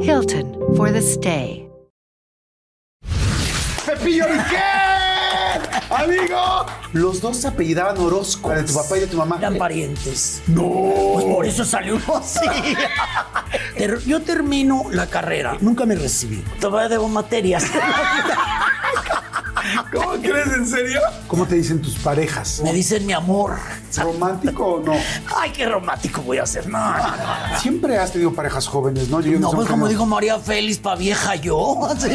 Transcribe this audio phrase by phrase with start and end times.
[0.00, 1.68] Hilton for the stay.
[3.86, 4.60] ¡Pepillo Riquel!
[5.90, 6.66] ¡Amigo!
[6.92, 9.36] Los dos se apellidaban Orozco, de tu papá y de tu mamá.
[9.38, 10.42] Eran parientes.
[10.46, 10.62] ¡No!
[11.14, 12.40] Pues por eso salió uno así.
[13.76, 15.56] Ter- Yo termino la carrera.
[15.60, 16.42] Nunca me recibí.
[16.60, 17.64] Todavía debo materias.
[19.92, 20.46] ¿Cómo crees?
[20.48, 21.00] ¿En serio?
[21.26, 22.60] ¿Cómo te dicen tus parejas?
[22.62, 23.56] Me dicen mi amor.
[23.96, 24.92] ¿Romántico o no?
[25.36, 26.68] Ay, qué romántico voy a ser.
[26.68, 27.58] No, no, no.
[27.60, 29.20] Siempre has tenido parejas jóvenes, ¿no?
[29.20, 31.88] Yo No, pues como dijo María Félix, pa' vieja yo.
[31.98, 32.14] Sí.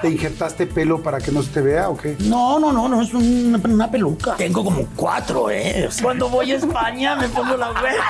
[0.00, 2.16] ¿Te injertaste pelo para que no se te vea o qué?
[2.20, 4.34] No, no, no, no, es una, una peluca.
[4.36, 5.88] Tengo como cuatro, ¿eh?
[6.02, 8.04] Cuando voy a España me pongo la güera.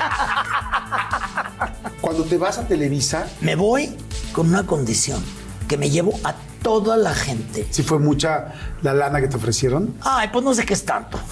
[2.01, 3.95] Cuando te vas a Televisa, Me voy
[4.31, 5.23] con una condición,
[5.73, 7.65] que me llevo a toda la gente.
[7.71, 9.95] si fue mucha la lana que te ofrecieron.
[10.01, 11.19] Ay, pues no sé qué es tanto.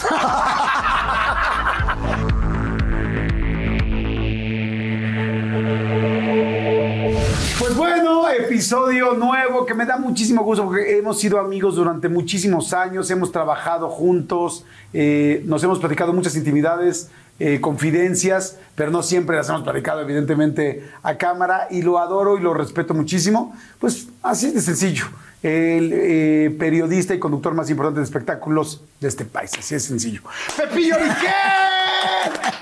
[7.60, 12.74] Pues bueno, episodio nuevo que me da muchísimo gusto porque hemos sido amigos durante muchísimos
[12.74, 17.12] años, hemos trabajado juntos, eh, nos hemos platicado muchas intimidades,
[17.44, 22.40] eh, confidencias, pero no siempre las hemos platicado evidentemente a cámara y lo adoro y
[22.40, 23.58] lo respeto muchísimo.
[23.80, 25.06] Pues así de sencillo.
[25.42, 30.22] El eh, periodista y conductor más importante de espectáculos de este país, así de sencillo.
[30.56, 31.32] ¡Pepillo Riquel!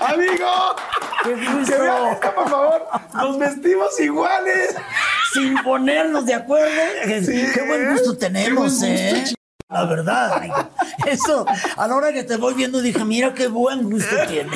[0.00, 0.48] ¡Amigo!
[1.24, 1.34] ¡Qué!
[1.66, 2.86] Que vean esto, por favor.
[3.12, 4.76] Nos vestimos iguales.
[5.34, 6.70] Sin ponernos de acuerdo.
[7.22, 9.39] Sí, qué buen gusto tenemos, qué buen gusto, ¿eh?
[9.70, 10.54] La verdad, amigo.
[11.06, 14.50] Eso, a la hora que te voy viendo dije, mira qué buen gusto tiene.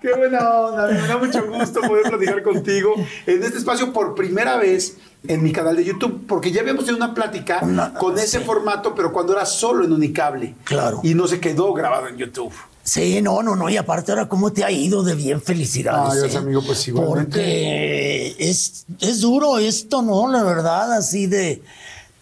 [0.00, 2.94] Qué buena onda, me da mucho gusto poder platicar contigo
[3.26, 4.96] en este espacio por primera vez
[5.26, 8.94] en mi canal de YouTube, porque ya habíamos tenido una plática Una- con ese formato,
[8.94, 10.54] pero cuando era solo en Unicable.
[10.64, 11.00] Claro.
[11.02, 12.52] Y no se quedó grabado en YouTube.
[12.82, 13.68] Sí, no, no, no.
[13.70, 15.40] Y aparte ahora, ¿cómo te ha ido de bien?
[15.40, 16.14] Felicidades.
[16.14, 16.38] Gracias, ¿eh?
[16.38, 17.30] amigo, pues, igualmente.
[17.30, 20.26] Porque es, es duro esto, ¿no?
[20.28, 21.62] La verdad, así de,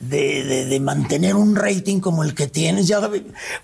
[0.01, 2.89] de, de- de mantener un rating como el que tienes.
[2.89, 3.01] Ya,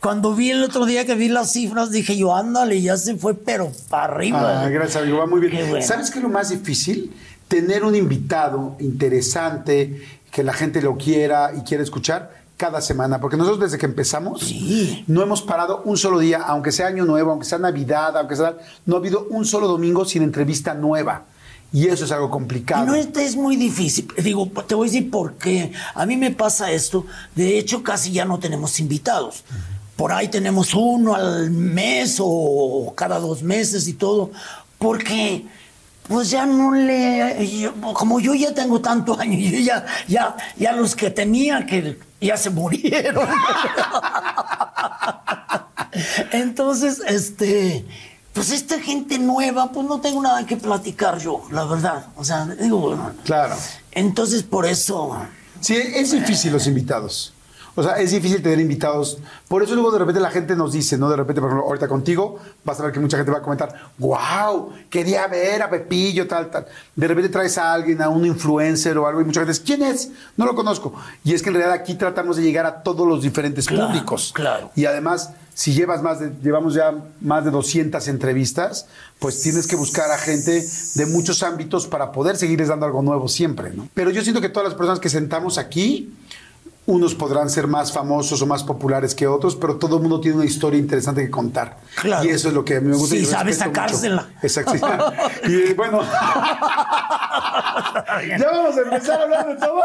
[0.01, 3.35] cuando vi el otro día que vi las cifras, dije yo, ándale, ya se fue,
[3.35, 4.63] pero para arriba.
[4.65, 5.53] Ah, gracias, amigo, va muy bien.
[5.53, 5.85] Qué bueno.
[5.87, 7.13] ¿Sabes qué es lo más difícil?
[7.49, 13.37] Tener un invitado interesante, que la gente lo quiera y quiera escuchar cada semana, porque
[13.37, 15.05] nosotros desde que empezamos Sí.
[15.09, 18.57] no hemos parado un solo día, aunque sea año nuevo, aunque sea Navidad, aunque sea,
[18.87, 21.25] no ha habido un solo domingo sin entrevista nueva.
[21.77, 22.87] Y eso es algo Y complicado.
[22.87, 24.09] no, este es muy difícil.
[24.17, 25.73] Digo, te voy a decir por qué.
[25.95, 27.05] A mí me pasa esto.
[27.35, 29.45] De hecho, casi ya no tenemos invitados.
[29.95, 34.31] Por ahí tenemos uno al mes o cada dos meses y todo.
[34.79, 35.45] Porque,
[36.09, 37.71] pues ya no le.
[37.93, 42.39] como yo ya tengo tanto año, yo ya, ya, ya los que tenía que ya
[42.39, 43.29] se murieron.
[46.33, 47.85] Entonces, este.
[48.37, 52.09] Pues esta gente nueva, pues no tengo nada que platicar yo, la verdad.
[52.17, 53.57] O sea, digo, Claro.
[53.93, 55.17] entonces por eso.
[55.61, 57.33] Sí, es difícil los invitados.
[57.79, 59.19] O sea, es difícil tener invitados.
[59.49, 61.11] Por eso luego de repente la gente nos dice, ¿no?
[61.11, 63.75] De repente, por ejemplo, ahorita contigo, vas a ver que mucha gente va a comentar,
[63.99, 66.67] wow, quería ver a Pepillo, tal, tal.
[66.95, 69.83] De repente traes a alguien, a un influencer o algo, y mucha gente dice, ¿quién
[69.83, 70.11] es?
[70.37, 70.95] No lo conozco.
[71.23, 74.33] Y es que en realidad aquí tratamos de llegar a todos los diferentes Claro, públicos.
[74.35, 74.71] claro.
[74.75, 78.87] Y además, si llevas más de, llevamos ya más de 200 entrevistas,
[79.19, 80.65] pues tienes que buscar a gente
[80.95, 83.89] de muchos ámbitos para poder seguirles dando algo nuevo siempre, ¿no?
[83.95, 86.13] Pero yo siento que todas las personas que sentamos aquí,
[86.87, 90.37] unos podrán ser más famosos o más populares que otros, pero todo el mundo tiene
[90.37, 91.79] una historia interesante que contar.
[91.97, 92.25] Claro.
[92.25, 93.17] Y eso es lo que a mí me gusta.
[93.17, 93.81] Sí, y sabe respeto mucho.
[93.81, 94.29] sacársela.
[94.43, 94.73] Exacto.
[94.75, 94.81] sí.
[95.71, 96.01] y bueno.
[98.39, 99.81] ya vamos a empezar a hablar de todo.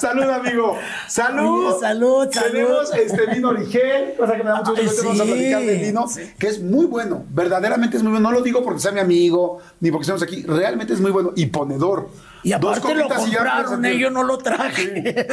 [0.00, 0.76] salud, amigo.
[1.06, 1.68] Salud.
[1.68, 2.50] Oye, salud, salud.
[2.50, 5.30] Tenemos este vino Origel, cosa que me da mucho gusto que vamos a sí.
[5.30, 6.06] platicar del vino,
[6.38, 7.24] que es muy bueno.
[7.30, 8.30] Verdaderamente es muy bueno.
[8.30, 10.42] No lo digo porque sea mi amigo, ni porque estamos aquí.
[10.42, 12.08] Realmente es muy bueno y ponedor.
[12.42, 15.26] Y aparte lo y compraron, yo no lo traje.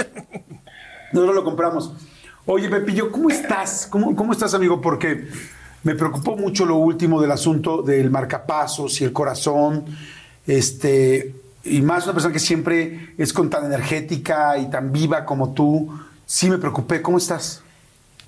[1.12, 1.92] Nosotros lo compramos.
[2.46, 3.88] Oye, Pepillo, ¿cómo estás?
[3.90, 4.80] ¿Cómo, cómo estás, amigo?
[4.82, 5.28] Porque
[5.84, 9.86] me preocupó mucho lo último del asunto del marcapasos y el corazón.
[10.46, 15.54] Este, y más una persona que siempre es con tan energética y tan viva como
[15.54, 15.90] tú.
[16.26, 17.02] Sí me preocupé.
[17.02, 17.62] ¿Cómo estás?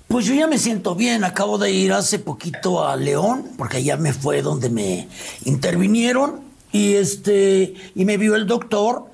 [0.08, 1.22] Pues yo ya me siento bien.
[1.22, 5.08] Acabo de ir hace poquito a León, porque allá me fue donde me
[5.44, 6.47] intervinieron.
[6.72, 9.06] Y este, y me vio el doctor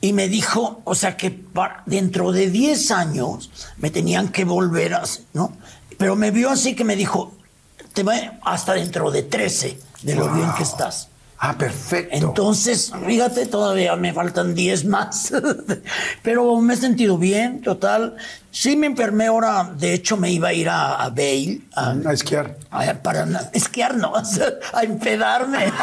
[0.00, 4.94] y me dijo, o sea que pa- dentro de 10 años me tenían que volver
[4.94, 5.02] a,
[5.34, 5.52] ¿no?
[5.98, 7.34] Pero me vio así que me dijo,
[7.92, 11.08] te va hasta dentro de 13 de lo bien que estás.
[11.42, 12.14] Ah, perfecto.
[12.16, 15.32] Entonces, fíjate, todavía me faltan 10 más.
[16.22, 18.14] Pero me he sentido bien, total.
[18.50, 22.12] Sí me enfermé ahora, de hecho me iba a ir a, a Bale, a, a
[22.12, 22.58] esquiar.
[22.70, 24.12] a- para esquiar, no,
[24.74, 25.72] a empedarme.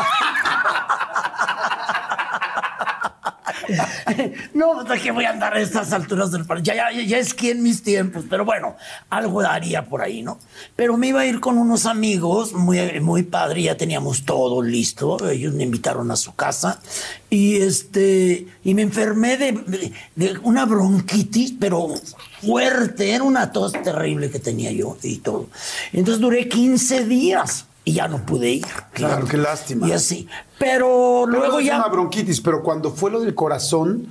[4.53, 6.63] No, ¿de qué voy a andar a estas alturas del parque?
[6.63, 8.75] Ya, ya, ya en mis tiempos, pero bueno,
[9.09, 10.39] algo haría por ahí, ¿no?
[10.75, 15.29] Pero me iba a ir con unos amigos, muy, muy padre, ya teníamos todo listo.
[15.29, 16.81] Ellos me invitaron a su casa
[17.29, 21.93] y este y me enfermé de una bronquitis, pero
[22.41, 25.49] fuerte, era una tos terrible que tenía yo y todo.
[25.93, 28.65] Entonces duré 15 días y ya no pude ir.
[28.91, 29.87] Claro, qué lástima.
[29.87, 30.27] Y así.
[30.59, 31.77] Pero Luego luego ya.
[31.77, 34.07] una bronquitis, pero cuando fue lo del corazón,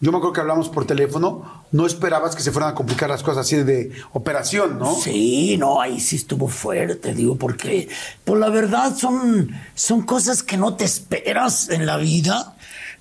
[0.00, 3.22] yo me acuerdo que hablamos por teléfono, no esperabas que se fueran a complicar las
[3.22, 4.94] cosas así de operación, ¿no?
[4.94, 7.90] Sí, no, ahí sí estuvo fuerte, digo, porque,
[8.24, 12.56] pues la verdad son, son cosas que no te esperas en la vida.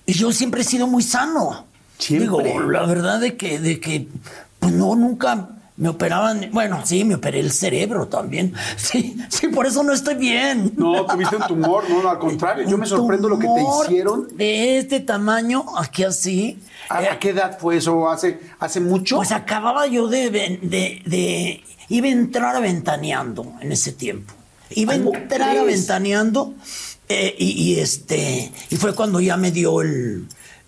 [0.06, 1.68] Y yo siempre he sido muy sano.
[2.00, 2.44] Siempre.
[2.44, 4.10] Digo, la verdad de que, de que,
[4.60, 6.50] pues no, nunca me operaban.
[6.52, 8.54] Bueno, sí, me operé el cerebro también.
[8.78, 10.74] Sí, sí, por eso no estoy bien.
[10.76, 14.28] No, tuviste un tumor, no, no, al contrario, yo me sorprendo lo que te hicieron.
[14.36, 16.60] De este tamaño, aquí así.
[16.90, 18.10] ¿A, a qué edad fue eso?
[18.10, 19.18] ¿Hace, hace mucho?
[19.18, 24.34] Pues acababa yo de, de, de- Iba a entrar a ventaneando en ese tiempo.
[24.72, 25.66] Iba a ¿Cómo entrar a crees?
[25.68, 26.54] ventaneando
[27.08, 28.52] eh, y, y este...
[28.70, 30.28] Y fue cuando ya me dio el...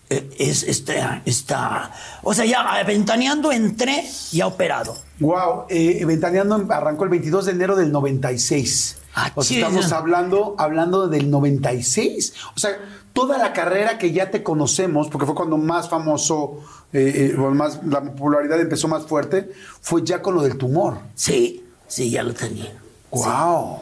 [0.10, 1.92] eh, es, este, esta...
[2.24, 4.98] O sea, ya a ventaneando entré ya operado.
[5.20, 8.98] Wow, eh, Ventaneando arrancó el 22 de enero del 96.
[9.16, 12.34] Ah, o sea, estamos hablando, hablando del 96.
[12.56, 12.72] O sea,
[13.14, 16.60] toda la carrera que ya te conocemos, porque fue cuando más famoso,
[16.94, 19.52] eh, eh, más, la popularidad empezó más fuerte,
[19.82, 21.00] fue ya con lo del tumor.
[21.16, 22.72] Sí, sí, ya lo tenía.
[23.12, 23.80] Wow.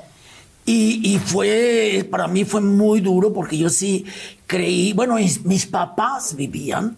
[0.69, 4.06] Y, fue, para mí fue muy duro porque yo sí
[4.46, 6.98] creí, bueno, mis, papás vivían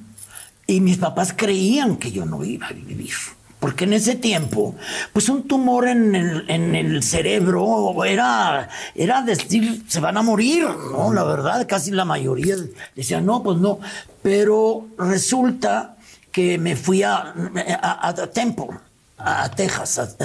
[0.65, 3.13] y mis papás creían que yo no iba a vivir.
[3.59, 4.75] Porque en ese tiempo,
[5.13, 10.65] pues un tumor en el, en el cerebro era, era decir, se van a morir,
[10.91, 11.13] ¿no?
[11.13, 12.55] La verdad, casi la mayoría
[12.95, 13.79] decían, no, pues no.
[14.23, 15.95] Pero resulta
[16.31, 17.35] que me fui a,
[17.83, 18.79] a, a Temple,
[19.19, 20.17] a Texas,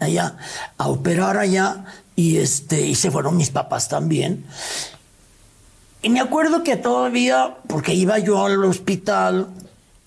[0.00, 0.36] allá,
[0.76, 1.84] a operar allá,
[2.20, 4.44] y este, y se fueron mis papás también.
[6.02, 9.48] Y me acuerdo que todavía, porque iba yo al hospital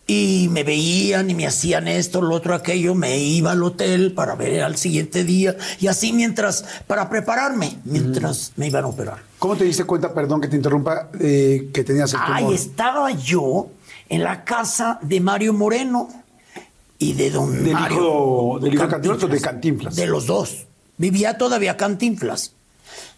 [0.07, 4.35] y me veían y me hacían esto, lo otro, aquello, me iba al hotel para
[4.35, 9.19] ver al siguiente día y así mientras, para prepararme, mientras me iban a operar.
[9.39, 12.35] ¿Cómo te diste cuenta, perdón que te interrumpa, eh, que tenías el tumor?
[12.35, 13.67] Ahí estaba yo
[14.09, 16.09] en la casa de Mario Moreno
[16.97, 17.97] y de don ¿Del Mario.
[17.97, 19.95] hijo- del hijo de Cantinflas o de Cantinflas?
[19.95, 20.65] De los dos.
[20.97, 22.53] Vivía todavía Cantinflas.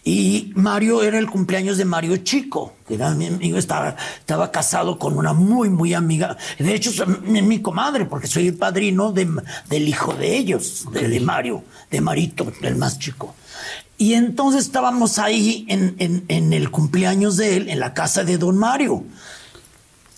[0.03, 4.99] Y Mario era el cumpleaños de Mario Chico, que era mi amigo, estaba, estaba casado
[4.99, 6.37] con una muy, muy amiga.
[6.59, 10.85] De hecho, es mi, mi comadre, porque soy el padrino de- del hijo de ellos,
[10.93, 13.33] de, de Mario, de Marito, el más chico.
[13.97, 18.37] Y entonces estábamos ahí en, en- en el cumpleaños de él, en la casa de
[18.37, 19.03] don Mario.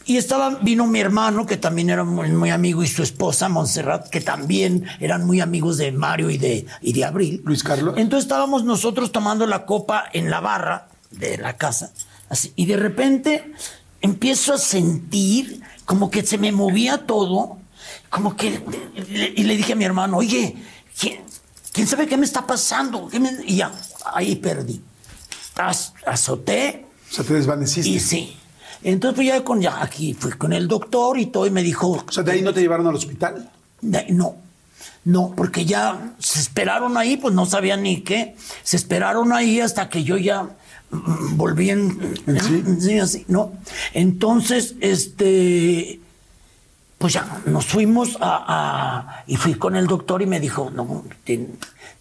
[0.07, 4.07] Y estaba, vino mi hermano, que también era muy, muy amigo, y su esposa, Montserrat,
[4.09, 7.41] que también eran muy amigos de Mario y de, y de Abril.
[7.43, 7.95] Luis Carlos.
[7.97, 11.91] Entonces estábamos nosotros tomando la copa en la barra de la casa,
[12.29, 13.51] así, y de repente
[14.01, 17.57] empiezo a sentir como que se me movía todo,
[18.09, 18.61] como que,
[19.35, 20.55] y le dije a mi hermano, oye,
[20.99, 21.19] ¿quién,
[21.73, 23.09] quién sabe qué me está pasando?
[23.09, 23.71] ¿Qué me-?" Y ya,
[24.13, 24.81] ahí perdí.
[25.55, 27.89] Az- azoté, O sea, te desvaneciste.
[27.89, 28.36] y sí.
[28.83, 32.03] Entonces, pues ya con ya aquí fui con el doctor y todo, y me dijo,
[32.07, 33.49] O sea, de ahí no te llevaron al hospital.
[33.81, 34.35] "De- no,
[35.05, 38.35] no, porque ya se esperaron ahí, pues no sabían ni qué.
[38.63, 40.43] Se esperaron ahí hasta que yo ya
[40.91, 42.63] mm, volví en, ¿En sí?
[42.79, 43.53] sí, así, ¿no?
[43.93, 45.99] Entonces, este,
[46.97, 51.03] pues ya nos fuimos a, y fui con el doctor y me dijo, no,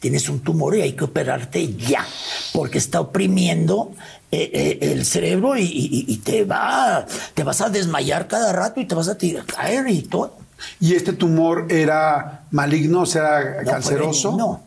[0.00, 2.06] tienes un tumor y hay que operarte ya,
[2.52, 3.92] porque está oprimiendo
[4.30, 8.94] eh, eh, el cerebro y, te va, te vas a desmayar cada rato y te
[8.94, 10.36] vas a caer y todo.
[10.80, 14.36] ¿Y este tumor era maligno, o sea, canceroso?
[14.36, 14.62] No,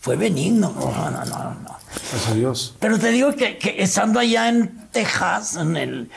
[0.00, 0.74] fue benigno.
[0.74, 1.78] No, no, no, no.
[1.88, 2.74] Gracias a Dios.
[2.78, 6.10] Pero te digo que, que estando allá en Texas, en el,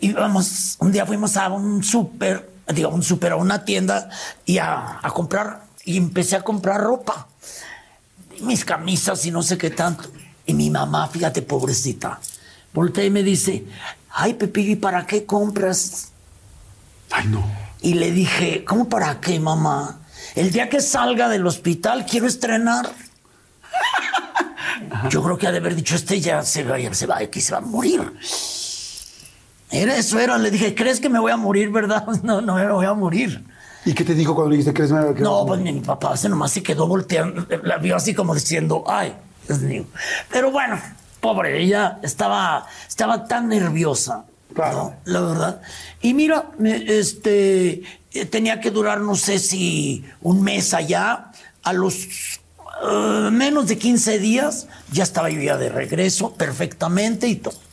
[0.00, 4.08] íbamos, un día fuimos a un súper, digo, un súper, a una tienda
[4.44, 7.28] y a, a, comprar, y empecé a comprar ropa.
[8.40, 10.10] Mis camisas y no sé qué tanto.
[10.46, 12.20] Y mi mamá, fíjate, pobrecita,
[12.72, 13.64] voltea y me dice,
[14.10, 16.12] ay, Pepillo, ¿y para qué compras?
[17.10, 17.44] Ay, no.
[17.80, 20.00] Y le dije, ¿cómo para qué, mamá?
[20.34, 22.90] El día que salga del hospital quiero estrenar.
[25.10, 27.52] Yo creo que ha de haber dicho, este ya se va, se va, aquí se
[27.52, 28.00] va a morir.
[29.70, 30.38] Era eso, era.
[30.38, 32.06] Le dije, ¿crees que me voy a morir, verdad?
[32.22, 33.44] No, no me voy a morir.
[33.84, 35.22] ¿Y qué te dijo cuando le dijiste, ¿crees que a morir?
[35.22, 39.14] No, pues mi papá se nomás se quedó volteando, la vio así como diciendo, ay,
[39.46, 39.84] Dios mío.
[40.30, 40.80] Pero bueno,
[41.20, 44.24] pobre, ella estaba, estaba tan nerviosa.
[44.54, 44.94] Claro.
[45.04, 45.62] La verdad.
[46.00, 47.82] Y mira, este,
[48.30, 51.30] tenía que durar, no sé si un mes allá.
[51.62, 52.06] A los
[52.82, 57.63] eh, menos de 15 días ya estaba yo ya de regreso perfectamente y todo.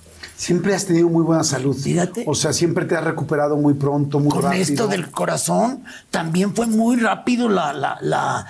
[0.41, 1.77] Siempre has tenido muy buena salud.
[1.77, 2.23] Fíjate.
[2.25, 4.63] O sea, siempre te has recuperado muy pronto, muy Con rápido.
[4.63, 7.71] esto del corazón, también fue muy rápido la...
[7.73, 8.47] la, la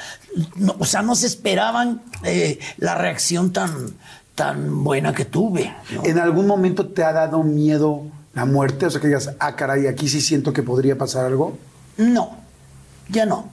[0.79, 3.93] o sea, no se esperaban eh, la reacción tan,
[4.36, 5.75] tan buena que tuve.
[6.05, 8.03] ¿En algún momento te ha dado miedo
[8.36, 8.86] la muerte?
[8.86, 11.57] O sea, que digas, ah, caray, aquí sí siento que podría pasar algo.
[11.98, 12.38] No,
[13.10, 13.50] ya no.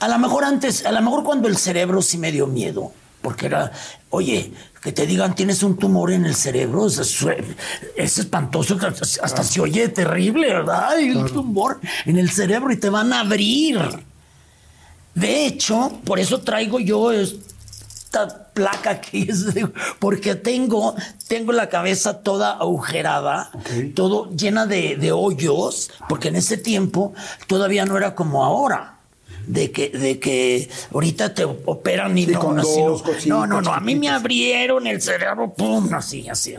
[0.00, 3.46] A lo mejor antes, a lo mejor cuando el cerebro sí me dio miedo, porque
[3.46, 3.72] era,
[4.10, 7.26] oye, que te digan tienes un tumor en el cerebro, es,
[7.96, 8.78] es espantoso,
[9.22, 10.90] hasta se oye terrible, ¿verdad?
[10.90, 13.78] Hay un tumor en el cerebro y te van a abrir.
[15.14, 19.28] De hecho, por eso traigo yo esta placa aquí,
[19.98, 20.94] porque tengo,
[21.26, 23.50] tengo la cabeza toda agujerada,
[23.94, 27.14] todo llena de hoyos, porque en ese tiempo
[27.48, 28.97] todavía no era como ahora
[29.48, 34.08] de que, de que ahorita te operan y no, no, no, no, a mí me
[34.08, 36.54] abrieron el cerebro, pum, así, así.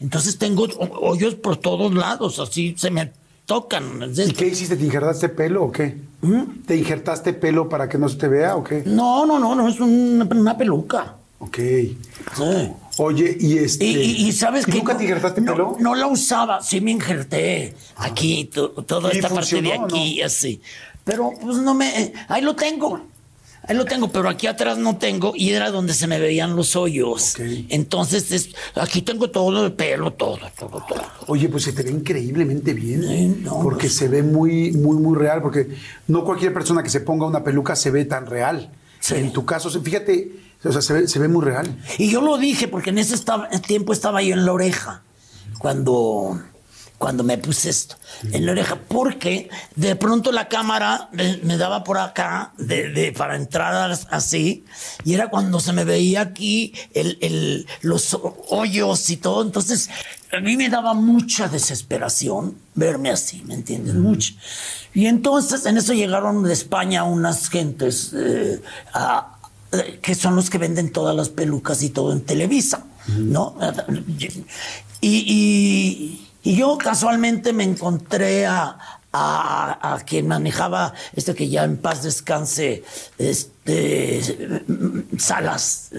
[0.00, 0.66] Entonces tengo
[1.00, 3.10] hoyos por todos lados, así se me
[3.44, 4.12] tocan.
[4.16, 4.76] ¿Y qué hiciste?
[4.76, 5.96] ¿Te injertaste pelo o qué?
[6.22, 6.62] ¿Mm?
[6.66, 8.84] ¿Te injertaste pelo para que no se te vea o qué?
[8.86, 11.16] No, no, no, no, es una, peluca.
[11.40, 11.58] Ok.
[12.98, 13.84] Oye, y este.
[13.84, 14.78] Y, sabes que.
[14.78, 15.76] ¿Nunca te injertaste pelo?
[15.80, 17.74] No la usaba, sí me injerté.
[17.96, 18.48] Aquí,
[18.86, 20.62] toda esta parte de aquí, así.
[21.04, 22.12] Pero pues no me.
[22.28, 23.00] Ahí lo tengo.
[23.66, 26.76] Ahí lo tengo, pero aquí atrás no tengo y era donde se me veían los
[26.76, 27.36] hoyos.
[27.70, 31.02] Entonces, aquí tengo todo el pelo, todo, todo, todo.
[31.28, 33.46] Oye, pues se te ve increíblemente bien.
[33.62, 35.40] porque se ve muy, muy, muy real.
[35.40, 35.68] Porque
[36.08, 38.70] no cualquier persona que se ponga una peluca se ve tan real.
[39.10, 40.32] En tu caso, fíjate,
[40.62, 41.78] o sea, se ve, se ve muy real.
[41.98, 43.16] Y yo lo dije porque en ese
[43.66, 45.02] tiempo estaba yo en la oreja.
[45.58, 46.38] Cuando
[46.98, 47.96] cuando me puse esto
[48.32, 53.90] en la oreja, porque de pronto la cámara me, daba por acá de, para entrar
[54.10, 54.64] así,
[55.04, 58.16] y era cuando se me veía aquí el, los
[58.48, 59.42] hoyos y todo.
[59.42, 59.90] Entonces,
[60.32, 63.94] a mí me daba mucha desesperación verme así, ¿me entiendes?
[63.94, 64.34] Mucho.
[64.94, 68.62] Y entonces, en eso llegaron de España unas gentes eh,
[70.00, 73.56] que son los que venden todas las pelucas y todo en Televisa, ¿no?
[75.00, 78.76] y y yo casualmente me encontré a,
[79.12, 82.82] a, quien manejaba, este que ya en paz descanse,
[83.18, 84.64] este,
[85.18, 85.90] Salas.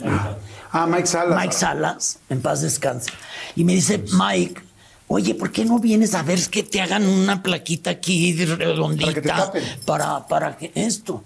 [0.72, 1.42] Ah, Mike Salas.
[1.42, 3.12] Mike Salas, en paz descanse.
[3.56, 4.62] Y me dice, Mike,
[5.08, 9.52] oye, ¿por qué no vienes a ver que te hagan una plaquita aquí redondita
[9.86, 11.24] para, para que esto?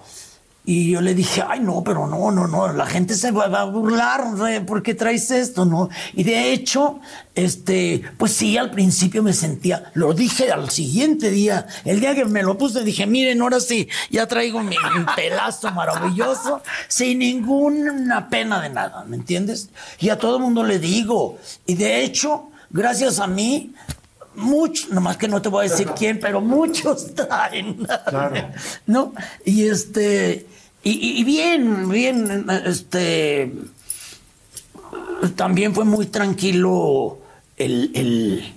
[0.71, 3.65] Y yo le dije, ay, no, pero no, no, no, la gente se va, a
[3.65, 4.23] burlar,
[4.67, 5.65] ¿por qué traes esto?
[5.65, 5.89] No.
[6.13, 6.99] Y de hecho,
[7.33, 12.23] este, pues sí, al principio me sentía, lo dije al siguiente día, el día que
[12.25, 14.75] me lo puse, dije, miren, ahora sí, ya traigo mi,
[15.15, 19.71] pelazo maravilloso, sin ninguna pena de nada, ¿me entiendes?
[19.99, 23.73] Y a todo el mundo le digo, y de hecho, gracias a mí,
[24.35, 27.88] muchos, nomás que no te voy a decir quién, pero muchos traen.
[28.05, 28.51] Claro.
[28.85, 29.13] ¿No?
[29.45, 30.45] Y este,
[30.83, 33.51] y, bien, bien, este.
[35.36, 37.19] También fue muy tranquilo
[37.57, 38.53] el,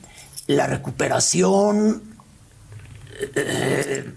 [0.47, 2.03] la recuperación.
[3.37, 4.11] Eh,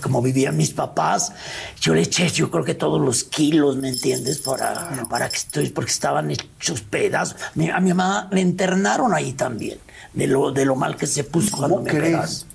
[0.00, 1.32] como vivían mis papás,
[1.80, 4.38] yo le eché, yo creo que todos los kilos, ¿me entiendes?
[4.38, 7.36] Para, para que estoy, porque estaban hechos pedazos.
[7.72, 9.78] A mi mamá le internaron ahí también,
[10.12, 12.46] de lo, de lo mal que se puso cuando me crees?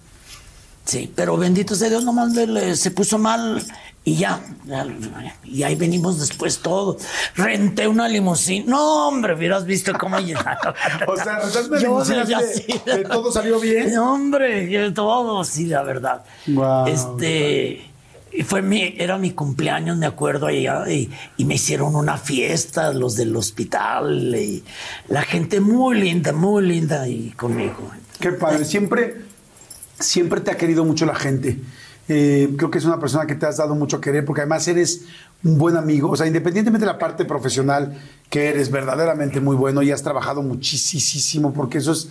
[0.85, 3.61] Sí, pero bendito sea Dios, nomás le- le- se puso mal
[4.05, 4.41] y ya,
[5.45, 7.03] Y ahí venimos después todos.
[7.35, 8.65] Renté una limusina.
[8.67, 10.73] No, hombre, hubieras visto cómo llenaron.
[11.07, 12.81] O sea, rentaste una limusina sí.
[13.09, 13.93] todo salió bien.
[13.93, 16.25] No, hombre, todo, sí, la verdad.
[16.47, 16.87] Guau.
[16.87, 17.81] Este.
[18.33, 22.91] y Fue mi, era mi cumpleaños, me acuerdo allá, y, y me hicieron una fiesta,
[22.91, 24.65] los del hospital, y
[25.07, 27.89] la gente muy linda, muy linda y conmigo.
[28.19, 28.65] Qué padre.
[28.65, 29.21] Siempre,
[29.97, 31.57] siempre te ha querido mucho la gente.
[32.09, 35.05] Eh, creo que es una persona que te has dado mucho querer porque además eres
[35.43, 36.11] un buen amigo.
[36.11, 37.97] O sea, independientemente de la parte profesional,
[38.29, 42.09] que eres verdaderamente muy bueno y has trabajado muchísimo porque eso es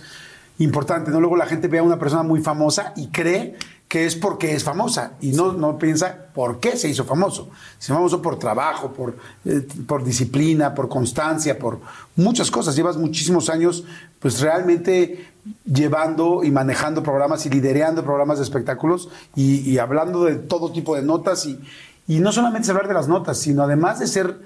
[0.59, 1.11] importante.
[1.11, 1.19] ¿no?
[1.19, 3.55] Luego la gente ve a una persona muy famosa y cree
[3.87, 7.49] que es porque es famosa y no, no piensa por qué se hizo famoso.
[7.77, 11.79] Se hizo famoso por trabajo, por, eh, por disciplina, por constancia, por
[12.15, 12.75] muchas cosas.
[12.75, 13.83] Llevas muchísimos años
[14.19, 15.32] pues realmente
[15.65, 20.95] llevando y manejando programas y liderando programas de espectáculos y, y hablando de todo tipo
[20.95, 21.59] de notas y,
[22.07, 24.37] y no solamente es hablar de las notas, sino además de ser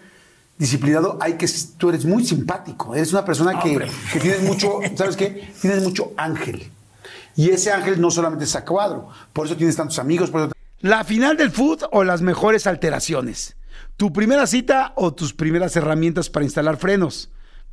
[0.57, 3.79] disciplinado, hay que tú eres muy simpático, eres una persona que,
[4.11, 5.51] que tienes mucho, ¿sabes qué?
[5.61, 6.71] Tienes mucho ángel.
[7.35, 10.31] Y ese ángel no solamente está a cuadro, por eso tienes tantos amigos.
[10.31, 10.51] Por eso...
[10.79, 13.55] La final del food o las mejores alteraciones.
[13.95, 17.29] Tu primera cita o tus primeras herramientas para instalar frenos.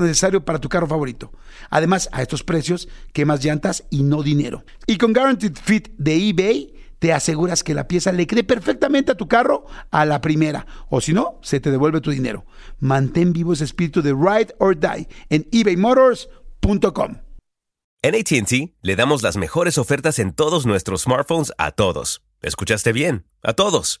[0.00, 1.32] necesario para tu carro favorito.
[1.70, 4.64] Además, a estos precios, quemas llantas y no dinero.
[4.86, 9.16] Y con Guaranteed Fit de eBay, te aseguras que la pieza le quede perfectamente a
[9.16, 10.66] tu carro a la primera.
[10.88, 12.44] O si no, se te devuelve tu dinero.
[12.80, 17.18] Mantén vivo ese espíritu de Ride or Die en ebaymotors.com.
[18.00, 22.22] En ATT le damos las mejores ofertas en todos nuestros smartphones a todos.
[22.42, 23.26] ¿Escuchaste bien?
[23.42, 24.00] A todos.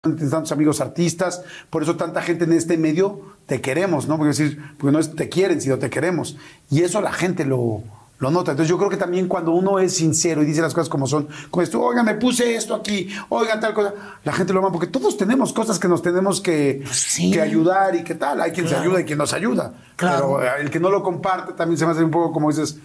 [0.00, 4.16] Tantos amigos artistas, por eso tanta gente en este medio te queremos, ¿no?
[4.16, 6.36] Porque, decir, porque no es te quieren, sino te queremos.
[6.70, 7.82] Y eso la gente lo,
[8.20, 8.52] lo nota.
[8.52, 11.26] Entonces yo creo que también cuando uno es sincero y dice las cosas como son,
[11.50, 14.86] como esto, oigan, me puse esto aquí, oigan, tal cosa, la gente lo ama, porque
[14.86, 17.32] todos tenemos cosas que nos tenemos que, Sí.
[17.32, 18.40] que ayudar y qué tal.
[18.40, 19.72] Hay quien se ayuda y quien nos ayuda.
[19.96, 20.36] Claro.
[20.38, 22.78] Pero el que no lo comparte también se me hace un poco como dices,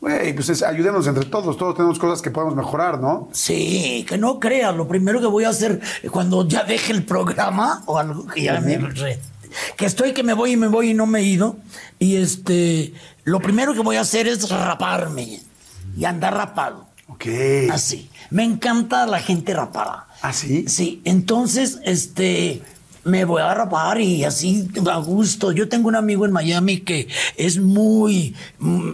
[0.00, 3.28] güey, pues es, ayudemos entre todos, todos tenemos cosas que podemos mejorar, ¿no?
[3.32, 4.74] Sí, que no creas.
[4.76, 5.80] Lo primero que voy a hacer
[6.10, 9.20] cuando ya deje el programa o algo que ya me re-
[9.76, 11.56] que estoy que me voy y me voy y no me he ido
[11.98, 12.92] y este
[13.24, 15.40] lo primero que voy a hacer es raparme
[15.96, 16.86] y andar rapado.
[17.08, 17.24] Ok.
[17.72, 18.10] Así.
[18.30, 20.08] Me encanta la gente rapada.
[20.20, 20.64] ¿Ah, sí?
[20.68, 22.60] Sí, entonces, este,
[23.04, 25.52] me voy a rapar y así a gusto.
[25.52, 28.90] Yo tengo un amigo en Miami que es muy mm,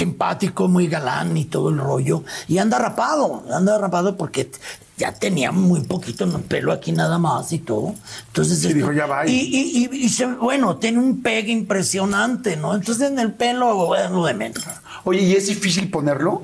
[0.00, 2.24] simpático, muy galán y todo el rollo.
[2.48, 4.50] Y anda rapado, anda rapado porque
[4.96, 7.94] ya tenía muy poquito pelo aquí nada más y todo.
[8.28, 9.26] Entonces, este, dijo, "Ya va".
[9.26, 12.74] Y, y, y- y se- bueno, tiene un pegue impresionante, ¿no?
[12.74, 14.64] Entonces en el pelo, bueno, de menos.
[15.04, 16.42] Oye, ¿y es difícil ponerlo?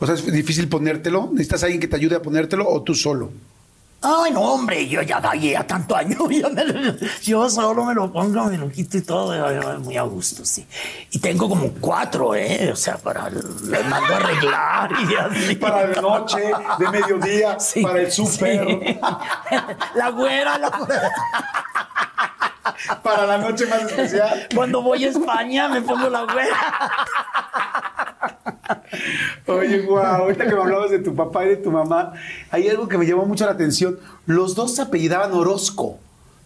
[0.00, 1.28] O sea, ¿es difícil ponértelo?
[1.32, 3.30] ¿Necesitas alguien que te ayude a ponértelo o tú solo?
[4.06, 6.18] Ay, no, hombre, yo ya daría tanto año.
[6.28, 9.32] me yo solo me lo pongo, me lo quito y todo.
[9.80, 10.66] Muy a gusto, sí.
[11.10, 12.70] Y tengo como cuatro, ¿eh?
[12.70, 13.30] O sea, para.
[13.30, 15.54] Le mando a arreglar y así.
[15.64, 18.98] Para de noche, de mediodía, Sí, para el súper, sí.
[19.94, 21.12] La güera, la güera.
[23.02, 24.48] Para la noche más especial.
[24.54, 26.90] Cuando voy a España me pongo la güera.
[29.46, 32.12] Oye, guau, ahorita que me hablabas de tu papá y de tu mamá,
[32.50, 33.98] hay algo que me llamó mucho la atención.
[34.26, 35.98] Los dos se apellidaban Orozco.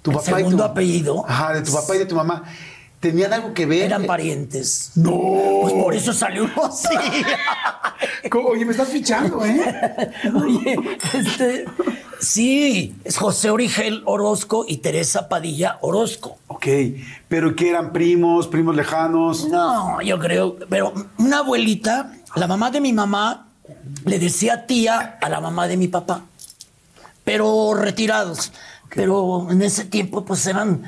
[0.02, 1.24] Tu ¿El papá y tu segundo apellido?
[1.28, 2.44] Ajá, de tu papá y de tu mamá.
[3.00, 3.82] ¿Tenían algo que ver?
[3.84, 4.92] Eran parientes.
[4.96, 5.60] No.
[5.62, 6.88] Pues por eso salió así.
[8.32, 10.10] Oye, me estás fichando, ¿eh?
[10.34, 10.78] Oye,
[11.14, 11.64] este.
[12.20, 16.38] Sí, es José Origel Orozco y Teresa Padilla Orozco.
[16.48, 16.66] Ok,
[17.28, 19.48] pero que eran primos, primos lejanos.
[19.48, 23.46] No, yo creo, pero una abuelita, la mamá de mi mamá,
[24.04, 26.24] le decía tía a la mamá de mi papá,
[27.24, 28.52] pero retirados.
[28.94, 30.82] Pero en ese tiempo, pues eran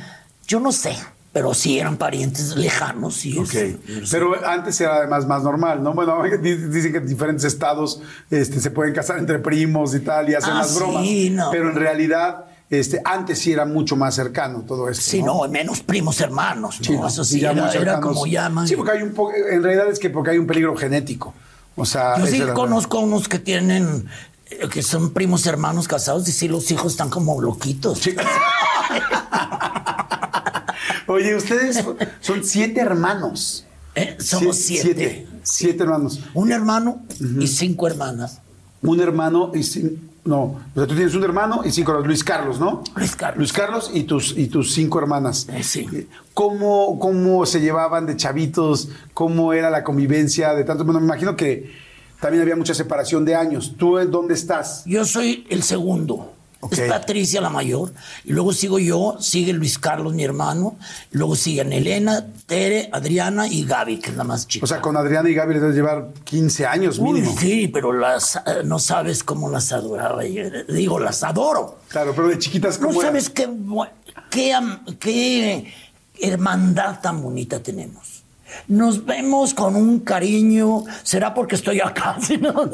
[0.46, 0.96] Yo no sé,
[1.32, 3.40] pero sí eran parientes lejanos, sí.
[3.46, 3.78] Sí.
[4.10, 5.92] Pero antes era además más normal, ¿no?
[5.94, 10.28] Bueno, di- dicen que en diferentes estados este, se pueden casar entre primos y tal
[10.28, 11.02] y hacen Ah, las bromas.
[11.04, 11.50] sí, no.
[11.52, 15.02] Pero en realidad, este, antes sí era mucho más cercano todo esto.
[15.04, 16.84] Sí, no, menos primos hermanos, ¿no?
[16.86, 17.06] Sí, ¿no?
[17.06, 18.66] Eso sí, ya era, como llaman.
[18.66, 21.32] Sí, porque hay un poco, en realidad es que porque hay un peligro genético.
[21.76, 24.06] O sea, Yo sí conozco a unos que tienen,
[24.50, 28.04] eh, que son primos hermanos casados y sí los hijos están como loquitos.
[28.04, 28.24] verdad.
[31.10, 31.84] Oye, ustedes
[32.20, 33.64] son siete hermanos.
[33.96, 34.82] Eh, Somos Sie- siete.
[34.94, 36.20] Siete, siete hermanos.
[36.34, 37.02] Un hermano
[37.40, 38.40] y cinco hermanas.
[38.82, 42.60] Un hermano y cin- no, o sea, tú tienes un hermano y cinco, Luis Carlos,
[42.60, 42.84] ¿no?
[42.94, 43.38] Luis Carlos.
[43.38, 45.48] Luis Carlos y tus, y tus cinco hermanas.
[45.50, 45.86] Eh, sí.
[46.34, 48.90] ¿Cómo, ¿Cómo se llevaban de chavitos?
[49.14, 50.84] ¿Cómo era la convivencia de tantos?
[50.86, 51.72] Bueno, me imagino que
[52.20, 53.74] también había mucha separación de años.
[53.76, 54.84] ¿Tú en dónde estás?
[54.86, 56.32] Yo soy el segundo.
[56.62, 56.72] Ok.
[56.74, 57.92] Es Patricia la mayor.
[58.24, 60.76] Y luego sigo yo, sigue Luis Carlos, mi hermano.
[61.10, 64.64] y luego siguen Elena, Tere, Adriana y Gaby, que es la más chica.
[64.64, 67.34] O sea, con Adriana y Gaby les debes llevar 15 años Uy, mínimo.
[67.38, 70.22] sí, pero las, eh, no sabes cómo las adoraba.
[70.26, 71.78] Yo, eh, Digo, las adoro.
[71.88, 73.08] Claro, pero de chiquitas, No ¿cómo era?
[73.10, 73.48] sabes qué,
[74.30, 74.54] qué,
[75.00, 75.72] qué
[76.20, 78.22] hermandad tan bonita tenemos.
[78.68, 82.52] Nos vemos con un cariño, será porque estoy acá, ¿sí, no?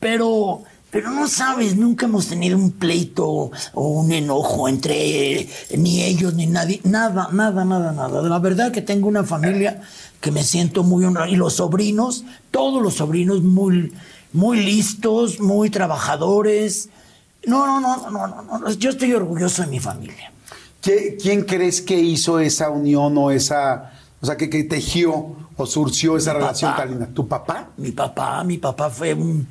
[0.00, 3.26] pero, pero no sabes, nunca hemos tenido un pleito
[3.74, 8.22] o un enojo entre ni ellos ni nadie, nada, nada, nada, nada.
[8.22, 9.80] La verdad que tengo una familia
[10.20, 13.92] que me siento muy honrado y los sobrinos, todos los sobrinos muy,
[14.32, 16.88] muy listos, muy trabajadores.
[17.46, 20.32] No, no, no, no, no, no, yo estoy orgulloso de mi familia.
[20.82, 25.66] ¿Qué- ¿Quién crees que hizo esa unión o esa, o sea, que, que tejió o
[25.66, 26.82] surció esa Mi relación papá.
[26.82, 27.06] tan linda?
[27.14, 27.68] ¿Tu papá?
[27.76, 29.46] Mi papá, mi papá fue un,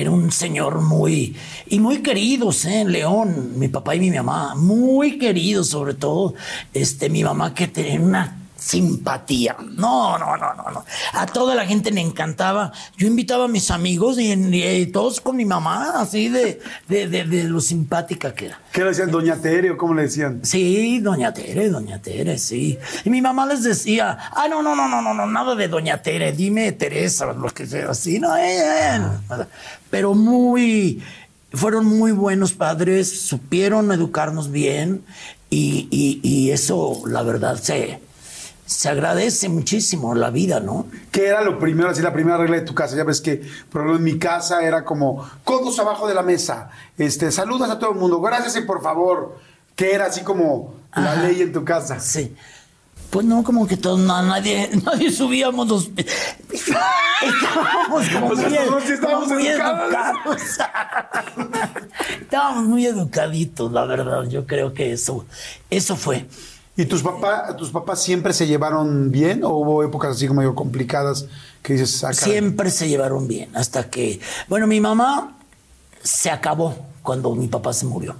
[0.00, 1.34] era un señor muy,
[1.66, 2.80] y muy queridos, ¿eh?
[2.80, 6.34] en León, mi papá y mi mamá, muy queridos sobre todo,
[6.72, 9.56] este, mi mamá que tenía una simpatía.
[9.76, 10.84] No, no, no, no, no.
[11.12, 12.72] A toda la gente le encantaba.
[12.96, 17.24] Yo invitaba a mis amigos y, y todos con mi mamá, así de, de, de,
[17.24, 18.60] de lo simpática que era.
[18.72, 19.10] ¿Qué le decían?
[19.10, 20.40] ¿Doña Tere o cómo le decían?
[20.44, 22.78] Sí, doña Tere, doña Tere, sí.
[23.04, 26.02] Y mi mamá les decía, ah, no, no, no, no, no, no, nada de doña
[26.02, 29.00] Tere, dime Teresa, lo que sea, así, no, eh, eh.
[29.90, 31.02] Pero muy,
[31.52, 35.02] fueron muy buenos padres, supieron educarnos bien
[35.50, 38.00] y, y- y eso, la verdad, se,
[38.68, 40.86] se agradece muchísimo la vida, ¿no?
[41.10, 42.94] ¿Qué era lo primero, así la primera regla de tu casa?
[42.96, 43.36] Ya ves que,
[43.70, 47.78] por ejemplo, en mi casa era como codos abajo de la mesa, este, saludas a
[47.78, 49.38] todo el mundo, gracias y por favor.
[49.74, 51.22] ¿Qué era así como la Ajá.
[51.22, 51.98] ley en tu casa?
[51.98, 52.34] Sí.
[53.08, 55.90] Pues no, como que todos, no, nadie, nadie subíamos los...
[57.22, 59.88] Estábamos como O sea, muy, todos sí estábamos muy educados.
[59.88, 60.42] educados.
[62.20, 64.24] estábamos muy educaditos, la verdad.
[64.28, 65.24] Yo creo que eso,
[65.70, 66.26] eso fue.
[66.78, 70.54] ¿Y tus papás, tus papás siempre se llevaron bien o hubo épocas así como medio
[70.54, 71.26] complicadas
[71.60, 72.12] que dices, ah?
[72.12, 74.20] Siempre se llevaron bien, hasta que...
[74.48, 75.36] Bueno, mi mamá
[76.04, 78.14] se acabó cuando mi papá se murió.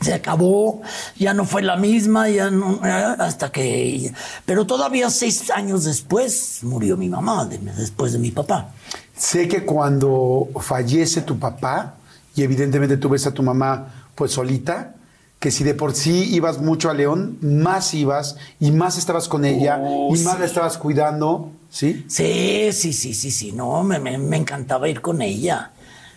[0.00, 0.82] Se acabó,
[1.16, 4.12] ya no fue la misma, ya no, hasta que...
[4.44, 8.72] Pero todavía seis años después murió mi mamá, de- después de mi papá.
[9.16, 11.94] Sé que cuando fallece tu papá,
[12.34, 14.96] y evidentemente tú ves a tu mamá pues solita,
[15.42, 19.44] que si de por sí ibas mucho a León, más ibas y más estabas con
[19.44, 20.38] ella Oh, y más sí.
[20.38, 22.04] la estabas cuidando, ¿sí?
[22.08, 25.72] Sí, sí, sí, sí, sí, no, me, me- me encantaba ir con ella.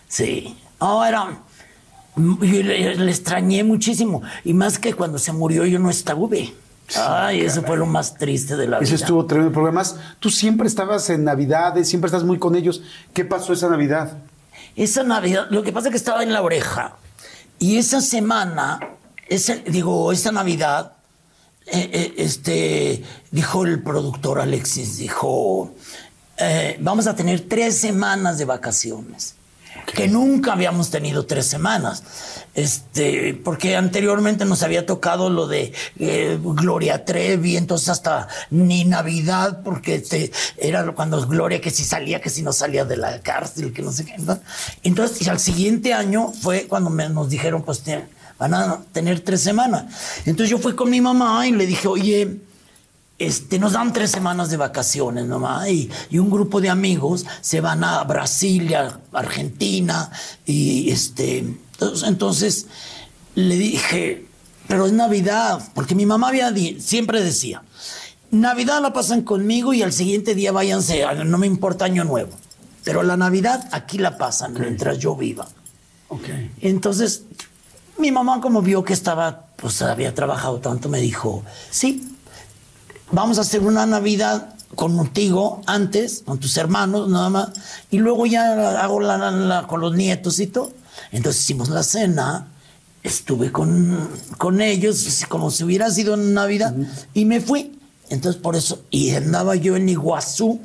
[0.07, 0.55] Sí.
[0.77, 1.39] Ahora,
[2.15, 4.21] yo le, le extrañé muchísimo.
[4.43, 6.53] Y más que cuando se murió yo no estuve.
[6.95, 8.95] Ay, eso fue lo más triste de la Eso vida.
[9.05, 9.51] estuvo tremendo.
[9.53, 12.83] Porque además, tú siempre estabas en Navidades, siempre estás muy con ellos.
[13.11, 14.19] ¿Qué pasó esa Navidad?
[14.75, 16.95] Esa Navidad, lo que pasa es que estaba en la oreja.
[17.57, 18.79] Y esa semana,
[19.67, 20.93] digo, esa Navidad,
[21.67, 25.73] eh, eh, este, dijo el productor Alexis, dijo,
[26.37, 29.35] eh, vamos a tener tres semanas de vacaciones.
[29.93, 32.01] Que nunca habíamos tenido tres semanas.
[32.55, 39.61] Este, porque anteriormente nos había tocado lo de eh, Gloria Trevi, entonces hasta ni Navidad,
[39.63, 43.73] porque este, era cuando Gloria que si salía, que si no salía de la cárcel,
[43.73, 44.17] que no sé qué.
[44.17, 44.39] ¿no?
[44.83, 49.21] Entonces, y al siguiente año fue cuando me- nos dijeron, pues te- van a tener
[49.21, 49.85] tres semanas.
[50.25, 52.39] Entonces yo fui con mi mamá y le dije, oye,
[53.17, 57.61] este, nos dan tres semanas de vacaciones nomás y, y un grupo de amigos se
[57.61, 60.11] van a Brasil, a Argentina
[60.45, 61.45] y este,
[62.05, 62.67] entonces,
[63.35, 64.25] le dije,
[64.67, 67.63] pero es Navidad, porque mi mamá había siempre decía,
[68.31, 72.31] Navidad la pasan conmigo y al siguiente día váyanse, no me importa año nuevo,
[72.83, 75.47] pero la Navidad aquí la pasan mientras yo viva.
[76.07, 76.27] Ok.
[76.61, 77.23] Entonces,
[77.97, 82.07] mi mamá como vio que estaba pues había trabajado tanto, me dijo, sí,
[83.11, 87.49] vamos a hacer una Navidad contigo antes, con tus hermanos nada más,
[87.89, 90.73] y luego ya hago la, la- con los nietos y todo.
[91.11, 92.47] Entonces hicimos la cena,
[93.03, 96.75] estuve con, con ellos como si hubiera sido en Navidad
[97.13, 97.79] y me fui.
[98.09, 100.59] Entonces por eso, y andaba yo en Iguazú.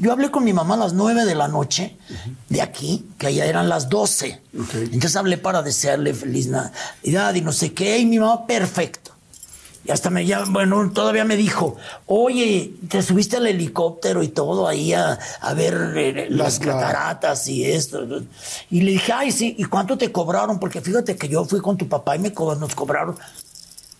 [0.00, 1.96] Yo hablé con mi mamá a las 9 de la noche
[2.48, 4.40] de aquí, que allá eran las 12.
[4.74, 9.10] Entonces hablé para desearle feliz Navidad y no sé qué, y mi mamá, perfecto.
[9.84, 14.68] Y hasta me llama, bueno, todavía me dijo, oye, te subiste al helicóptero y todo
[14.68, 18.06] ahí a, a ver eh, las Las- la- cataratas y esto.
[18.70, 20.58] Y le dije, ay, sí, ¿y cuánto te cobraron?
[20.58, 23.16] Porque fíjate que yo fui con tu papá y me co- nos cobraron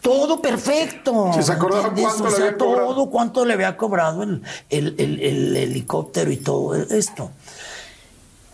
[0.01, 1.31] todo perfecto.
[1.43, 2.15] Se acordaba ¿entiendes?
[2.17, 2.89] cuánto O le sea, cobrado.
[2.89, 7.31] todo cuánto le había cobrado el, el- el- el helicóptero y todo esto.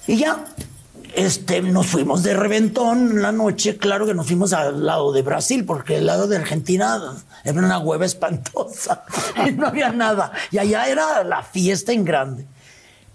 [0.07, 0.45] Y ya,
[1.15, 5.23] este, nos fuimos de reventón en la noche, claro que nos fuimos al lado de
[5.23, 7.01] Brasil, porque el lado de Argentina
[7.45, 9.05] era una hueva espantosa,
[9.47, 10.33] y no había nada.
[10.51, 12.47] Y allá era la fiesta en grande.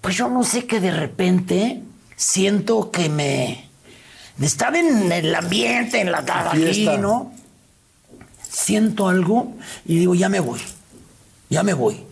[0.01, 1.81] Pues yo no sé que de repente
[2.15, 3.69] siento que me,
[4.41, 6.97] estaba en el ambiente, en la aquí, fiesta.
[6.97, 7.31] ¿no?
[8.51, 9.53] Siento algo
[9.85, 10.59] y digo, ya me voy,
[11.49, 12.03] ya me voy.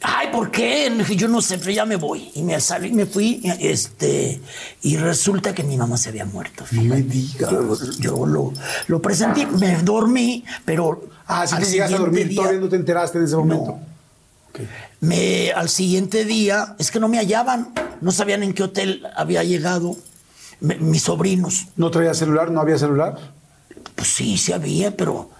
[0.00, 0.90] Ay, ¿por qué?
[1.16, 2.30] Yo no sé, pero ya me voy.
[2.34, 4.40] Y me salí, me fui, este,
[4.82, 6.64] y resulta que mi mamá se había muerto.
[6.70, 7.50] No me digas.
[7.50, 8.52] Yo, yo lo,
[8.86, 11.04] lo presentí, me dormí, pero.
[11.26, 13.66] Ah, al que llegaste a siguiente dormir, día- todavía no te enteraste en ese momento.
[13.66, 13.88] No.
[15.00, 19.44] Me, al siguiente día, es que no me hallaban, no sabían en qué hotel había
[19.44, 19.96] llegado
[20.60, 21.66] me- mis sobrinos.
[21.76, 22.50] ¿No traía celular?
[22.50, 23.18] ¿No había celular?
[23.94, 25.30] Pues sí, sí había, pero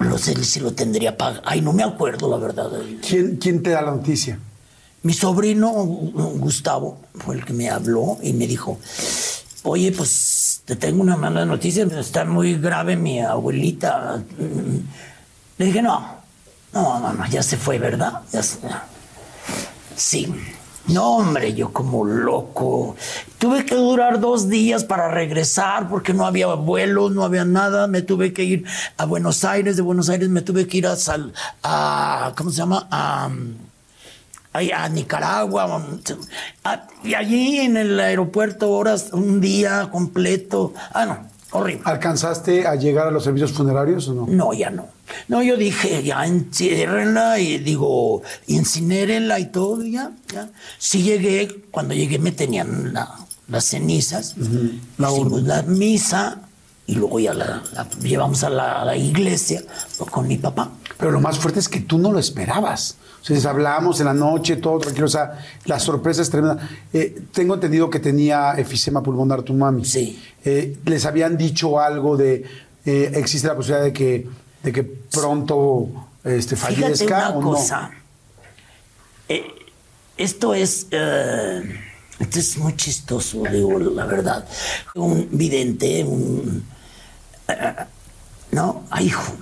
[0.00, 1.42] no sé si lo tendría pagado.
[1.44, 2.70] Ay, no me acuerdo, la verdad.
[3.06, 4.38] ¿Quién, quién te da la noticia?
[5.02, 8.78] Mi sobrino Gustavo fue el que me habló y me dijo,
[9.62, 14.22] oye, pues te tengo una mala noticia, está muy grave mi abuelita.
[15.58, 16.16] Le dije, no,
[16.72, 18.20] no, no, no, ya se fue, ¿verdad?
[18.32, 18.58] Ya se-
[19.96, 20.32] Sí.
[20.86, 22.96] No, hombre, yo como loco.
[23.38, 27.86] Tuve que durar dos días para regresar porque no había vuelos, no había nada.
[27.86, 28.64] Me tuve que ir
[28.96, 29.76] a Buenos Aires.
[29.76, 32.88] De Buenos Aires me tuve que ir a, Sal- a ¿cómo se llama?
[32.90, 33.30] A,
[34.52, 35.86] a Nicaragua.
[37.04, 40.74] y allí en el aeropuerto horas, un día completo.
[40.92, 41.82] Ah, no, horrible.
[41.84, 44.26] ¿Alcanzaste a llegar a los servicios funerarios o no?
[44.28, 44.86] No, ya no.
[45.28, 50.48] No, yo dije, ya enciérrenla y digo, incinérenla y todo, y ya, ya.
[50.78, 53.14] Sí llegué, cuando llegué me tenían la-
[53.48, 54.36] las cenizas,
[54.98, 56.40] La hicimos la misa
[56.90, 59.62] y luego ya la, la llevamos a la, a la iglesia
[60.10, 60.72] con mi papá.
[60.98, 62.96] Pero lo más fuerte es que tú no lo esperabas.
[63.22, 65.06] O sea, les hablamos en la noche, todo tranquilo.
[65.06, 66.68] O sea, la sorpresa es tremenda.
[66.92, 69.84] Eh, tengo entendido que tenía efisema pulmonar tu mami.
[69.84, 70.20] Sí.
[70.44, 72.44] Eh, ¿Les habían dicho algo de...
[72.84, 74.26] eh, existe la posibilidad de que,
[74.62, 75.88] de que pronto
[76.24, 77.50] este, Fíjate fallezca una o no?
[77.52, 77.90] cosa.
[80.16, 80.86] Esto es.
[82.18, 84.46] esto es muy chistoso, digo la verdad.
[84.96, 86.62] Un vidente, un.
[88.52, 89.32] No, ay, hijo.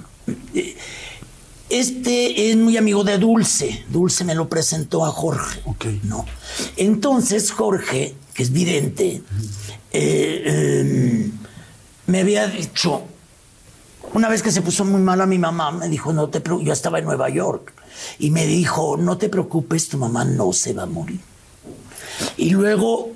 [1.70, 3.84] Este es muy amigo de Dulce.
[3.90, 5.60] Dulce me lo presentó a Jorge.
[5.66, 5.84] Ok.
[6.04, 6.24] No.
[6.76, 9.22] Entonces Jorge, que es vidente,
[9.92, 11.30] eh, eh,
[12.06, 13.02] me había dicho,
[14.14, 16.66] una vez que se puso muy mal a mi mamá, me dijo, no te preocupes,
[16.66, 17.74] yo estaba en Nueva York,
[18.18, 21.20] y me dijo, no te preocupes, tu mamá no se va a morir.
[22.36, 23.12] Y luego,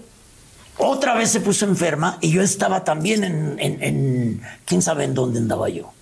[0.78, 5.14] otra vez se puso enferma, y yo estaba también en, en- en- quién sabe en
[5.14, 5.92] dónde andaba yo.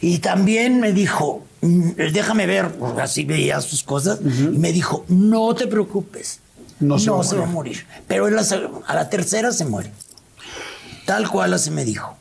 [0.00, 5.04] Y también me dijo, mm, déjame ver, porque así veía sus cosas, y me dijo,
[5.08, 6.40] no te preocupes,
[6.80, 7.86] No se va a va a morir.
[8.06, 9.90] Pero a la tercera se muere.
[11.06, 12.16] Tal cual así me dijo.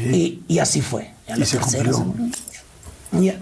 [0.00, 1.12] Y, y así fue.
[1.28, 1.96] A Y la se tercera cumplió.
[1.98, 3.32] se murió.
[3.32, 3.38] Ya.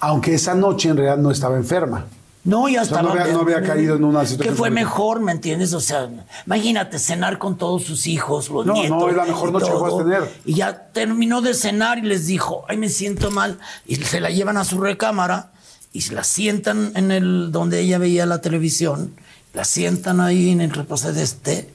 [0.00, 2.06] Aunque esa noche en realidad no estaba enferma.
[2.46, 3.14] No, ya O sea, estaba.
[3.14, 5.74] no había- no había caído en una situación Que fue mejor, ¿me entiendes?
[5.74, 6.08] O sea,
[6.46, 9.10] imagínate cenar con todos sus hijos, los No, no, nietos.
[9.10, 9.80] es la mejor noche que todo.
[9.88, 10.40] puedes tener.
[10.46, 13.58] Y ya terminó de cenar y les dijo, ay, me siento mal.
[13.84, 15.50] Y se la llevan a su recámara
[15.92, 19.14] y se la sientan en el donde ella veía la televisión.
[19.52, 21.68] La sientan ahí en el reposo de este.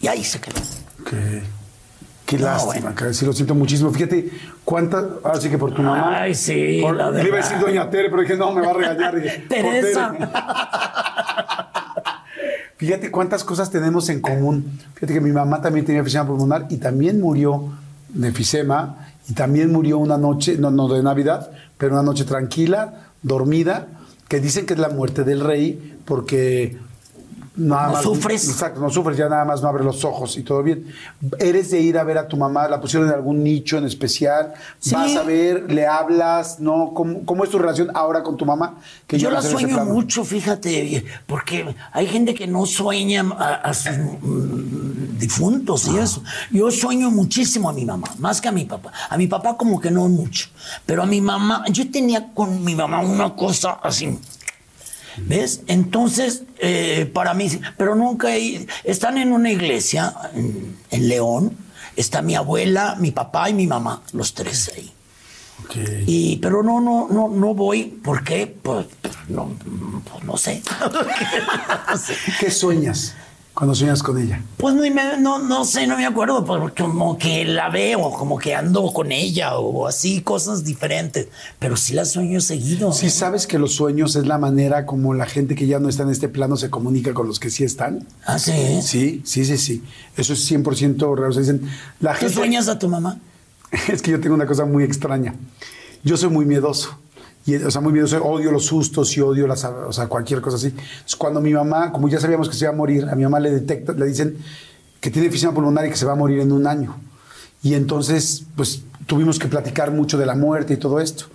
[0.00, 0.60] Y ahí se quedó.
[1.08, 1.42] Qué,
[2.26, 3.12] qué No, lástima, bueno.
[3.14, 3.90] sí lo siento muchísimo.
[3.90, 4.30] Fíjate
[4.64, 6.22] cuántas, ahora sí que por tu mamá.
[6.22, 8.70] Ay, sí, Por- la le iba a decir doña Tere, pero dije, no, me va
[8.70, 9.14] a regañar.
[9.20, 10.12] Dije, Teresa.
[10.12, 10.28] Tere.
[12.76, 14.78] Fíjate cuántas cosas tenemos en común.
[14.94, 17.72] Fíjate que mi mamá también tenía efisema pulmonar y también murió
[18.08, 22.94] de efisema y también murió una noche, no, no de Navidad, pero una noche tranquila,
[23.22, 23.86] dormida,
[24.28, 26.76] que dicen que es la muerte del rey porque
[27.56, 28.02] nada No más.
[28.02, 28.48] sufres.
[28.48, 30.86] Exacto, no sufres, ya nada más no abres los ojos y todo bien.
[31.38, 32.68] ¿Eres de ir a ver a tu mamá?
[32.68, 34.54] ¿La pusieron en algún nicho en especial?
[34.78, 34.94] Sí.
[34.94, 35.70] ¿Vas a ver?
[35.72, 36.60] ¿Le hablas?
[36.60, 36.92] ¿No?
[36.94, 38.76] ¿Cómo, cómo es tu relación ahora con tu mamá?
[39.06, 43.92] Que Yo la sueño mucho, fíjate, porque hay gente que no sueña a, a sus
[43.96, 45.92] mm, difuntos Ah.
[45.94, 46.22] y eso.
[46.50, 48.92] Yo sueño muchísimo a mi mamá, más que a mi papá.
[49.08, 50.48] A mi papá como que no mucho,
[50.86, 54.18] pero a mi mamá, yo tenía con mi mamá una cosa así.
[55.18, 55.60] ¿Ves?
[55.66, 61.56] Entonces, eh, para mí, pero nunca he- están en una iglesia en, en León,
[61.96, 64.92] está mi abuela, mi papá y mi mamá, los tres ahí.
[65.64, 65.76] Ok.
[66.06, 67.84] Y, pero no, no, no, no voy.
[67.84, 68.46] ¿Por qué?
[68.46, 69.50] Pues, pues, no,
[70.10, 70.62] pues no sé.
[72.40, 73.14] ¿Qué sueñas
[73.54, 74.42] cuando sueñas con ella?
[74.56, 78.54] Pues no, no, no sé, no me acuerdo, pero como que la veo, como que
[78.54, 81.28] ando con ella o así, cosas diferentes.
[81.60, 82.92] Pero sí la sueño seguido.
[82.92, 86.02] Sí sabes que los sueños es la manera como la gente que ya no está
[86.02, 88.06] en este plano se comunica con los que sí están.
[88.26, 88.52] Ah, sí.
[88.82, 89.82] Sí, sí, sí, sí.
[90.16, 91.30] Eso es 100% real.
[91.30, 92.34] O sea, dicen, la ¿Tú gente...
[92.34, 93.18] sueñas a tu mamá?
[93.88, 95.34] Es que yo tengo una cosa muy extraña.
[96.02, 96.98] Yo soy muy miedoso.
[97.46, 98.22] Y, o sea, muy miedoso.
[98.24, 100.68] Odio los sustos y odio las, o sea, cualquier cosa así.
[100.68, 103.40] Entonces, cuando mi mamá, como ya sabíamos que se iba a morir, a mi mamá
[103.40, 104.38] le detecta, le dicen
[105.00, 106.96] que tiene enfisema pulmonar y que se va a morir en un año.
[107.62, 111.26] Y entonces, pues, tuvimos que platicar mucho de la muerte y todo esto.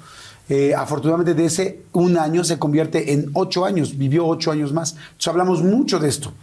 [0.47, 3.97] Eh, afortunadamente, de ese un año se convierte en ocho años.
[3.97, 4.93] Vivió ocho años más.
[4.93, 6.33] Entonces, hablamos mucho de esto.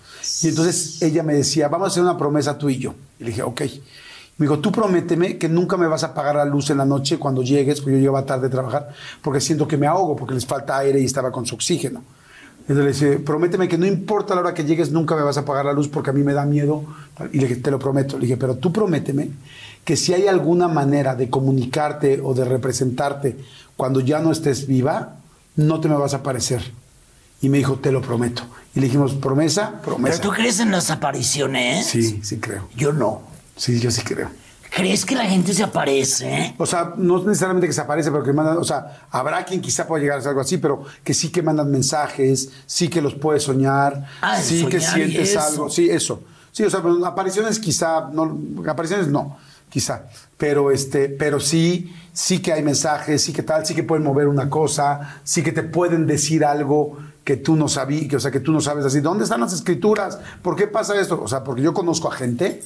[0.42, 2.94] Y entonces ella me decía, vamos a hacer una promesa tú y yo.
[3.18, 3.62] Y le dije, ok.
[4.38, 7.18] Me dijo, tú prométeme que nunca me vas a apagar la luz en la noche
[7.18, 8.90] cuando llegues, porque yo llegaba tarde a trabajar,
[9.22, 12.02] porque siento que me ahogo, porque les falta aire y estaba con su oxígeno.
[12.68, 15.40] Entonces le dije, prométeme que no importa la hora que llegues, nunca me vas a
[15.40, 16.84] apagar la luz porque a mí me da miedo.
[17.32, 18.18] Y le dije, te lo prometo.
[18.18, 19.30] Le dije, pero tú prométeme
[19.84, 23.38] que si hay alguna manera de comunicarte o de representarte
[23.76, 25.14] cuando ya no estés viva,
[25.54, 26.60] no te me vas a aparecer.
[27.40, 28.42] Y me dijo, te lo prometo.
[28.74, 30.16] Y le dijimos, promesa, promesa.
[30.16, 31.86] ¿Pero tú crees en las apariciones?
[31.86, 32.68] Sí, sí creo.
[32.74, 33.35] Yo no.
[33.56, 34.30] Sí, yo sí creo.
[34.70, 36.54] ¿Crees que la gente se aparece?
[36.58, 39.86] O sea, no necesariamente que se aparece, pero que mandan, o sea, habrá quien quizá
[39.86, 43.14] pueda llegar a hacer algo así, pero que sí que mandan mensajes, sí que los
[43.14, 46.22] puedes soñar, Ah, sí que soñar sientes algo, sí, eso.
[46.52, 48.38] Sí, o sea, apariciones quizá, no,
[48.68, 49.38] apariciones no,
[49.70, 54.04] quizá, pero este, pero sí, sí que hay mensajes, sí que tal, sí que pueden
[54.04, 58.20] mover una cosa, sí que te pueden decir algo que tú no sabías, que, o
[58.20, 60.18] sea, que tú no sabes así, ¿dónde están las escrituras?
[60.42, 61.20] ¿Por qué pasa esto?
[61.22, 62.62] O sea, porque yo conozco a gente,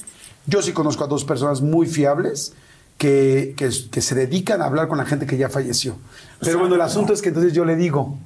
[0.47, 2.53] yo sí conozco a dos personas muy fiables
[2.97, 5.95] que, que- que se dedican a hablar con la gente que ya falleció.
[6.39, 8.17] Pero bueno, el asunto es que entonces yo le digo,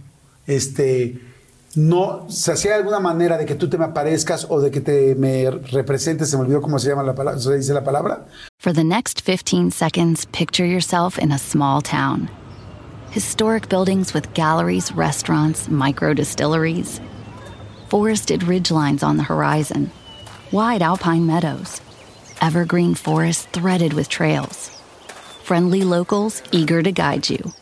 [0.47, 1.19] este,
[1.75, 4.71] no, o sea, si hay alguna manera de que tú te me aparezcas o de
[4.71, 7.83] que te me representes, se me olvidó cómo se llama la palabra, se dice la
[7.83, 8.25] palabra.
[8.59, 12.29] For the next 15 seconds, picture yourself in a small town.
[13.11, 16.99] Historic buildings with galleries, restaurants, micro distilleries.
[17.89, 19.89] Forested ridgelines on the horizon.
[20.51, 21.79] Wide alpine meadows.
[22.41, 24.69] Evergreen forests threaded with trails.
[25.43, 27.53] Friendly locals eager to guide you.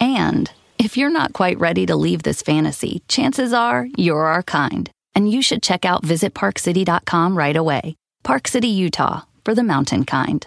[0.00, 4.90] And if you're not quite ready to leave this fantasy, chances are you're our kind.
[5.14, 7.96] And you should check out visitparkcity.com right away.
[8.22, 10.46] Park City, Utah, for the mountain kind.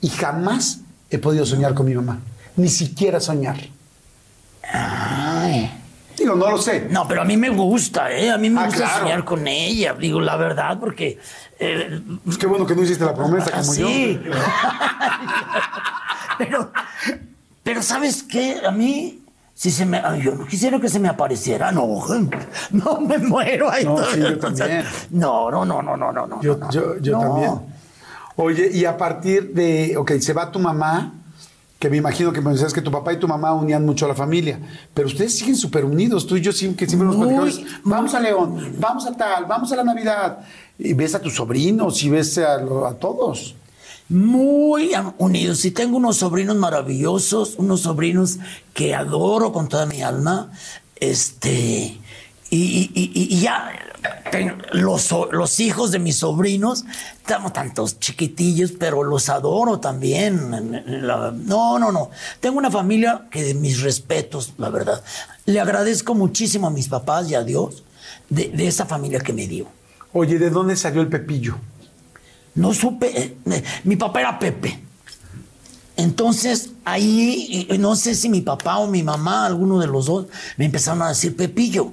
[0.00, 2.18] Y jamás he podido soñar con mi mamá.
[2.56, 3.56] Ni siquiera soñar.
[4.72, 5.70] Ay.
[6.16, 6.86] Digo, no lo sé.
[6.90, 8.30] No, pero a mí me gusta, ¿eh?
[8.30, 8.98] A mí me Ah, gusta claro.
[9.04, 11.18] soñar con ella, digo la verdad, porque...
[11.58, 14.20] eh, Pues qué bueno que no hiciste la promesa como sí.
[14.24, 14.32] yo.
[16.38, 16.72] pero,
[17.62, 18.60] pero ¿sabes qué?
[18.66, 19.22] A mí,
[19.54, 20.02] si se me...
[20.22, 21.86] Yo no quisiera que se me apareciera, no.
[22.70, 23.84] No, me muero ahí.
[23.84, 24.84] No, sí, yo también.
[25.10, 26.26] No, no, no, no, no, no.
[26.26, 26.70] no, Yo, no.
[26.70, 27.20] yo, yo No.
[27.20, 27.79] también.
[28.42, 31.12] Oye, y a partir de, ok, se va tu mamá,
[31.78, 34.08] que me imagino que me decías que tu papá y tu mamá unían mucho a
[34.08, 34.58] la familia,
[34.94, 38.20] pero ustedes siguen súper unidos, tú y yo siempre, que siempre nos platicamos, vamos a
[38.20, 40.38] León, vamos a tal, vamos a la Navidad,
[40.78, 43.54] y ves a tus sobrinos y ves a, a todos.
[44.08, 45.64] muy unidos.
[45.64, 48.38] Y tengo unos sobrinos maravillosos, unos sobrinos
[48.74, 50.50] que adoro con toda mi alma.
[50.96, 51.99] Este,
[52.50, 53.70] y, ya
[54.72, 56.84] los, los, hijos de mis sobrinos,
[57.18, 60.50] estamos tantos chiquitillos, pero los adoro también.
[61.46, 62.10] No, no, no.
[62.40, 65.02] Tengo una familia que de mis respetos, la verdad.
[65.46, 67.84] Le agradezco muchísimo a mis papás y a Dios
[68.28, 69.66] de, de esa familia que me dio.
[70.12, 71.56] Oye, ¿de dónde salió el Pepillo?
[72.54, 73.36] No supe.
[73.46, 74.80] Eh, mi papá era Pepe.
[75.96, 80.26] Entonces, ahí, no sé si mi papá o mi mamá, alguno de los dos,
[80.56, 81.92] me empezaron a decir Pepillo.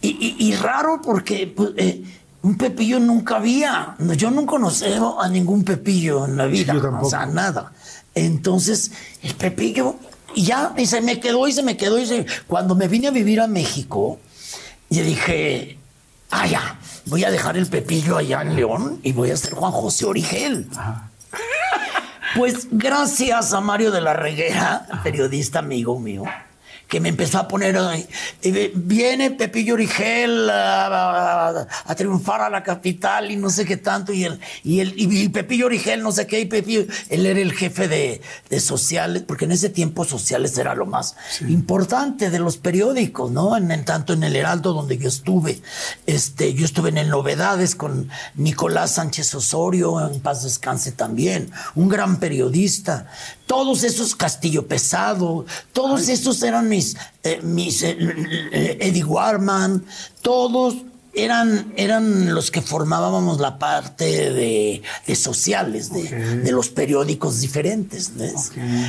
[0.00, 2.02] Y, raro porque pues, eh,
[2.42, 3.96] un Pepillo nunca había.
[4.16, 6.74] Yo nunca conocí a ningún Pepillo en la vida.
[7.00, 7.72] o sea, nada.
[8.14, 9.96] Entonces, el Pepillo,
[10.34, 11.98] y ya, y se me quedó y se me quedó.
[11.98, 12.26] Y se...
[12.46, 14.18] Cuando me vine a vivir a México,
[14.90, 15.78] yo dije,
[16.30, 19.72] ah, ya, voy a dejar el Pepillo allá en León y voy a ser Juan
[19.72, 20.68] José Origel.
[22.38, 26.22] Pues gracias a Mario de la Reguera, periodista amigo mío,
[26.88, 27.78] que me empezó a poner,
[28.74, 31.66] viene Pepillo Origel a,
[31.96, 35.66] triunfar a la capital y no sé qué tanto, y, el, y, el, y Pepillo
[35.66, 38.20] Origel no sé qué, y Pepillo, él era el jefe de,
[38.60, 43.56] sociales, porque en ese tiempo sociales era lo más importante de los periódicos, ¿no?
[43.56, 45.60] En, tanto en el Heraldo donde yo estuve,
[46.06, 51.88] este, yo estuve en el Novedades con Nicolás Sánchez Osorio, en paz descanse también, un
[51.88, 53.06] gran periodista,
[53.48, 57.96] todos esos Castillo Pesado, todos esos eran mis, eh, mis eh,
[58.52, 59.84] eh, Eddie Warman,
[60.22, 60.76] todos
[61.14, 64.82] eran, eran los que formábamos la parte de,
[65.16, 68.12] sociales, de, los periódicos diferentes.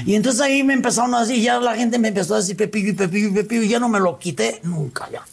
[0.05, 2.89] Y entonces ahí me empezaron a decir, ya la gente me empezó a decir Pepillo
[2.89, 5.23] y Pepillo y Pepillo, y ya no me lo quité nunca ya.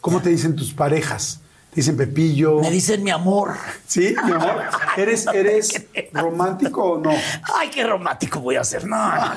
[0.00, 1.40] ¿Cómo te dicen tus parejas?
[1.74, 2.60] Dicen Pepillo.
[2.60, 3.54] Me dicen mi amor.
[3.86, 4.14] ¿Sí?
[4.24, 4.62] Mi amor.
[4.96, 7.10] ¿Eres, eres romántico o no?
[7.58, 8.86] Ay, qué romántico voy a ser.
[8.86, 9.34] No, no,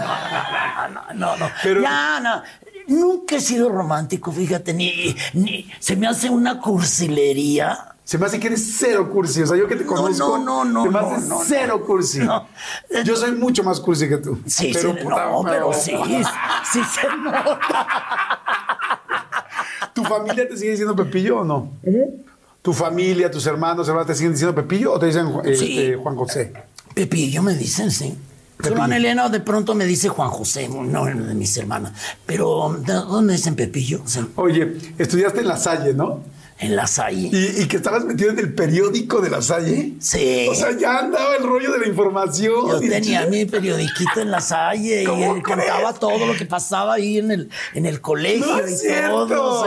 [0.89, 1.49] no, no, no.
[1.61, 1.81] Pero...
[1.81, 2.43] Ya, no.
[2.87, 7.93] Nunca he sido romántico, fíjate, ni, ni se me hace una cursilería.
[8.03, 9.41] Se me hace que eres cero cursi.
[9.43, 10.37] O sea, yo que te conozco.
[10.37, 10.83] No, no, no.
[10.83, 12.19] Se me hace cero cursi.
[13.05, 14.41] Yo soy mucho más cursi que tú.
[14.45, 15.95] Sí, pero, sí, no, pero sí.
[16.71, 17.87] Sí se nota.
[19.93, 21.71] ¿Tu familia te sigue diciendo Pepillo o no?
[22.61, 26.53] ¿Tu familia, tus hermanos, hermanas te siguen diciendo Pepillo o te dicen este, Juan José?
[26.93, 28.15] Pepillo me dicen, sí.
[28.57, 31.91] Juan Elena de pronto me dice Juan José, no de mis hermanas.
[32.25, 34.01] Pero, ¿de dónde dicen Pepillo?
[34.35, 36.21] Oye, estudiaste en La Salle, ¿no?
[36.63, 37.29] En La Salle.
[37.31, 39.93] ¿Y, que estabas metido en el periódico de La Salle?
[39.99, 40.47] Sí.
[40.49, 42.69] O sea, ya andaba el rollo de la información.
[42.69, 47.31] Yo tenía mi periodiquito en La Salle y contaba todo lo que pasaba ahí en
[47.31, 48.87] el, en el colegio y
[49.17, 49.65] todo.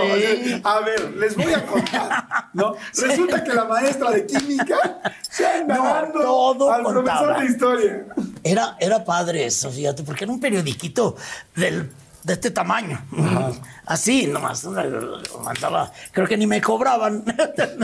[0.65, 2.49] A ver, les voy a contar.
[2.55, 2.75] ¿no?
[2.95, 8.07] Resulta que la maestra de química se anda no, todo al profesor de historia.
[8.43, 11.17] Era, era padre eso, fíjate, porque era un periodiquito
[11.55, 11.91] del
[12.27, 13.01] de este tamaño.
[13.87, 14.67] Así, nomás.
[15.45, 17.25] Mandaba, creo que ni me cobraban.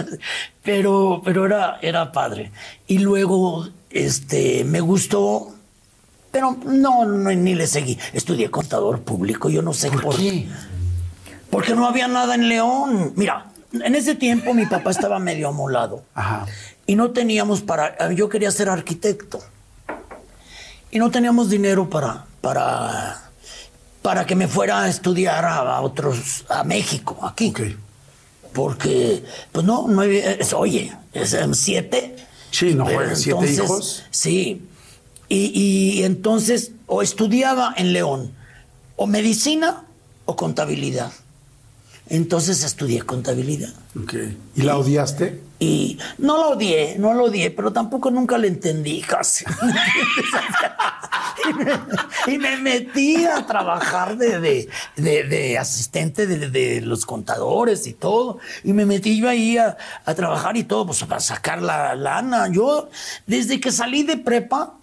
[0.64, 2.51] pero pero era, era padre.
[2.88, 5.55] Y luego este, me gustó,
[6.32, 7.97] pero no, ni le seguí.
[8.12, 10.49] Estudié contador público, yo no sé por, qué.
[11.49, 13.12] Porque no había nada en León.
[13.14, 16.03] Mira, en ese tiempo mi papá estaba medio amolado.
[16.84, 18.12] Y no teníamos para.
[18.12, 19.38] Yo quería ser arquitecto.
[20.90, 23.32] Y no teníamos dinero para, para
[24.03, 27.53] para que me fuera a estudiar a, otros, a México, aquí.
[28.53, 32.16] Porque, pues no, no es, oye, es siete.
[32.50, 34.05] Sí, no juegan siete hijos.
[34.11, 34.66] Sí.
[35.28, 38.32] Y, y entonces, o estudiaba en León,
[38.96, 39.84] o medicina
[40.26, 41.12] o contabilidad.
[42.09, 43.72] Entonces estudié contabilidad.
[44.03, 44.36] Okay.
[44.55, 45.40] ¿Y la odiaste?
[45.62, 49.44] Y no la odié, no la odié, pero tampoco nunca la entendí casi.
[52.26, 58.40] y, me, metí a trabajar de, de, asistente de, los contadores y todo.
[58.64, 59.76] Y me metí yo ahí a,
[60.16, 62.48] trabajar y todo, pues para sacar la lana.
[62.50, 62.88] Yo,
[63.28, 64.74] desde que salí de prepa,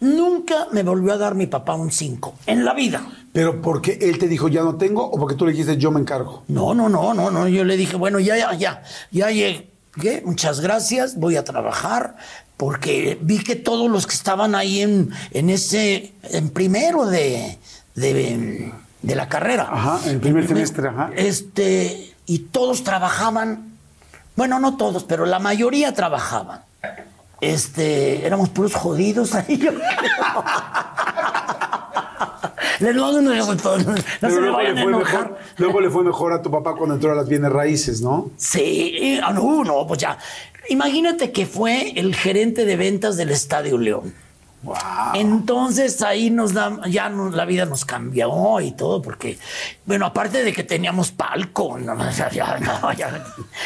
[0.00, 3.06] nunca me volvió a dar mi papá un 5 en la vida.
[3.32, 6.00] ¿Pero porque él te dijo ya no tengo o porque tú le dijiste yo me
[6.00, 6.42] encargo?
[6.48, 7.46] No, no, no, no, no.
[7.48, 12.16] Yo le dije, bueno, ya, ya, ya, ya llegué, muchas gracias, voy a trabajar,
[12.56, 17.58] porque vi que todos los que estaban ahí en, en ese, en primero de,
[17.94, 18.72] de,
[19.02, 19.68] la carrera.
[19.70, 21.10] Ajá, en primer semestre, ajá.
[21.14, 23.76] Este, y todos trabajaban,
[24.34, 26.62] bueno, no todos, pero la mayoría trabajaban.
[27.40, 29.58] Este, éramos puros jodidos ahí.
[35.58, 38.30] luego, le fue mejor, a tu papá cuando entró a las bienes raíces, ¿no?
[38.36, 40.16] Sí, ah, no, no, pues ya.
[40.68, 44.14] Imagínate que fue el gerente de ventas del Estadio León.
[44.62, 44.76] Wow.
[45.14, 49.38] Entonces ahí nos da, ya no- la vida nos cambió y todo, porque,
[49.86, 53.24] bueno, aparte de que teníamos palco, no, no, ya- no, ya-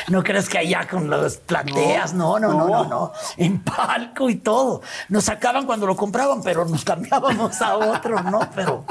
[0.09, 4.37] no crees que allá con las plateas, no, no, no, no, no, en palco y
[4.37, 4.83] todo.
[5.09, 8.49] Nos sacaban cuando lo compraban, pero nos cambiábamos a otro, ¿no?
[8.55, 8.85] Pero,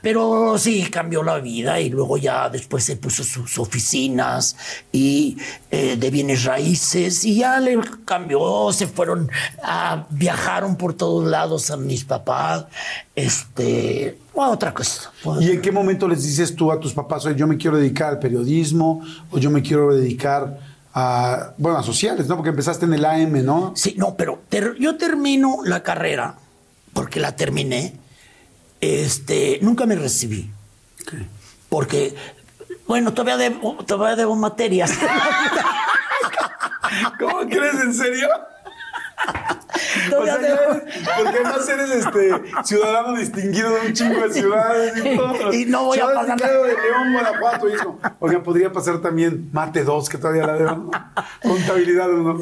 [0.00, 4.56] pero sí, cambió la vida y luego ya después se puso sus oficinas
[4.90, 5.36] y
[5.70, 9.30] eh, de bienes raíces y ya le cambió, se fueron
[9.62, 12.66] a viajaron por todos lados a mis papás,
[13.16, 15.10] este, a otra cosa.
[15.40, 18.08] ¿Y en qué momento les dices tú a tus papás, oye, yo me quiero dedicar
[18.08, 20.58] al periodismo o yo me quiero dedicar
[20.94, 22.36] a, bueno, a sociales, ¿no?
[22.36, 23.72] Porque empezaste en el AM, ¿no?
[23.76, 26.36] Sí, no, pero ter- yo termino la carrera,
[26.92, 27.94] porque la terminé,
[28.80, 30.50] este, nunca me recibí.
[31.68, 32.14] Porque,
[32.86, 34.92] bueno, todavía debo, todavía debo materias.
[37.18, 37.74] ¿Cómo crees?
[37.82, 38.28] ¿En serio?
[40.16, 44.32] O sea, ya debo- eres- porque además eres este ciudadano distinguido de un chingo de
[44.34, 45.52] ciudades y todo.
[45.52, 47.98] Y no voy a pagar distinguido de León, Guanajuato, hijo.
[48.20, 50.90] Oigan, podría pasar también Mate 2, que todavía la debo, ¿no?
[51.42, 52.38] Contabilidad 1.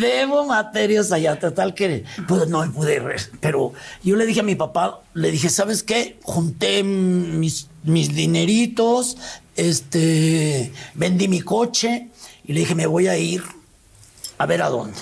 [0.00, 4.44] Debo materias allá, total que pues no me pude re- pero yo le dije a
[4.44, 6.18] mi papá, le dije, ¿sabes qué?
[6.22, 9.16] Junté mis, mis dineritos,
[9.56, 12.08] este, vendí mi coche
[12.44, 13.42] y le dije, me voy a ir
[14.38, 14.98] a ver a dónde.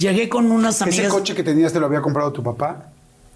[0.00, 0.98] Llegué con unas amigas.
[0.98, 2.86] ¿Ese coche que tenías te lo había comprado tu papá?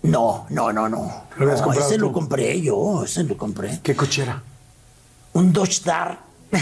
[0.02, 1.24] No, no, no, no.
[1.36, 2.06] ¿Lo habías No, comprado ese tú?
[2.06, 3.80] lo compré yo, ese lo compré.
[3.82, 4.42] ¿Qué coche era?
[5.34, 6.20] Un Dodge Dart.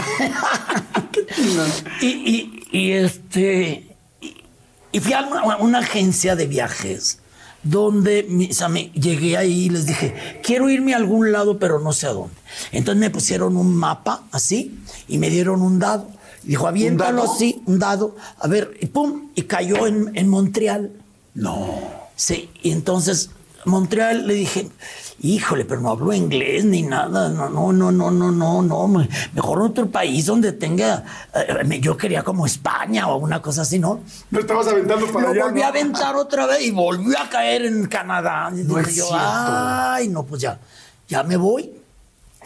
[2.01, 4.37] y, y- y, este y,
[4.91, 7.19] y fui a una, una agencia de viajes
[7.63, 8.59] donde mis
[8.95, 12.35] llegué ahí y les dije quiero irme a algún lado pero no sé a dónde
[12.73, 16.09] entonces me pusieron un mapa así y me dieron un dado
[16.45, 20.91] dijo aviéntalo así un dado a ver y pum y cayó en, en Montreal
[21.35, 21.67] No.
[22.17, 23.31] Sí, y entonces
[23.65, 24.69] Montreal le dije,
[25.21, 29.09] híjole, pero no hablo inglés ni nada, no, no, no, no, no, no, no, me-
[29.35, 34.01] mejor otro país donde tenga, eh, yo quería como España o una cosa así, ¿no?
[34.33, 35.45] No estabas aventando para Lo allá.
[35.45, 35.67] volví ¿no?
[35.67, 38.51] a aventar otra vez y volvió a caer en Canadá.
[38.53, 39.23] Y No dije yo, cierto.
[39.25, 40.59] ay, no, pues ya,
[41.09, 41.71] ya me voy.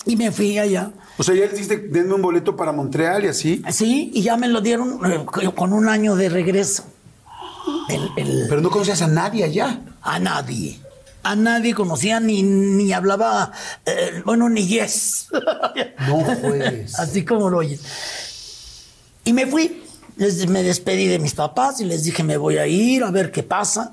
[0.04, 0.90] Y me fui allá.
[1.18, 3.62] O sea, ya les diste, denme un boleto para Montreal y así.
[3.70, 6.84] Sí, y ya me lo dieron eh, con un año de regreso.
[7.88, 9.80] El- el- Pero no conocías a nadie allá.
[10.02, 10.78] A nadie.
[11.22, 13.50] A nadie conocía ni, ni hablaba,
[13.84, 15.28] eh, bueno, ni yes.
[16.06, 16.96] No juegues.
[16.98, 17.80] Así como lo oyes.
[19.24, 19.82] Y me fui.
[20.16, 23.30] Les- me despedí de mis papás y les dije, me voy a ir a ver
[23.30, 23.92] qué pasa,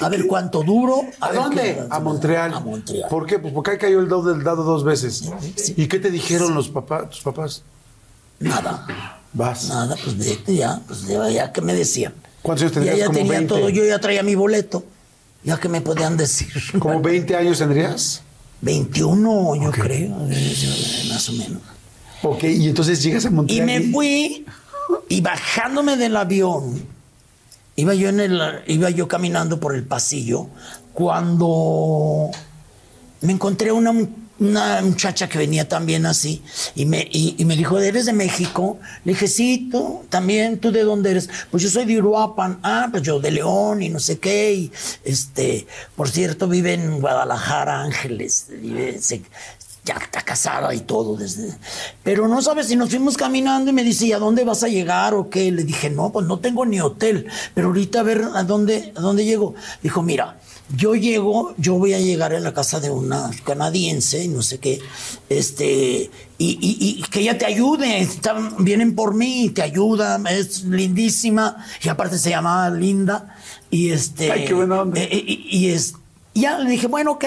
[0.00, 1.02] a ver cuánto duro.
[1.20, 1.62] ¿A ver dónde?
[1.62, 2.54] qué- A Montreal.
[2.54, 3.08] A Montreal.
[3.10, 3.38] ¿Por qué?
[3.40, 5.24] Pues porque ahí cayó el dado del dado dos veces.
[5.56, 5.74] Sí.
[5.76, 7.62] ¿Y qué te dijeron los papás, tus papás?
[8.38, 8.86] Nada.
[9.32, 9.68] Vas.
[9.68, 12.14] Nada, pues vete ya, pues ya, ya que me decían.
[12.42, 12.98] ¿Cuántos años Ya, tendrías?
[13.00, 13.48] ya Como tenía 20.
[13.54, 14.84] todo, yo ya traía mi boleto.
[15.42, 16.48] Ya que me podían decir.
[16.78, 18.22] ¿Como 20 años tendrías?
[18.60, 21.60] 21, yo creo, eh, más o menos.
[22.22, 23.66] Ok, y entonces llegas a Y Montreal.
[23.66, 24.46] me fui
[25.08, 26.86] y bajándome del avión,
[27.76, 30.48] iba yo en el, iba yo caminando por el pasillo
[30.92, 32.30] cuando
[33.20, 33.92] me encontré una,
[34.38, 36.42] una muchacha que venía también así
[36.74, 38.78] y me, y, me dijo, ¿eres de México?
[39.04, 41.28] Le dije, sí, tú también, ¿tú de dónde eres?
[41.50, 44.72] Pues yo soy de Uruapan, ah, pues yo de León y no sé qué, y
[45.04, 45.66] este,
[45.96, 49.22] por cierto, vive en Guadalajara, Ángeles, vive, se-
[49.84, 51.54] ya está casada y todo desde...
[52.02, 54.68] Pero no sabes si nos fuimos caminando y me dice, ¿y a dónde vas a
[54.68, 55.52] llegar o qué?
[55.52, 59.00] Le dije, no, pues no tengo ni hotel, pero ahorita a ver a dónde, a
[59.00, 59.54] dónde llego.
[59.82, 60.38] Dijo, mira,
[60.74, 64.58] yo llego, yo voy a llegar a la casa de una canadiense y no sé
[64.58, 64.80] qué,
[65.28, 70.64] este, y, y- y que ella te ayude, están- vienen por mí, te ayuda, es
[70.64, 73.36] lindísima, y aparte se llamaba Linda,
[73.70, 74.32] y este...
[74.32, 74.98] Ay, qué buena onda.
[75.02, 75.68] y, y
[76.34, 77.24] es ya le dije, bueno, ok.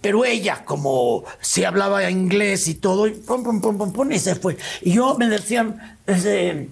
[0.00, 4.18] Pero ella, como se hablaba inglés y todo, y pum, pum, pum, pum, pum, y
[4.18, 4.56] se fue.
[4.82, 6.68] Y yo me decían, este,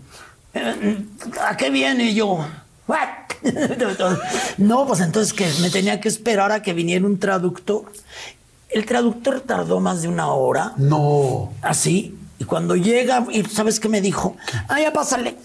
[0.54, 1.04] eh,
[1.46, 2.10] ¿a qué viene?
[2.10, 2.44] Y yo,
[2.86, 3.08] ¿what?
[4.58, 7.90] no, pues entonces que me tenía que esperar a que viniera un traductor.
[8.68, 11.52] El traductor tardó más de una hora, No.
[11.62, 12.16] así.
[12.38, 14.36] Y cuando llega, y ¿sabes qué me dijo?
[14.68, 15.36] Ah, ya pásale.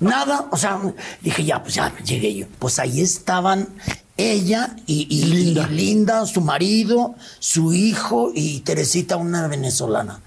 [0.00, 0.80] Nada, o sea,
[1.20, 2.46] dije, ya, pues ya llegué yo.
[2.58, 3.68] Pues ahí estaban
[4.30, 5.68] ella y, y- Linda.
[5.70, 10.20] y Linda, su marido, su hijo y Teresita, una venezolana.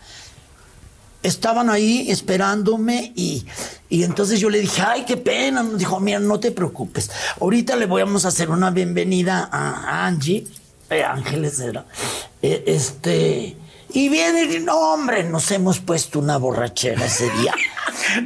[1.23, 3.45] Estaban ahí esperándome y,
[3.89, 5.63] y entonces yo le dije, ay, qué pena.
[5.63, 7.09] Me dijo, mira, no te preocupes.
[7.41, 10.45] Ahorita le vamos a hacer una bienvenida a Angie,
[10.91, 11.85] eh, Ángeles era.
[12.43, 13.57] Eh, este,
[13.95, 17.53] y viene y no, hombre, nos hemos puesto una borrachera ese día.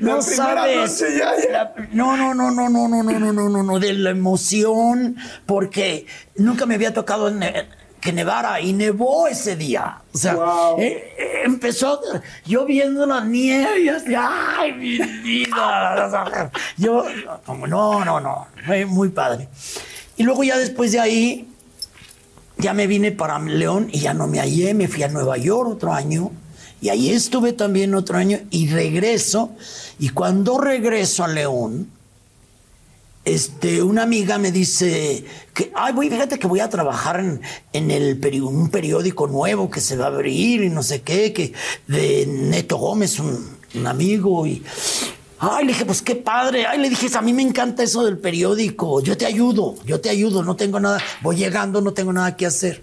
[0.01, 0.99] no La sabes.
[0.99, 1.07] ya,
[1.37, 1.51] ya.
[1.51, 5.15] La- no, no, no, no, no, no, no, no, no, no, no, de la emoción,
[5.45, 6.05] porque
[6.37, 7.67] nunca me había tocado ne-
[8.01, 9.99] que nevara y nevó ese día.
[10.13, 10.79] O sea, Wow.
[10.79, 12.01] eh, eh, empezó
[12.45, 16.09] yo viendo la nieve y así, ay, mi vida.
[16.77, 17.05] Yo,
[17.45, 19.49] como, no, no, no, fue muy padre.
[20.17, 21.48] Y luego ya después de ahí,
[22.59, 25.69] ya me vine para León y ya no me hallé, me fui a Nueva York
[25.69, 26.31] otro año.
[26.81, 29.51] Y ahí estuve también otro año y regreso.
[29.97, 31.89] Y cuando regreso a León,
[33.25, 37.41] este, una amiga me dice que, ay, voy, fíjate que voy a trabajar en,
[37.73, 41.33] en el peri- un periódico nuevo que se va a abrir y no sé qué,
[41.33, 41.53] que
[41.87, 44.63] de Neto Gómez, un, un amigo y...
[45.39, 46.65] Ay, le dije, pues qué padre.
[46.65, 49.01] Ay, le dije, a mí me encanta eso del periódico.
[49.01, 50.99] Yo te ayudo, yo te ayudo, no tengo nada.
[51.21, 52.81] Voy llegando, no tengo nada que hacer.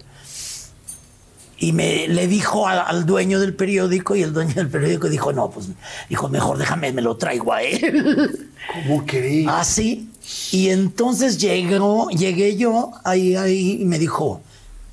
[1.59, 5.33] Y me le dijo al, al dueño del periódico y el dueño del periódico dijo,
[5.33, 5.69] no, pues,
[6.09, 8.51] dijo, mejor déjame, me lo traigo a él.
[8.73, 9.47] ¿Cómo creí?
[9.49, 10.11] Así.
[10.53, 14.43] Y entonces llegó, llegué yo ahí, ahí y me dijo,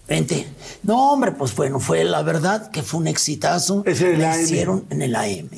[0.07, 0.47] vente.
[0.84, 3.84] No, hombre, pues bueno, fue la verdad que fue un exitazo.
[3.86, 4.41] Es el Me AM.
[4.41, 5.49] hicieron en el AM.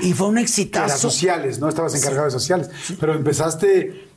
[0.00, 0.88] Y fue un exitazo.
[0.88, 1.68] las sociales, ¿no?
[1.68, 2.70] Estabas encargado de sociales.
[2.98, 4.08] Pero empezaste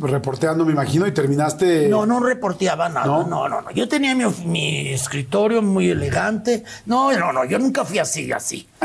[0.00, 1.88] reporteando, me imagino, y terminaste.
[1.88, 3.06] No, no reporteaba nada.
[3.06, 3.24] ¿No?
[3.24, 3.48] ¿No?
[3.48, 6.64] no, no, Yo tenía mi, escritorio muy elegante.
[6.86, 7.44] No, no, no.
[7.44, 8.68] Yo nunca fui así, así.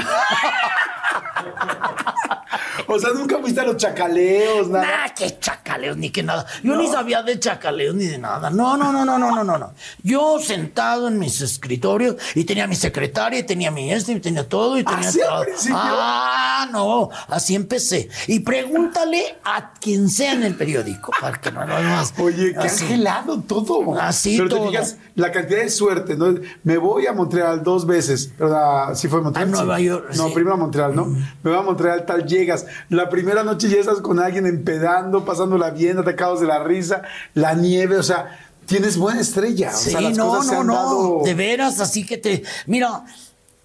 [2.87, 4.85] O sea, nunca fuiste a los chacaleos, nada.
[4.85, 5.39] Nah, qué
[5.75, 6.45] chacaleos, ni que nada.
[6.63, 8.49] Yo ni sabía de chacaleos ni de nada.
[8.49, 9.73] No, no, no, no, no, no, no, no.
[10.03, 14.47] Yo sentado en mis escritorios y tenía mi secretaria y tenía mi este y tenía
[14.47, 15.43] todo y tenía ¿Así todo.
[15.71, 18.09] Ah, no, así empecé.
[18.27, 22.13] Y pregúntale a quien sea en el periódico, para que no lo más.
[22.17, 22.83] Oye, qué Así.
[22.85, 23.99] angelado todo.
[23.99, 24.63] Así Pero todo.
[24.63, 26.35] te fijas, la cantidad de suerte, ¿no?
[26.63, 28.31] Me voy a Montreal dos veces.
[28.37, 28.95] ¿verdad?
[28.95, 29.49] Sí fue Montreal.
[29.49, 29.83] A Nueva sí.
[29.85, 30.33] York, No, sí.
[30.33, 31.05] primero a Montreal, ¿no?
[31.05, 32.65] Me voy a Montreal, tal llegas.
[32.89, 35.25] La primera noche ya estás con alguien empedando,
[35.65, 37.01] pasándola bien, atacados de la risa,
[37.33, 39.71] la nieve, o sea, tienes buena estrella.
[39.73, 40.73] O Sí, sea, las no, cosas se no, han no.
[40.75, 42.43] dado- De veras, así que te.
[42.67, 43.03] Mira,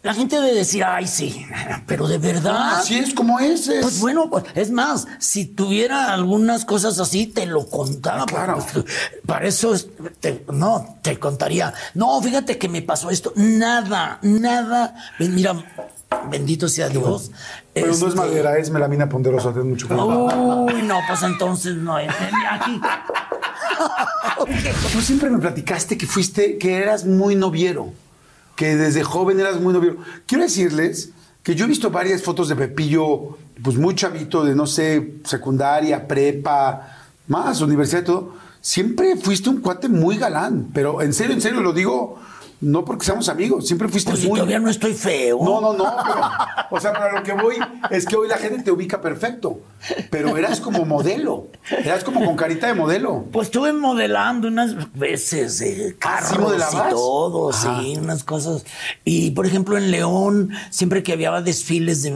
[0.03, 1.45] la gente debe decir, ay, sí,
[1.87, 2.79] pero de verdad.
[2.79, 3.69] Así es como es.
[3.69, 3.83] es.
[3.83, 8.23] Pues bueno, pues, es más, si tuviera algunas cosas así, te lo contaba.
[8.23, 8.67] Ah, claro.
[8.73, 8.85] pues,
[9.27, 9.75] para eso,
[10.21, 11.75] te- no, te contaría.
[11.95, 13.33] No, fíjate que me pasó esto.
[13.37, 14.95] Nada, nada.
[15.19, 15.53] Mira,
[16.31, 17.31] bendito sea Dios.
[17.73, 20.65] Pero no es Este, madera, es melamina ponderosa, ten mucho cuidado.
[20.65, 21.99] Uy, no, pues entonces no.
[21.99, 22.09] eh,
[22.51, 22.81] Aquí.
[24.93, 27.93] Tú siempre me platicaste que fuiste, que eras muy noviero,
[28.57, 29.97] que desde joven eras muy noviero.
[30.27, 31.11] Quiero decirles
[31.43, 36.07] que yo he visto varias fotos de Pepillo, pues muy chavito, de no sé, secundaria,
[36.07, 36.99] prepa,
[37.29, 38.35] más, universidad y todo.
[38.61, 42.19] Siempre fuiste un cuate muy galán, pero en serio, en serio lo digo,
[42.61, 44.39] no porque seamos amigos, siempre fuiste Pues si muy.
[44.39, 45.39] todavía no estoy feo.
[45.43, 45.85] No, no, no.
[46.05, 46.21] pero,
[46.71, 47.57] o sea, para lo que voy
[47.91, 49.61] es que hoy la gente te ubica perfecto.
[50.11, 51.49] Pero eras como modelo.
[51.71, 53.25] Eras como con carita de modelo.
[53.33, 57.81] Pues estuve modelando unas veces eh, Ah, ¿sí carros y todo, Ajá.
[57.81, 58.65] sí, unas cosas.
[59.05, 62.15] Y por ejemplo en León, siempre que había desfiles de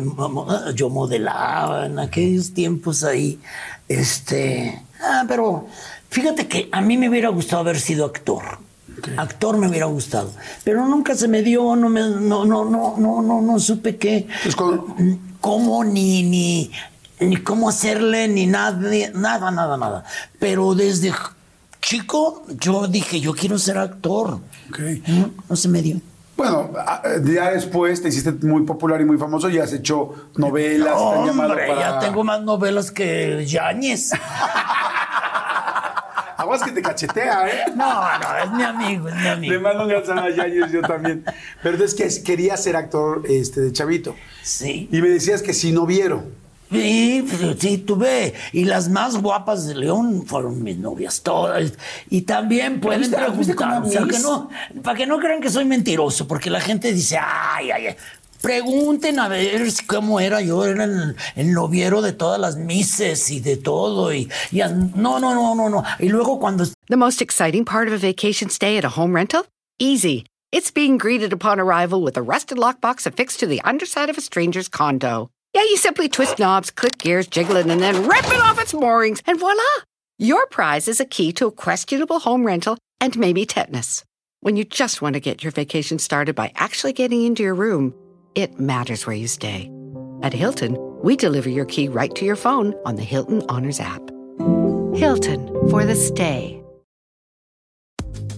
[0.75, 3.41] yo modelaba en aquellos tiempos ahí.
[3.89, 5.67] Este, ah, pero
[6.11, 8.43] fíjate que a mí me hubiera gustado haber sido actor.
[9.17, 10.33] Actor me hubiera gustado,
[10.65, 14.27] pero nunca se me dio, no me, no, no, no, no, no, no supe qué,
[14.43, 14.95] Pues cuando-
[15.41, 16.71] cómo ni, ni,
[17.21, 18.79] ni cómo hacerle, ni nada,
[19.15, 20.05] nada, nada, nada.
[20.39, 21.13] Pero desde
[21.81, 24.41] chico yo dije, yo quiero ser actor.
[24.71, 24.79] Ok.
[25.09, 26.01] No, no se me dio.
[26.37, 26.71] Bueno,
[27.33, 31.39] ya después te hiciste muy popular y muy famoso y has hecho novelas, te han
[31.39, 31.81] Hombre, para...
[31.81, 34.11] ya tengo más novelas que Yáñez.
[36.45, 37.65] Aguas que te cachetea, ¿eh?
[37.77, 39.61] No, no, es mi amigo, es mi Le amigo.
[39.61, 41.25] mando un gran saludo a Yáñez, yo también.
[41.63, 44.15] Pero es que quería ser actor este, de chavito.
[44.43, 44.89] Sí.
[44.93, 46.43] Y me decías que si no vieron.
[46.71, 48.35] Sí, pues, sí, tuve.
[48.53, 51.73] Y las más guapas de León fueron mis novias, todas.
[52.11, 53.93] Y también pueden ¿Fuiste- fuiste con preguntar.
[53.93, 54.49] sea, que no,
[54.83, 57.97] para que no crean que soy mentiroso, porque la gente dice, ay, ay, ay.
[58.45, 63.41] Pregunten a ver cómo era yo, era el, el noviero de todas las mises y
[63.41, 64.11] de todo.
[64.53, 65.83] No, no, no, no, no.
[65.99, 69.47] Y luego cuando The most exciting part of a vacation stay at a home rental?
[69.79, 70.27] Easy.
[70.53, 74.21] It's being greeted upon arrival with a rusted lockbox affixed to the underside of a
[74.21, 75.31] stranger's condo.
[75.55, 78.75] Yeah, you simply twist knobs, click gears, jiggle it, and then rip it off its
[78.75, 79.63] moorings, and voila!
[80.19, 84.05] Your prize is a key to a questionable home rental and maybe tetanus.
[84.41, 87.95] When you just want to get your vacation started by actually getting into your room,
[88.35, 89.71] it matters where you stay.
[90.23, 94.03] At Hilton, we deliver your key right to your phone on the Hilton Honors app.
[94.95, 96.61] Hilton for the stay.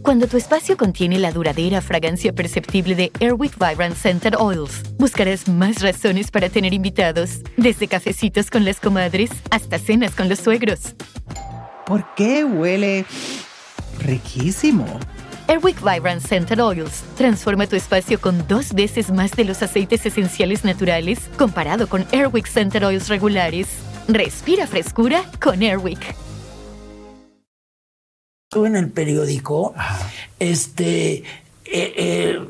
[0.02, 5.82] Cuando tu espacio contiene la duradera fragancia perceptible de Airwick Vibrant Scented Oils, buscarás más
[5.82, 10.94] razones para tener invitados, desde cafecitos con las comadres hasta cenas con los suegros.
[11.86, 13.04] ¿Por qué huele
[13.98, 14.86] riquísimo?
[15.48, 20.64] Airwick Vibrant Scented Oils transforma tu espacio con dos veces más de los aceites esenciales
[20.64, 23.68] naturales comparado con Airwick Scented Oils regulares.
[24.08, 26.16] Respira frescura con Airwick.
[28.50, 29.74] Estuve en el periódico,
[30.40, 31.24] este, eh,
[31.64, 32.40] eh,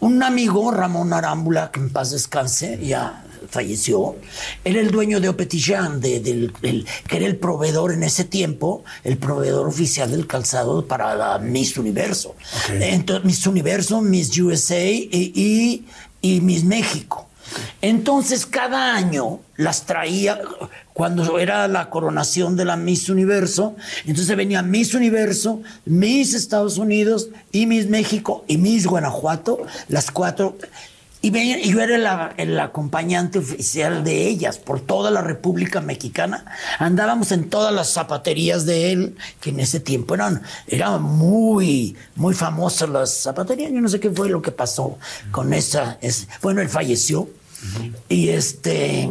[0.00, 4.16] un amigo, Ramón Arámbula, que en paz descanse, ya falleció,
[4.64, 8.84] era el dueño de Opetillán, de, del, del- que era el proveedor en ese tiempo,
[9.04, 12.34] el proveedor oficial del calzado para la Miss Universo.
[12.72, 15.84] Entonces, Miss Universo, Miss USA y, y,
[16.20, 17.28] y Miss México.
[17.82, 20.40] Entonces, cada año las traía,
[20.94, 23.76] cuando era la coronación de la Miss Universo,
[24.06, 30.56] entonces venía Miss Universo, Miss Estados Unidos y Miss México y Miss Guanajuato, las cuatro.
[31.24, 31.30] Y,
[31.70, 36.44] yo era la- el acompañante oficial de ellas por toda la República Mexicana.
[36.80, 42.34] Andábamos en todas las zapaterías de él, que en ese tiempo eran, eran muy, muy
[42.34, 43.70] famosas las zapaterías.
[43.72, 44.98] Yo no sé qué fue lo que pasó
[45.30, 45.96] con esa.
[46.02, 47.28] es- bueno, él falleció.
[48.08, 49.08] Y este.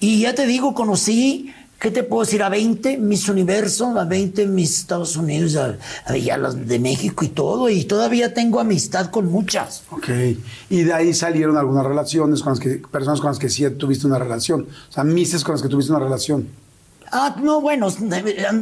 [0.00, 2.42] Y ya te digo, conocí, ¿qué te puedo decir?
[2.42, 7.24] A 20 Miss Universo, a 20 Miss Estados Unidos, a, a ya las de México
[7.24, 7.68] y todo.
[7.68, 9.82] Y todavía tengo amistad con muchas.
[9.90, 10.08] Ok.
[10.70, 14.06] Y de ahí salieron algunas relaciones con las que, personas con las que sí tuviste
[14.06, 14.66] una relación.
[14.88, 16.48] O sea, mises con las que tuviste una relación.
[17.12, 17.88] Ah, no, bueno,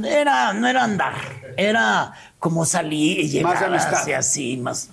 [0.06, 1.14] era, no era andar,
[1.56, 4.02] era como salir y llegar Más amistad.
[4.02, 4.90] así, así, más.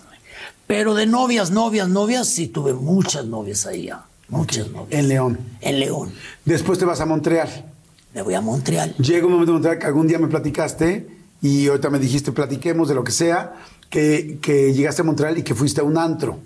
[0.67, 3.89] Pero de novias, novias, novias, sí tuve muchas novias ahí,
[4.29, 4.97] muchas novias.
[4.97, 5.39] En León.
[5.59, 6.13] En León.
[6.45, 7.70] Después te vas a Montreal.
[8.13, 8.93] Me voy a Montreal.
[8.97, 11.07] Llega un momento en Montreal que algún día me platicaste
[11.41, 13.53] y ahorita me dijiste, platiquemos de lo que sea,
[13.89, 16.39] que, que llegaste a Montreal y que fuiste a un antro.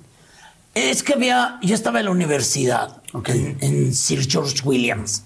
[0.73, 5.23] Es que había, yo estaba en la universidad, en, en Sir George Williams.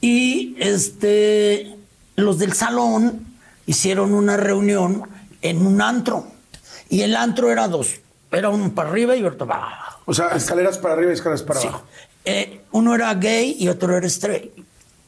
[0.00, 1.74] Y este,
[2.16, 3.26] los del salón
[3.66, 5.02] hicieron una reunión
[5.42, 6.26] en un antro.
[6.88, 7.96] Y el antro era dos.
[8.30, 10.00] Era uno para arriba y otro para abajo.
[10.06, 11.66] O sea, escaleras para arriba y escaleras para Sí.
[11.66, 11.84] abajo.
[12.24, 14.52] Eh, uno era gay y otro era straight.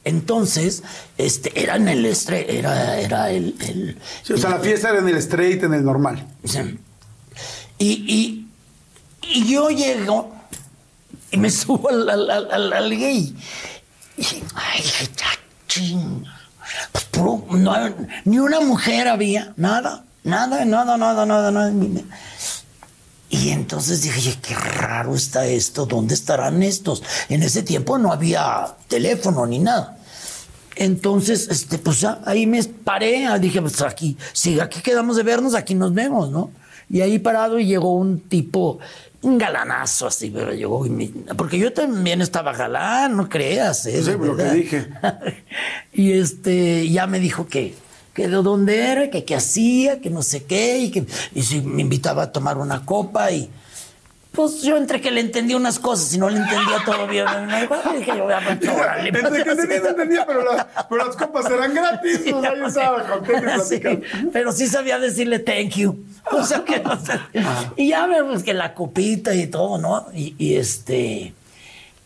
[0.09, 0.83] Entonces,
[1.19, 5.01] este, era en el straight, era, era el, el- Sí, o sea, la fiesta era
[5.01, 6.27] en el straight, en el normal.
[6.45, 6.59] Sí.
[7.79, 8.49] Y, y,
[9.23, 10.35] y yo llego
[11.31, 13.37] y me subo al, al- al- al- gay.
[14.17, 14.83] Y ay,
[15.69, 16.25] ching.
[16.93, 17.75] Pues puro- no,
[18.25, 21.73] ni una mujer había, nada, nada, nada, nada, nada, nada.
[23.31, 27.03] Y entonces dije, "Oye, qué raro está esto, ¿dónde estarán estos?
[27.29, 29.98] En ese tiempo no había teléfono ni nada.
[30.79, 35.23] Entonces, este, pues ya, ahí me paré, ah, dije, pues aquí, si aquí quedamos de
[35.25, 36.51] vernos, aquí nos vemos, ¿no?
[36.89, 38.79] Y ahí parado y llegó un tipo,
[39.23, 44.03] un galanazo así, pero llegó y me- porque yo también estaba galán, no creas, ¿eh?
[44.03, 44.89] Sí, lo que dije.
[45.93, 47.75] y este, ya me dijo que,
[48.15, 51.61] que de dónde era, que qué hacía, que no sé qué, y que y si
[51.61, 53.51] me invitaba a tomar una copa y
[54.39, 57.27] pues yo entre que le entendía unas cosas y no le entendía todo bien,
[57.99, 59.09] dije yo, "Ah, pues, órale".
[59.09, 62.21] Entre que entendía, no entendía, pero, la- pero las copas eran gratis.
[62.33, 63.81] O sea, yo Sí,
[64.33, 66.05] pero sí sabía decirle thank you.
[66.31, 67.29] O sea que, o sea,
[67.75, 70.07] y ya vemos que la copita y todo, ¿no?
[70.15, 71.35] Y, y este.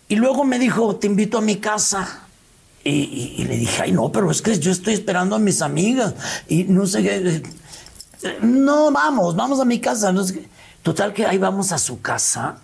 [0.08, 2.20] Y luego me dijo, te invito a mi casa.
[2.82, 5.60] Y, y- y le dije, ay, no, pero es que yo estoy esperando a mis
[5.60, 6.14] amigas.
[6.48, 7.42] Y no sé qué.
[8.22, 10.12] eh, No, vamos, vamos a mi casa.
[10.12, 10.48] no sé qué.
[10.82, 12.56] Total que ahí vamos a su casa.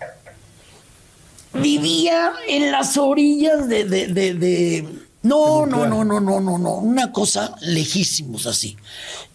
[1.53, 3.83] Vivía en las orillas de.
[3.85, 6.75] de, de- de- No, no, no, no, no, no, no.
[6.75, 8.77] Una cosa lejísimos así.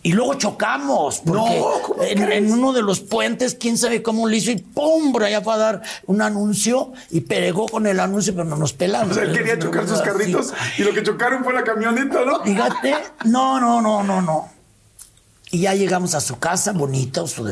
[0.03, 4.51] Y luego chocamos, porque No, en uno de los puentes, quién sabe cómo le hizo,
[4.51, 5.13] y ¡pum!
[5.13, 8.75] Por allá fue a dar un anuncio y pegó con el anuncio, pero no nos
[8.75, 9.13] pelamos.
[9.13, 12.43] O sea, él quería chocar sus carritos y lo que chocaron fue la camioneta, ¿no?
[12.45, 14.54] Fíjate, no, no, no, no, no.
[15.55, 17.49] Y ya llegamos a su casa, bonita, su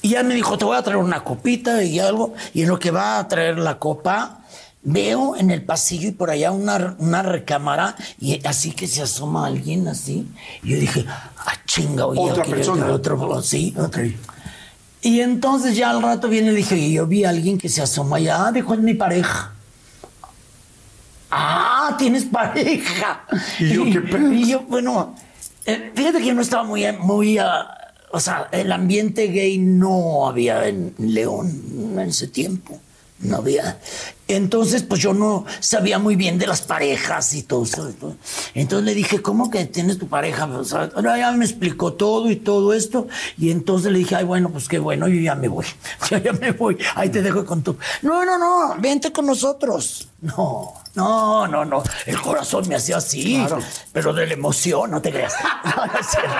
[0.00, 2.32] y ya me dijo, te voy a traer una copita y algo.
[2.54, 4.40] Y en lo que va a traer la copa,
[4.82, 9.48] veo en el pasillo y por allá una, una recámara, y así que se asoma
[9.48, 10.28] alguien así.
[10.62, 12.86] Y yo dije, ah, chinga, oye, Otra persona.
[12.86, 14.02] otro, sí, otro.
[14.02, 14.08] Ok.
[15.02, 17.82] Y entonces ya al rato viene y dije, "Oye, yo vi a alguien que se
[17.82, 19.52] asoma allá, ah, dijo, es mi pareja.
[21.30, 23.26] Ah, tienes pareja.
[23.58, 24.32] ¿Y yo qué pedo?
[24.32, 25.14] Y yo, bueno,
[25.66, 30.66] eh, fíjate que no estaba muy, muy, ah, o sea, el ambiente gay no había
[30.66, 32.80] en León en ese tiempo.
[33.20, 33.78] No había.
[34.36, 37.92] Entonces, pues yo no sabía muy bien de las parejas y todo eso.
[38.54, 40.46] Entonces le dije, ¿cómo que tienes tu pareja?
[40.46, 43.08] O sea, ya me explicó todo y todo esto.
[43.38, 45.66] Y entonces le dije, ay, bueno, pues qué bueno, yo ya me voy.
[46.10, 46.78] Yo ya me voy.
[46.94, 47.76] Ahí te dejo con tu.
[48.02, 50.08] No, no, no, vente con nosotros.
[50.20, 51.82] No, no, no, no.
[52.06, 53.44] El corazón me hacía así.
[53.92, 55.34] Pero de la emoción, no te creas.
[55.64, 56.30] No, no cierto.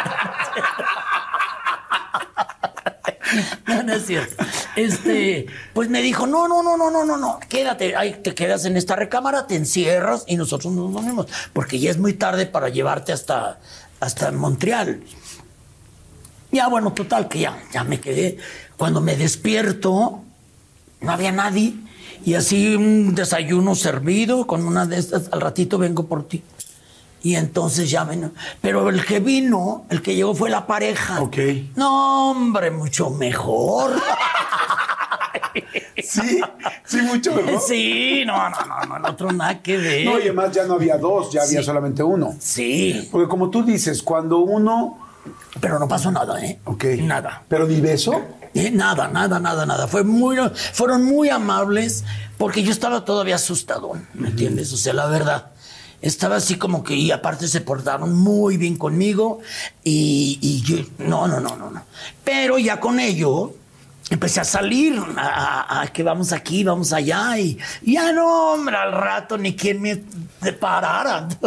[3.84, 4.44] No, es cierto.
[4.76, 8.64] Este, pues me dijo, no, no, no, no, no, no, no, quédate, ahí te quedas
[8.64, 12.68] en esta recámara, te encierras y nosotros nos vamos, porque ya es muy tarde para
[12.68, 13.58] llevarte hasta,
[14.00, 15.00] hasta Montreal.
[16.52, 18.38] Ya, bueno, total, que ya, ya me quedé.
[18.76, 20.22] Cuando me despierto,
[21.00, 21.74] no había nadie.
[22.24, 26.42] Y así un desayuno servido con una de estas, al ratito vengo por ti.
[27.22, 28.32] Y entonces ya ven.
[28.60, 31.20] Pero el que vino, el que llegó fue la pareja.
[31.20, 31.36] Ok.
[31.76, 33.92] No, hombre, mucho mejor.
[36.02, 36.40] Sí,
[36.84, 37.60] sí, mucho mejor.
[37.60, 40.04] Sí, no, no, no, no, el otro nada que ver.
[40.04, 42.34] No, y además ya no había dos, ya había solamente uno.
[42.40, 43.08] Sí.
[43.12, 44.98] Porque como tú dices, cuando uno.
[45.60, 46.60] Pero no pasó nada, ¿eh?
[46.64, 46.84] Ok.
[47.02, 47.42] Nada.
[47.48, 48.20] Pero ni beso.
[48.54, 49.86] Eh, nada, nada, nada, nada.
[49.86, 50.36] Fue muy,
[50.72, 52.04] fueron muy amables
[52.38, 54.72] porque yo estaba todavía asustado, ¿me entiendes?
[54.72, 55.50] O sea, la verdad.
[56.02, 59.40] Estaba así como que, y aparte se portaron muy bien conmigo,
[59.84, 61.82] y, y yo, no, no, no, no, no.
[62.24, 63.54] Pero ya con ello,
[64.10, 68.92] empecé a salir, a, a, que vamos aquí, vamos allá, y ya no, hombre, al
[68.92, 71.28] rato ni quien me parara.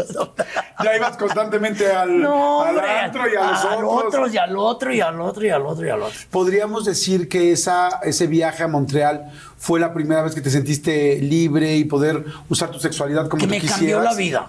[0.84, 4.04] Ya ibas constantemente al, No, al hombre, antro y a los al otros.
[4.06, 6.20] otro, y al otro, y al otro, y al otro, y al otro.
[6.30, 11.20] Podríamos decir que esa, ese viaje a Montreal fue la primera vez que te sentiste
[11.22, 13.80] libre y poder usar tu sexualidad como que tú me quisieras.
[13.80, 14.48] cambió la vida.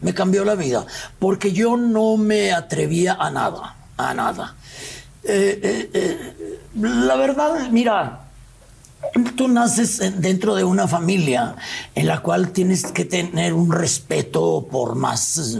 [0.00, 0.86] Me cambió la vida.
[1.18, 3.76] Porque yo no me atrevía a nada.
[3.98, 4.54] A nada.
[5.24, 8.28] Eh, eh, eh, la verdad, mira,
[9.36, 11.54] tú naces en- dentro de una familia
[11.94, 15.56] en la cual tienes que tener un respeto por más.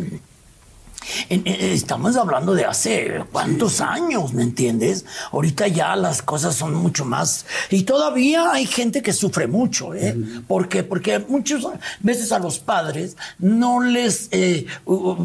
[1.29, 5.05] En- en- estamos hablando de hace cuántos años, ¿me entiendes?
[5.33, 7.45] Ahorita ya las cosas son mucho más.
[7.71, 10.17] Y todavía hay gente que sufre mucho, ¿eh?
[10.47, 10.83] ¿Por qué?
[10.83, 11.63] Porque muchas
[12.01, 14.29] veces a los padres no les.
[14.31, 14.67] eh,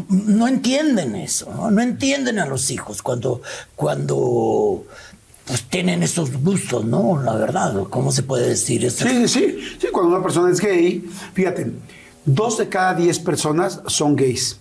[0.08, 1.70] no entienden eso, ¿no?
[1.70, 3.42] No entienden a los hijos cuando.
[3.76, 4.84] cuando
[5.46, 7.22] pues tienen esos gustos, ¿no?
[7.22, 9.08] La verdad, ¿cómo se puede decir eso?
[9.08, 9.58] Sí, sí, sí.
[9.80, 11.02] Sí, cuando una persona es gay,
[11.32, 11.72] fíjate,
[12.26, 14.58] dos de cada diez personas son gays.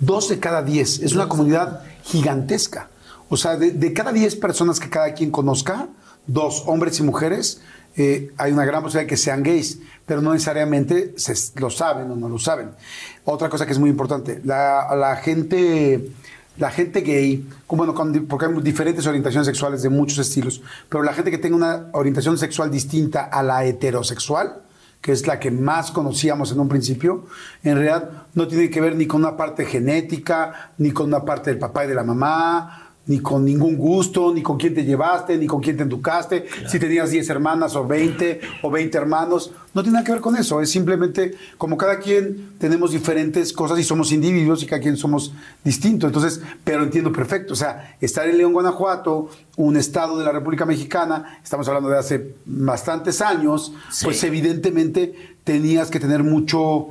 [0.00, 1.00] Dos de cada diez.
[1.00, 2.88] Es una comunidad gigantesca.
[3.28, 5.88] O sea, de, de cada diez personas que cada quien conozca,
[6.26, 7.60] dos, hombres y mujeres,
[7.96, 12.10] eh, hay una gran posibilidad de que sean gays, pero no necesariamente se, lo saben
[12.10, 12.70] o no lo saben.
[13.24, 16.10] Otra cosa que es muy importante, la, la gente
[16.56, 21.14] la gente gay, bueno, con porque hay diferentes orientaciones sexuales de muchos estilos, pero la
[21.14, 24.60] gente que tenga una orientación sexual distinta a la heterosexual,
[25.00, 27.26] que es la que más conocíamos en un principio,
[27.62, 31.50] en realidad no tiene que ver ni con una parte genética, ni con una parte
[31.50, 35.36] del papá y de la mamá, ni con ningún gusto, ni con quién te llevaste,
[35.36, 39.82] ni con quién te educaste, si tenías 10 hermanas o 20 o 20 hermanos, no
[39.82, 43.82] tiene nada que ver con eso, es simplemente como cada quien tenemos diferentes cosas y
[43.84, 45.32] somos individuos y cada quien somos
[45.64, 50.30] distintos, entonces, pero entiendo perfecto, o sea, estar en León, Guanajuato, un estado de la
[50.30, 54.04] República Mexicana, estamos hablando de hace bastantes años, Sí.
[54.04, 56.88] pues evidentemente tenías que tener mucho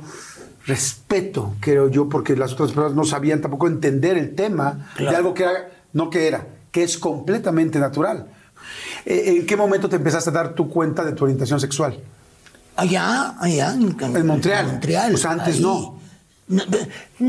[0.66, 5.10] respeto, creo yo, porque las otras personas no sabían tampoco entender el tema Claro.
[5.10, 8.26] de algo que era, no que era, que es completamente natural.
[9.06, 11.98] Eh, ¿En qué momento te empezaste a dar tu cuenta de tu orientación sexual?
[12.76, 13.74] Allá, allá.
[13.74, 14.64] En, En Montreal.
[14.66, 15.18] en Montreal.
[15.18, 15.62] Sea, antes ahí.
[15.62, 15.98] no.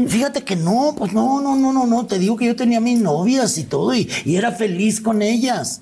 [0.07, 2.05] Fíjate que no, pues no, no, no, no, no.
[2.07, 5.82] Te digo que yo tenía mis novias y todo y, y era feliz con ellas.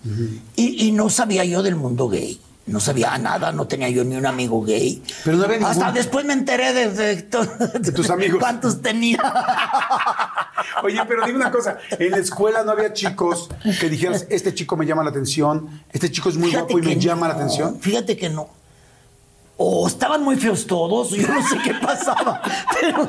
[0.56, 2.40] y, y no sabía yo del mundo gay.
[2.70, 5.02] No sabía nada, no tenía yo ni un amigo gay.
[5.26, 7.16] Pero no había ningún- Hasta después me enteré de, de
[7.80, 8.40] De tus amigos.
[8.40, 9.20] ¿Cuántos tenía?
[10.84, 13.50] Oye, pero dime una cosa, en la escuela no había chicos
[13.80, 16.96] que dijeras, este chico me llama la atención, este chico es muy Fíjate guapo y
[16.96, 17.80] me llama la atención.
[17.80, 18.50] Fíjate que no.
[19.58, 22.42] O estaban muy feos todos, yo no sé qué pasaba.
[22.80, 23.08] Pero.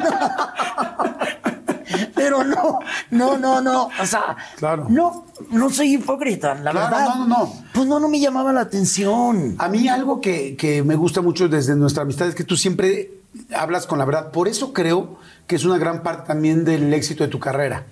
[2.15, 2.79] Pero no,
[3.11, 3.89] no, no, no.
[4.01, 4.87] O sea, Claro.
[4.89, 7.15] no, no soy hipócrita, la Claro, verdad.
[7.17, 7.53] no, no, no.
[7.73, 9.57] Pues no, no me llamaba la atención.
[9.59, 13.13] A mí algo que, que me gusta mucho desde nuestra amistad es que tú siempre
[13.55, 14.31] hablas con la verdad.
[14.31, 17.85] Por eso creo que es una gran parte también del éxito de tu carrera.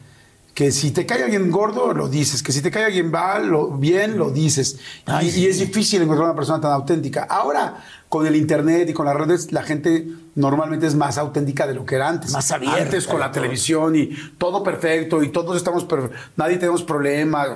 [0.58, 2.42] Que si te cae alguien gordo, lo dices.
[2.42, 4.76] Que si te cae alguien mal, lo, bien, lo dices.
[5.06, 5.40] Y, Ay, sí.
[5.42, 7.28] y es difícil encontrar una persona tan auténtica.
[7.30, 7.76] Ahora,
[8.08, 11.86] con el internet y con las redes, la gente normalmente es más auténtica de lo
[11.86, 12.32] que era antes.
[12.32, 13.34] Más abierta Antes con y la todo.
[13.40, 15.86] televisión y todo perfecto y todos estamos...
[16.36, 17.50] nadie tenemos problemas.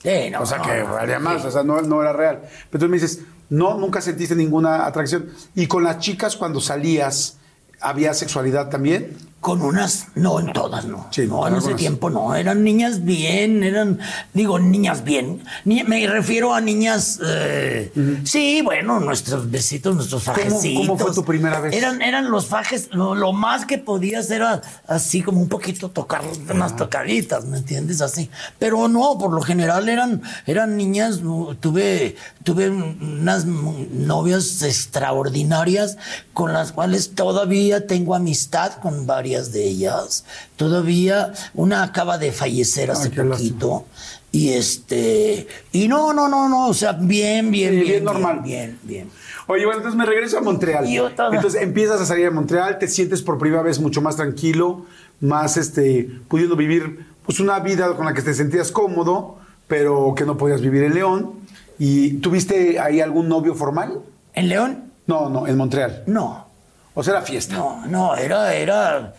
[0.00, 0.92] Sí, no, o sea no, que no.
[0.94, 2.42] valía más, o sea, no, no era real.
[2.70, 3.18] Pero tú me dices,
[3.50, 5.28] No, nunca sentiste ninguna atracción.
[5.56, 7.38] Y con las chicas cuando salías,
[7.80, 9.16] ¿había sexualidad también?
[9.44, 11.06] Con unas, no, en todas no.
[11.10, 11.76] Sí, no, en ese algunas.
[11.76, 12.34] tiempo no.
[12.34, 13.98] Eran niñas bien, eran,
[14.32, 15.42] digo, niñas bien.
[15.66, 17.92] Ni- me refiero a niñas, eh,
[18.24, 20.86] sí, bueno, nuestros besitos, nuestros ¿Cómo- fajecitos.
[20.86, 21.74] cómo fue tu primera vez?
[21.74, 26.22] Eran, eran los fajes, lo, lo más que podías era así como un poquito tocar
[26.50, 28.00] unas tocaditas, ¿me entiendes?
[28.00, 28.30] Así.
[28.58, 31.20] Pero no, por lo general eran, eran niñas,
[31.60, 35.98] tuve, tuve unas novias extraordinarias
[36.32, 40.24] con las cuales todavía tengo amistad con varias de ellas.
[40.56, 43.84] Todavía una acaba de fallecer hace Ay, poquito.
[44.32, 48.40] Y este, y no, no, no, no, o sea, bien, bien, Sí, bien, bien normal.
[48.42, 49.10] bien, bien.
[49.46, 50.86] Oye, bueno, entonces me regreso a Montreal.
[50.88, 54.86] Yo Entonces empiezas a salir a Montreal, te sientes por primera vez mucho más tranquilo,
[55.20, 59.36] más este, pudiendo vivir pues una vida con la que te sentías cómodo,
[59.68, 61.32] pero que no podías vivir en León.
[61.78, 64.00] ¿Y tuviste ahí algún novio formal?
[64.32, 64.84] ¿En León?
[65.06, 66.02] No, no, en Montreal.
[66.06, 66.46] No.
[66.94, 67.54] O sea, era fiesta.
[67.54, 69.14] No, no, era, era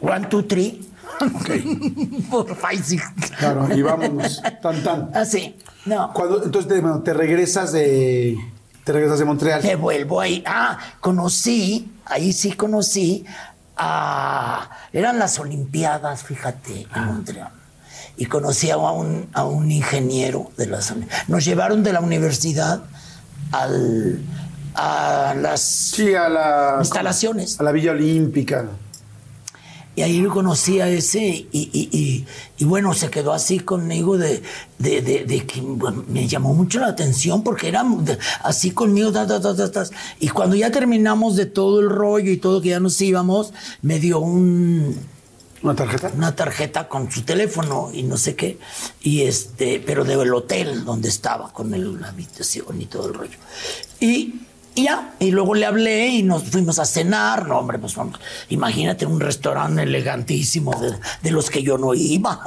[0.00, 0.86] one, two, three.
[2.30, 3.02] Por five, six.
[3.38, 4.40] Claro, y vámonos.
[4.62, 5.10] Tan, tan.
[5.14, 6.12] Así, no.
[6.14, 8.36] Cuando, entonces te, te regresas de.
[8.84, 9.62] Te regresas de Montreal.
[9.62, 10.42] Me vuelvo ahí.
[10.46, 13.24] Ah, conocí, ahí sí conocí
[13.76, 14.70] a.
[14.92, 17.50] Eran las Olimpiadas, fíjate, en Montreal.
[18.16, 20.90] Y conocí a un, a un ingeniero de las.
[20.90, 22.82] uni- Nos llevaron de la universidad
[23.52, 24.20] al,
[24.74, 26.76] a las Sí, a la.
[26.80, 27.60] instalaciones.
[27.60, 28.66] A la Villa Olímpica.
[29.96, 32.24] Y ahí lo conocí a ese y, y- y-
[32.58, 34.40] y bueno, se quedó así conmigo de,
[34.78, 37.84] de- de- de que bueno, me llamó mucho la atención porque era
[38.44, 39.10] así conmigo.
[39.12, 39.84] ta, ta, ta, ta, ta.
[40.20, 43.98] Y cuando ya terminamos de todo el rollo y todo que ya nos íbamos, me
[43.98, 44.96] dio un,
[45.62, 46.10] ¿Una tarjeta?
[46.16, 48.58] una tarjeta con su teléfono y no sé qué,
[49.02, 53.36] y este, pero del hotel donde estaba, con el, la habitación y todo el rollo.
[54.00, 54.36] Y,
[54.74, 58.20] y ya, y luego le hablé y nos fuimos a cenar, no hombre, pues vamos,
[58.50, 60.72] imagínate un restaurante elegantísimo
[61.22, 62.40] de, los que yo no iba.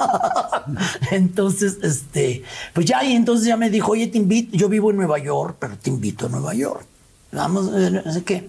[1.10, 4.96] entonces, este, pues ya, y entonces ya me dijo, oye, te invito, yo vivo en
[4.96, 6.86] Nueva York, pero te invito a Nueva York.
[7.32, 8.48] Vamos, eh, no sé qué.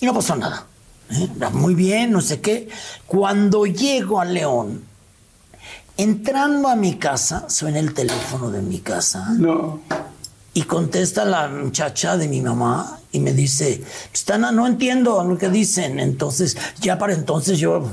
[0.00, 0.66] Y no pasó nada.
[1.10, 1.28] ¿eh?
[1.52, 2.68] Muy bien, no sé qué.
[3.06, 4.82] Cuando llego a León,
[5.96, 9.80] entrando a mi casa, suena el teléfono de mi casa No.
[10.56, 13.84] Y contesta la muchacha de mi mamá y me dice,
[14.14, 16.00] Stana, no entiendo lo que dicen.
[16.00, 17.92] Entonces, ya para entonces yo,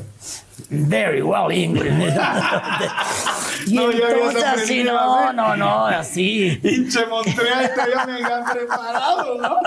[0.69, 1.91] very well English.
[3.67, 5.33] y No, ya entonces así, aprendido, no, ¿eh?
[5.33, 6.57] no, no, así.
[6.63, 9.59] Pinche Montreal, te había mega preparado, ¿no?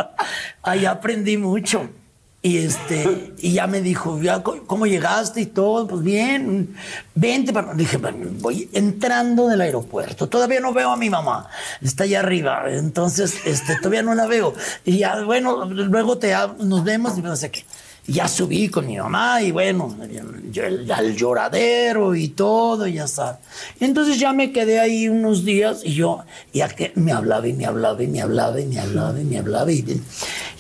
[0.63, 1.91] Ahí aprendí mucho.
[2.47, 5.89] Y este, y ya me dijo, ya, ¿cómo llegaste y todo?
[5.89, 6.77] Pues bien,
[7.17, 7.53] vente.
[7.53, 7.75] para-".
[7.75, 10.29] Dije, "Bueno, voy entrando del aeropuerto.
[10.29, 11.49] Todavía no veo a mi mamá.
[11.83, 12.67] Está allá arriba.
[12.69, 14.55] Entonces, este, todavía no la veo.
[14.85, 17.65] Y ya, bueno, luego te nos vemos y no sé qué.
[18.09, 19.97] Ya subí con mi mamá y bueno,
[20.95, 23.39] al lloradero y todo, ya sabes.
[23.81, 26.21] Entonces ya me quedé ahí unos días y yo,
[26.53, 29.39] ya que me hablaba y me hablaba y me hablaba y me hablaba y me
[29.39, 29.73] hablaba.
[29.73, 30.01] Y,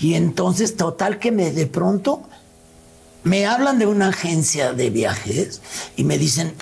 [0.01, 2.22] y entonces, total que me de pronto
[3.22, 5.61] me hablan de una agencia de viajes
[5.97, 6.55] y me dicen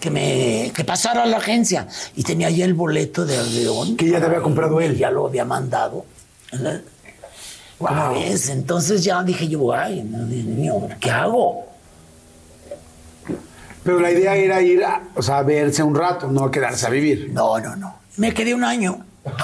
[0.00, 4.08] que me que pasara a la agencia y tenía ya el boleto de avión Que
[4.08, 4.96] ya te había comprado él.
[4.96, 6.06] ya lo había mandado
[6.50, 6.70] ¿Cómo
[7.90, 8.14] Wow.
[8.14, 8.48] ves?
[8.48, 11.66] Entonces ya dije yo, ay, no, Dios mío, ¿qué hago?
[13.82, 16.90] Pero la idea era ir a, o sea, a verse un rato, no quedarse a
[16.90, 17.30] vivir.
[17.32, 17.96] No, no, no.
[18.16, 19.04] Me quedé un año.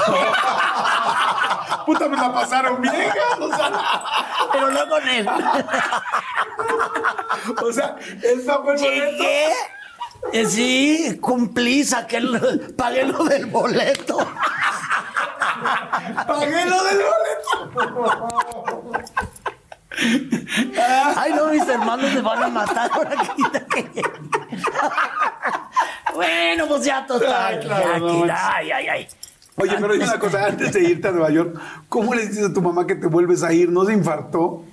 [1.87, 2.95] Puta, me la pasaron bien,
[3.41, 3.73] o sea,
[4.53, 5.29] Pero no con él.
[7.63, 8.85] o sea, el boleto.
[8.85, 9.47] Llegué.
[10.33, 14.19] eh, Sí, cumplí, saqué el, pagué lo del boleto.
[16.27, 18.19] Pagué lo del boleto.
[21.17, 23.11] Ay, no, mis hermanos me van a matar ahora
[23.75, 24.03] que
[26.15, 27.55] Bueno, pues ya total.
[27.55, 28.37] Ay, claro, ya, no que- manches.
[28.41, 29.07] ay, ay, ay.
[29.57, 31.59] Oye, pero dime una cosa, antes de irte a Nueva York,
[31.89, 33.69] ¿cómo le dices a tu mamá que te vuelves a ir?
[33.71, 34.65] ¿No se infartó?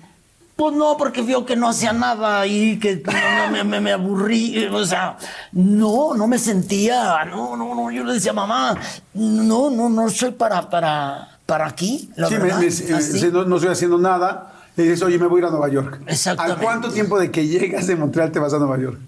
[0.57, 4.65] Pues no, porque vio que no hacía nada y que no, me, me- me aburrí.
[4.65, 5.15] O sea,
[5.51, 7.23] no, no me sentía.
[7.25, 7.91] No, no, no.
[7.91, 8.75] Yo le decía, mamá,
[9.13, 12.09] no, no, no soy para, para, para aquí.
[12.15, 12.59] La sí, verdad.
[12.59, 14.53] me- eh, sí, no, no estoy haciendo nada.
[14.75, 16.01] Le dices, oye, me voy a ir a Nueva York.
[16.07, 16.59] Exactamente.
[16.59, 18.99] ¿Al cuánto tiempo de que llegas de Montreal te vas a Nueva York?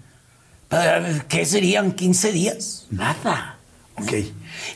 [0.71, 2.85] Eh, ¿Qué serían 15 días?
[2.91, 3.57] Nada.
[3.99, 4.13] Ok.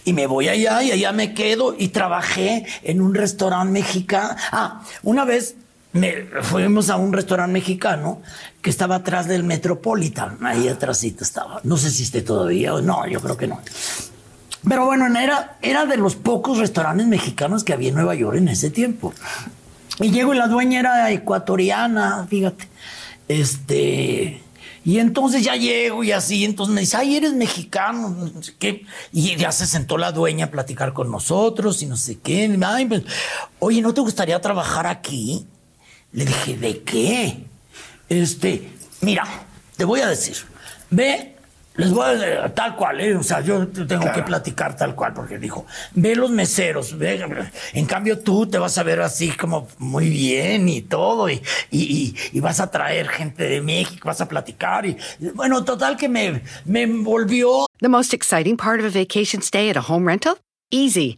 [0.06, 4.36] Y me voy allá y allá me quedo y trabajé en un restaurante mexicano.
[4.52, 5.56] Ah, una vez
[5.94, 8.22] me, fuimos a un restaurante mexicano
[8.62, 10.38] que estaba atrás del Metropolitan.
[10.44, 11.62] Ahí atrásito estaba.
[11.64, 13.62] No sé si esté todavía no, yo creo que no.
[14.68, 18.48] Pero bueno, era, era de los pocos restaurantes mexicanos que había en Nueva York en
[18.48, 19.14] ese tiempo.
[20.00, 22.68] Y llego y la dueña era ecuatoriana, fíjate.
[23.28, 24.42] Este.
[24.86, 28.86] Y entonces ya llego y así, entonces me dice, ay, eres mexicano, no sé qué.
[29.14, 32.58] Y ya se sentó la dueña a platicar con nosotros y no sé qué.
[32.66, 33.04] Ay, pues,
[33.60, 35.48] oye, ¿no te gustaría trabajar aquí?
[36.14, 37.38] Le dije, ¿de qué?
[38.08, 38.70] Este,
[39.02, 39.26] mira,
[39.76, 40.38] te voy a decir,
[40.90, 41.34] ve
[41.76, 43.16] les voy a decir tal cual, ¿eh?
[43.16, 47.26] o sea, yo tengo que platicar tal cual, porque dijo, ve los meseros, ve,
[47.74, 51.42] en cambio tú te vas a ver así como muy bien y todo, y,
[51.72, 54.98] y, y vas a traer gente de México, vas a platicar, y
[55.34, 57.66] bueno, total que me, me envolvió.
[57.80, 60.38] The most exciting part of a vacation stay at a home rental?
[60.70, 61.18] Easy.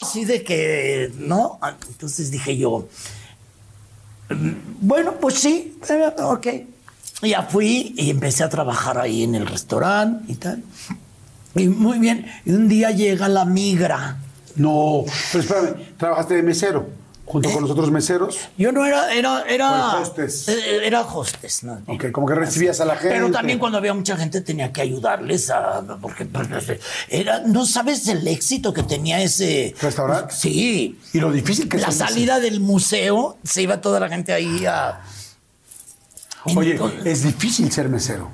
[0.00, 1.58] Así de que, ¿no?
[1.88, 2.88] Entonces dije yo,
[4.28, 6.46] mm, bueno, pues sí, eh, ok.
[7.22, 10.62] Ya fui y empecé a trabajar ahí en el restaurante y tal.
[11.54, 14.18] Y muy bien, y un día llega la migra.
[14.56, 18.38] No, pero espérame, ¿trabajaste de mesero junto con los otros meseros?
[18.56, 19.98] Yo no era, era, era.
[20.00, 20.48] Hostes.
[20.48, 21.82] eh, Era hostes, ¿no?
[21.86, 23.10] Ok, como que recibías a la gente.
[23.14, 25.82] Pero también cuando había mucha gente tenía que ayudarles a.
[26.00, 26.48] Porque pues,
[27.08, 29.74] era, no sabes el éxito que tenía ese.
[29.82, 30.34] ¿Restaurante?
[30.34, 30.98] Sí.
[31.12, 35.00] Y lo difícil que La salida del museo, se iba toda la gente ahí a.
[36.54, 38.30] Oye, Entonces- es difícil ser mesero.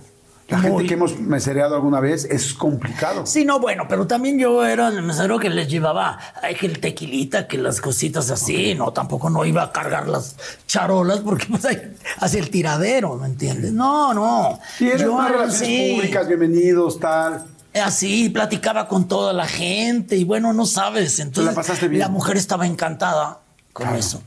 [0.53, 0.71] La Muy.
[0.71, 3.25] gente que hemos mesereado alguna vez es complicado.
[3.27, 6.19] Sí, no, bueno, pero también yo era el mesero que les llevaba
[6.61, 10.37] que el tequilita, que las cositas así, no, tampoco no iba a cargar las
[10.67, 13.73] charolas porque pues ahí hacia el tiradero, ¿me entiendes?
[13.73, 14.59] No, no.
[14.79, 17.45] Y eres Yo relaciones así, públicas, bienvenidos, tal.
[17.83, 21.19] Así, platicaba con toda la gente y bueno, no sabes.
[21.21, 22.01] Entonces, la pasaste bien.
[22.01, 23.39] la mujer estaba encantada
[23.73, 23.99] con Claro.
[23.99, 24.23] eso.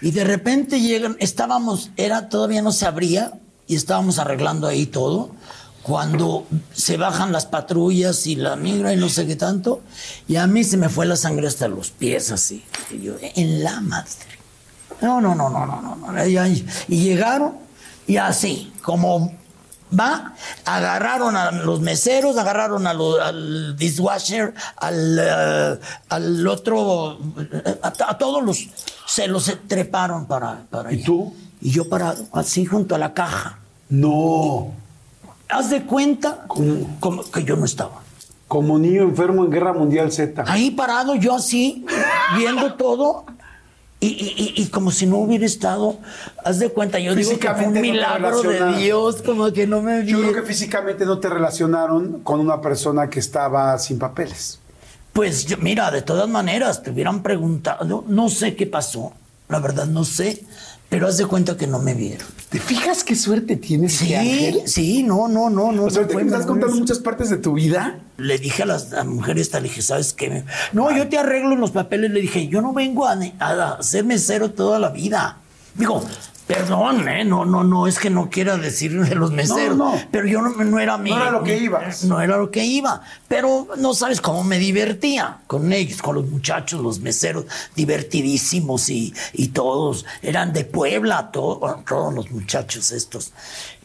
[0.00, 3.32] Y de repente llegan, estábamos, era, todavía no se abría
[3.66, 5.30] y estábamos arreglando ahí todo.
[5.84, 9.82] Cuando se bajan las patrullas y la migra y no sé qué tanto,
[10.26, 12.64] y a mí se me fue la sangre hasta los pies así.
[12.90, 14.08] Y yo, en la madre.
[15.02, 15.96] No, no, no, no, no, no.
[16.12, 16.26] no.
[16.26, 17.56] Y, llegaron
[18.06, 19.34] y así, como
[19.98, 20.32] va,
[20.64, 25.78] agarraron a los meseros, agarraron a lo- al dishwasher, al, eh,
[26.08, 28.58] al otro, eh, a, a todos los,
[29.06, 31.04] se los treparon para, para ¿Y allá.
[31.04, 31.34] tú?
[31.60, 33.58] Y yo parado, así junto a la caja.
[33.90, 34.72] No.
[35.54, 36.46] Haz de cuenta
[37.00, 38.02] como que yo no estaba.
[38.48, 40.44] Como niño enfermo en Guerra Mundial Z.
[40.48, 41.86] Ahí parado yo así,
[42.36, 43.24] viendo todo.
[44.00, 45.96] Y, y- y- y como si no hubiera estado,
[46.44, 48.76] haz de cuenta, yo digo que fue un Físicamente no milagro de.
[48.76, 50.24] Dios, como que no me Yo vi.
[50.28, 54.58] creo que físicamente no te relacionaron con una persona que estaba sin papeles.
[55.14, 59.12] Pues yo- mira, de todas maneras, te hubieran preguntado, no sé qué pasó,
[59.48, 60.44] la verdad no sé,
[60.94, 62.24] pero haz de cuenta que no me vieron.
[62.50, 64.60] ¿Te fijas qué suerte tienes, Sí, ángel?
[64.66, 65.86] sí, no, no, no, no.
[65.86, 67.98] O sea, estás contando muchas partes de tu vida.
[68.16, 70.44] Le dije a las- a la mujer esta, le dije, ¿sabes qué?
[70.72, 72.12] No, yo te arreglo los papeles.
[72.12, 75.38] Le dije, yo no vengo a, a ser mesero toda la vida.
[75.74, 76.00] Digo,
[76.46, 77.24] perdón, ¿eh?
[77.24, 79.76] No, no, no, es que no quiera decir de los meseros.
[79.76, 79.94] no.
[80.10, 81.10] Pero yo no, no era mi...
[81.10, 82.04] No era lo que ibas.
[82.04, 83.00] No era lo que iba.
[83.28, 89.14] Pero no sabes cómo me divertía con ellos, con los muchachos, los meseros, divertidísimos y,
[89.32, 90.04] y todos.
[90.22, 93.32] Eran de Puebla, to- todos los muchachos estos.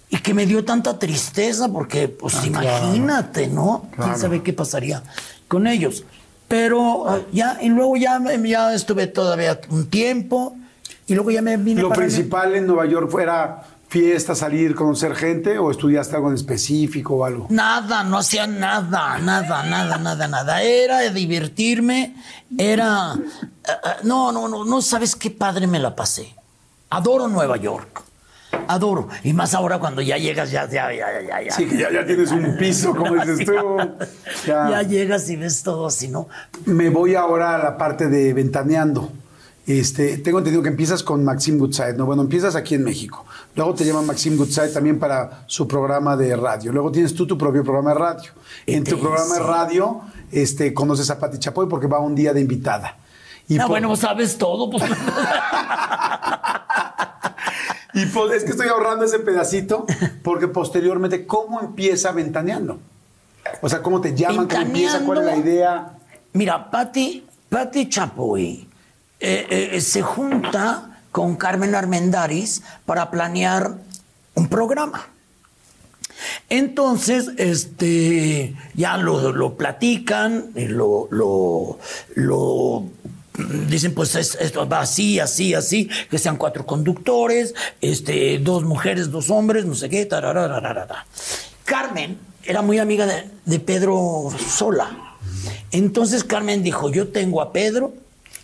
[0.10, 2.88] Y que me dio tanta tristeza porque, pues Ah, claro.
[2.88, 3.88] imagínate, ¿no?
[3.96, 4.12] Claro.
[4.12, 5.04] ¿Quién sabe qué pasaría
[5.48, 6.04] con ellos?
[6.48, 10.56] Pero ah, ya, y luego ya, ya estuve todavía un tiempo
[11.10, 15.15] y luego ya me vine ¿Lo para principal en Nueva York fuera fiesta, salir, conocer
[15.15, 17.48] gente o estudiaste algo en específico o algo?
[17.49, 20.61] Nada, no hacía nada, nada, nada, nada, nada.
[20.61, 22.15] Era divertirme,
[22.57, 23.14] era...
[23.14, 23.18] ah,
[23.68, 26.36] ah, no, no, no, no sabes qué padre me la pasé.
[26.91, 28.03] Adoro Nueva York.
[28.68, 29.10] Adoro.
[29.23, 31.52] Y más ahora cuando ya llegas, ya, ya, ya, ya, ya.
[31.52, 33.53] Sí, que ya, ya tienes un piso, como dices tú.
[34.45, 34.69] Ya.
[34.69, 34.81] Ya.
[34.84, 36.27] llegas y ves todo así, ¿no?
[36.65, 39.11] Me voy ahora a la parte de ventaneando.
[39.70, 42.08] Este, tengo entendido que empiezas con Maxim Goodside, ¿no?
[42.08, 43.24] Bueno, empiezas aquí en México.
[43.56, 46.72] Luego te llaman Maxim Goodside también para su programa de radio.
[46.72, 48.32] Luego tienes tú tu propio programa de radio.
[48.66, 50.02] En tu programa de radio
[50.32, 52.98] este, conoces a Pati Chapoy porque va un día de invitada.
[53.48, 54.84] Y Ah, por- bueno, sabes todo, pues.
[57.94, 59.86] Y pues, es que estoy ahorrando ese pedacito
[60.24, 62.80] porque posteriormente, ¿cómo empieza ventaneando?
[63.62, 64.48] O sea, ¿cómo te llaman?
[64.48, 65.00] ¿Cómo empieza?
[65.06, 65.91] ¿Cuál es la idea?
[66.34, 68.69] Mira, Patti, Patti Chapoy
[69.20, 73.76] eh, eh, se junta con Carmen Armendáriz para planear
[74.36, 75.08] un programa.
[76.50, 81.80] Entonces, este, ya lo, lo platican, lo, lo,
[82.16, 82.84] lo
[83.70, 89.12] dicen, pues es- esto va así, así, así, que sean cuatro conductores, este, dos mujeres,
[89.12, 91.06] dos hombres, no sé qué, tararararara.
[91.64, 93.08] Carmen era muy amiga
[93.46, 95.16] de Pedro Sola.
[95.72, 97.94] Entonces Carmen dijo, yo tengo a Pedro.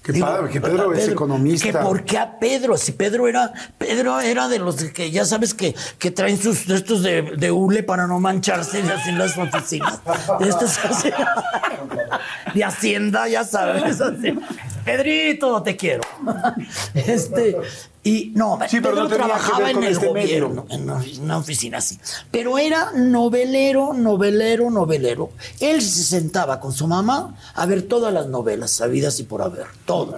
[0.06, 1.66] Qué padre, que Pedro es economista.
[1.66, 2.78] Que por qué a Pedro?
[2.78, 7.02] Si Pedro era, Pedro era de los que ya sabes que, que traen sus estos
[7.02, 10.00] de, de hule para no mancharse así en las oficinas.
[10.40, 10.78] De estos
[12.54, 14.00] de Hacienda, ya sabes.
[14.00, 14.38] así.
[14.86, 16.04] Pedrito, te quiero.
[16.94, 17.58] Este,
[18.04, 20.48] y no, Sí, pero Pedro no trabajaba en el este medio.
[20.50, 22.00] gobierno, en una, en una oficina así.
[22.32, 25.32] Pero era novelero, novelero, novelero.
[25.60, 29.66] Él se sentaba con su mamá a ver todas las novelas, sabidas y por haber,
[29.86, 30.18] todo.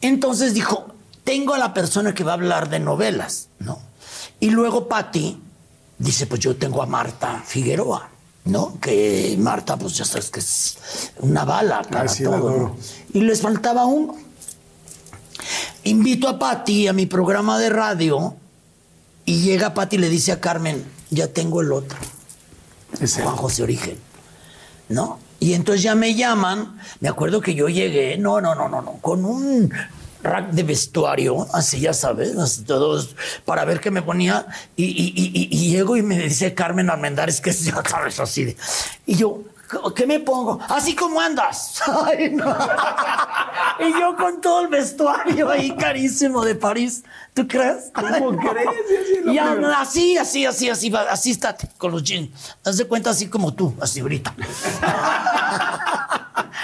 [0.00, 0.86] Entonces dijo,
[1.24, 3.80] tengo a la persona que va a hablar de novelas, ¿no?
[4.40, 5.38] Y luego Patti
[5.98, 8.08] dice, pues yo tengo a Marta Figueroa,
[8.48, 8.78] ¿no?
[8.80, 10.78] Que Marta, pues ya sabes que es
[11.20, 12.76] una bala para Ay, sí, la todo.
[13.12, 14.16] Y les faltaba uno.
[15.84, 18.34] Invito a Patti a mi programa de radio
[19.24, 21.98] y llega Patti y le dice a Carmen, ya tengo el otro.
[23.22, 23.98] Juan José Origen,
[24.88, 25.18] ¿no?
[25.40, 28.92] Y entonces ya me llaman, me acuerdo que yo llegué, no, no, no, no, no,
[29.00, 29.72] con un
[30.22, 33.14] rack de vestuario, así ya sabes, así todos,
[33.44, 34.46] para ver qué me ponía,
[34.76, 38.44] y, y- y- y- llego y me dice Carmen Armendáriz, que es, ya sabes, así
[38.44, 38.56] de,
[39.06, 39.42] y yo,
[39.94, 40.58] ¿qué me pongo?
[40.68, 41.80] Así como andas.
[42.06, 42.56] Ay, no.
[43.80, 47.04] y yo con todo el vestuario ahí carísimo de París,
[47.34, 47.90] ¿tú crees?
[47.94, 48.68] ¿Cómo crees?
[48.88, 52.30] Sí, sí, lo Y así, así, así, así, así está con los jeans.
[52.64, 54.34] Haz de cuenta así como tú, así ahorita.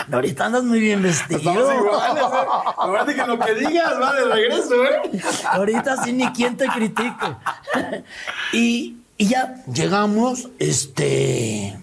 [0.08, 1.38] No, ahorita andas muy bien vestido.
[1.38, 3.10] Estamos iguales, ¿eh?
[3.10, 5.22] Es que lo que digas va de regreso, ¿eh?
[5.50, 7.36] Ahorita sí ni quien te critique.
[8.52, 11.76] Y, y ya llegamos, este,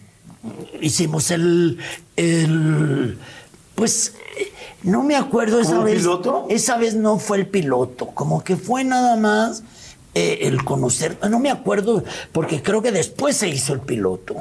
[0.82, 1.78] hicimos el,
[2.16, 3.18] el,
[3.76, 4.14] pues,
[4.84, 5.98] no me acuerdo esa ¿Como vez.
[5.98, 6.48] piloto?
[6.50, 9.64] Esa vez no fue el piloto, como que fue nada más
[10.14, 14.36] eh, el conocer, no me acuerdo, porque creo que después se hizo el piloto.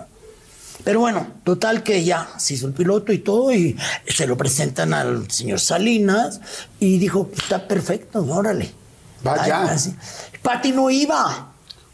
[0.82, 3.76] Pero bueno, total que ya se hizo el piloto y todo, y
[4.08, 6.40] se lo presentan al señor Salinas,
[6.78, 8.72] y dijo, está perfecto, órale.
[9.22, 9.70] Vaya.
[9.70, 9.94] Ay.
[10.42, 11.49] Pati no iba.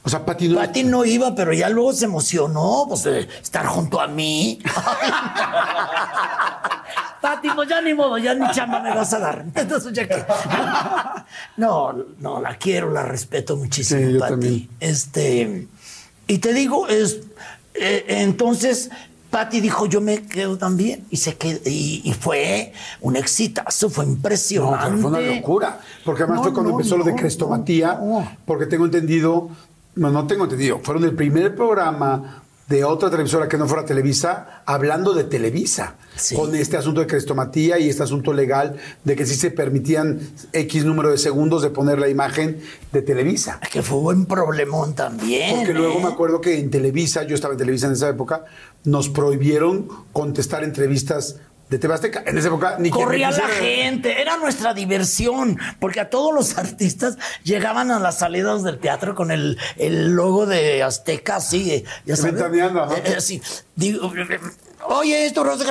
[0.06, 0.60] O sea, Pati no.
[0.60, 4.60] Pati no iba, pero ya luego se emocionó, pues, de estar junto a mí.
[7.20, 9.44] Pati, pues ya ni modo, ya ni chamba me vas a dar.
[9.54, 10.24] Entonces, ya que.
[11.56, 14.30] No, no, la quiero, la respeto muchísimo, Sí, yo Pati.
[14.32, 14.68] también.
[14.80, 15.66] Este.
[16.28, 17.20] Y te digo, es.
[17.74, 18.90] eh, entonces.
[19.28, 21.04] Pati dijo, yo me quedo también.
[21.10, 24.84] Y se quedó, y, y fue un exitazo, fue No, impresionante.
[24.86, 25.80] pero fue una locura.
[26.04, 27.98] Porque además No, fue cuando no, empezó lo de no, Crestomatía.
[28.00, 28.30] no.
[28.46, 29.50] Porque tengo entendido,
[29.96, 34.62] no, no tengo entendido, fueron el primer programa de otra televisora que no fuera Televisa
[34.66, 35.94] hablando de Televisa.
[36.16, 36.34] Sí.
[36.34, 40.18] Con este asunto de Crestomatía y este asunto legal de que sí se permitían
[40.52, 42.60] X número de segundos de poner la imagen
[42.92, 43.60] de Televisa.
[43.70, 45.56] Que fue un problemón también.
[45.56, 46.02] Porque luego ¿eh?
[46.02, 48.46] me acuerdo que en Televisa, yo estaba en Televisa en esa época,
[48.84, 51.36] nos prohibieron contestar entrevistas
[51.68, 52.22] de TV Azteca.
[52.26, 56.58] En esa época ni quien Corría la gente, era nuestra diversión, porque a todos los
[56.58, 61.84] artistas llegaban a las salidas del teatro con el, el logo de Azteca, así, eh,
[62.04, 62.40] ya sabes.
[62.40, 63.42] Eh, eh, así,
[63.74, 64.40] digo, eh,
[64.84, 65.64] oye, esto, Rosa,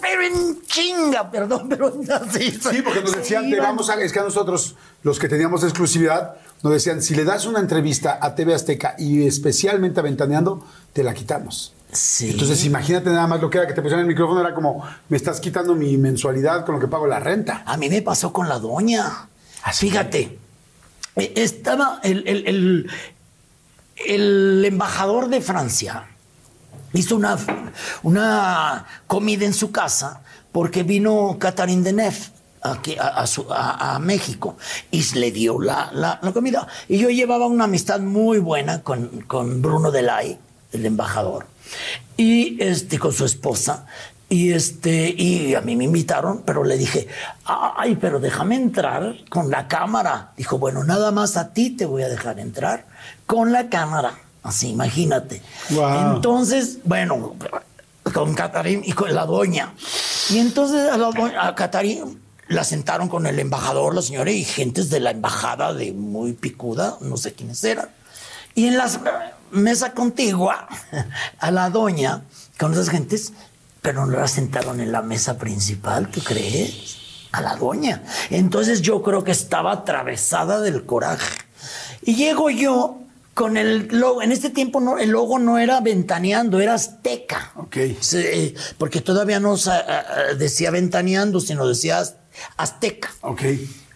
[0.00, 2.50] pero en chinga, perdón, pero así.
[2.50, 6.36] Sí, porque nos decían, te vamos a, es que a nosotros, los que teníamos exclusividad,
[6.62, 11.04] nos decían, si le das una entrevista a TV Azteca y especialmente a Ventaneando, te
[11.04, 11.75] la quitamos.
[11.92, 12.30] Sí.
[12.30, 15.16] Entonces, imagínate nada más lo que era que te pusieran el micrófono, era como, me
[15.16, 17.62] estás quitando mi mensualidad con lo que pago la renta.
[17.66, 19.28] A mí me pasó con la doña.
[19.62, 19.88] Así.
[19.88, 20.38] Fíjate,
[21.16, 22.90] eh, estaba el, el- el-
[24.06, 26.04] el embajador de Francia.
[26.92, 27.36] Hizo una,
[28.02, 30.22] una comida en su casa
[30.52, 32.16] porque vino Catherine Deneuve
[32.62, 34.56] aquí a, a su- a- a México
[34.90, 36.66] y le dio la, la- la comida.
[36.88, 40.38] Y yo llevaba una amistad muy buena con, con Bruno Delay,
[40.72, 41.46] el embajador,
[42.16, 43.86] y este, con su esposa.
[44.28, 47.06] Y este, y a mí me invitaron, pero le dije,
[47.44, 50.32] ay, pero déjame entrar con la cámara.
[50.36, 52.86] Dijo, bueno, nada más a ti te voy a dejar entrar
[53.26, 54.18] con la cámara.
[54.42, 55.42] Así, imagínate.
[55.70, 56.16] Wow.
[56.16, 57.36] Entonces, bueno,
[58.12, 59.74] con Catarín y con la doña.
[60.30, 64.42] Y entonces a, la doña- a Catarín la sentaron con el embajador, la señora, y
[64.44, 67.88] gentes de la embajada de muy picuda, no sé quiénes eran.
[68.56, 68.88] Y en la
[69.50, 70.68] mesa contigua,
[71.38, 72.22] a la doña,
[72.58, 73.32] con esas gentes,
[73.82, 76.96] pero no la sentaron en la mesa principal, ¿tú crees?
[77.32, 78.02] A la doña.
[78.30, 81.38] Entonces yo creo que estaba atravesada del coraje.
[82.02, 82.98] Y llego yo
[83.34, 84.22] con el logo.
[84.22, 87.52] En este tiempo no, el logo no era ventaneando, era azteca.
[87.56, 87.76] Ok.
[88.00, 92.14] Sí, eh, porque todavía no ah, ah, decía ventaneando, sino decía az-
[92.56, 93.10] azteca.
[93.20, 93.42] Ok.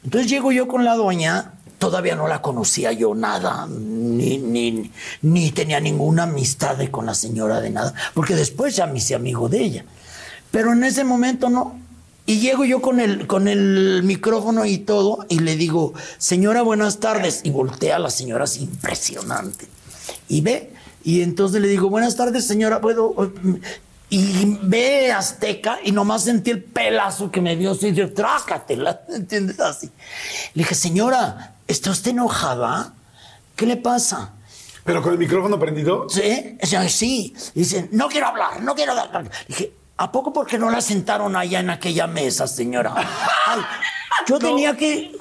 [0.04, 4.92] Entonces llego yo con la doña, todavía no la conocía yo nada, ni, ni,
[5.22, 9.48] ni tenía ninguna amistad con la señora de nada, porque después ya me hice amigo
[9.48, 9.84] de ella.
[10.52, 11.80] Pero en ese momento no.
[12.26, 17.00] Y llego yo con el, con el micrófono y todo, y le digo, señora, buenas
[17.00, 17.40] tardes.
[17.44, 19.66] Y voltea a la señora así, impresionante.
[20.28, 23.32] Y ve, y entonces le digo, buenas tardes, señora, ¿puedo...?
[24.12, 29.60] Y ve Azteca y nomás sentí el pelazo que me dio, así, de trácatela, ¿entiendes?
[29.60, 29.88] Así.
[30.54, 32.92] Le dije, señora, ¿está usted enojada?
[33.56, 34.32] ¿Qué le pasa?
[34.84, 36.08] Pero con el micrófono prendido.
[36.08, 36.58] ¿Sí?
[36.88, 37.34] Sí.
[37.54, 39.30] Dice, no quiero hablar, no quiero hablar.
[39.46, 42.94] Dije, ¿a poco porque no la sentaron allá en aquella mesa, señora?
[43.46, 43.60] Ay,
[44.26, 45.16] yo tenía que...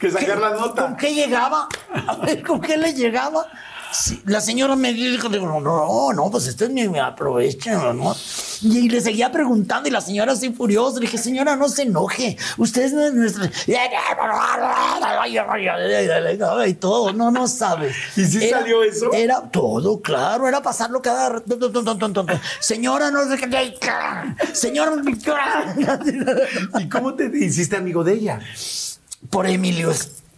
[0.00, 0.86] Que sacar la nota.
[0.86, 1.68] ¿Con qué llegaba?
[2.06, 3.46] A ver, ¿con qué le llegaba?
[3.92, 8.14] Sí, la señora me dijo, no, no, no, pues esto ni me aprovecha, ¿no?
[8.62, 10.98] Y le seguía preguntando y la señora así furiosa.
[10.98, 12.36] Le dije, señora, no se enoje.
[12.56, 13.50] Usted es nuestra...
[16.66, 17.92] Y todo, no, no sabe.
[18.16, 19.12] ¿Y sí salió eso?
[19.12, 21.42] Era todo, claro, era pasarlo cada.
[22.60, 23.78] Señora, no sé qué.
[24.52, 24.92] Señora,
[26.78, 28.40] ¿Y cómo te hiciste amigo de ella?
[29.30, 29.92] por Emilio,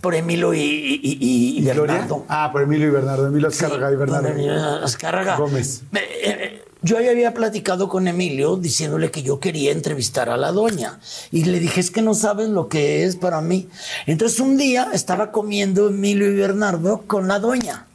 [0.04, 1.64] por Emilio y, y, y-.
[1.64, 2.26] Bernardo.
[2.28, 3.26] Ah, por Emilio y Bernardo.
[3.26, 4.28] Emilio Azcárraga y Bernardo.
[4.28, 4.52] Emilio
[4.84, 5.36] Azcárraga.
[5.38, 5.80] Gómez.
[5.92, 10.52] Me- eh, Yo ya había platicado con Emilio diciéndole que yo quería entrevistar a la
[10.52, 11.00] doña.
[11.32, 13.68] Y le dije, es que no sabes lo que es para mí.
[14.06, 17.86] Entonces un día estaba comiendo Emilio y Bernardo con la doña.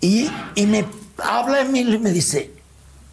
[0.00, 0.86] Y, y me
[1.18, 2.50] habla Emilio y me dice,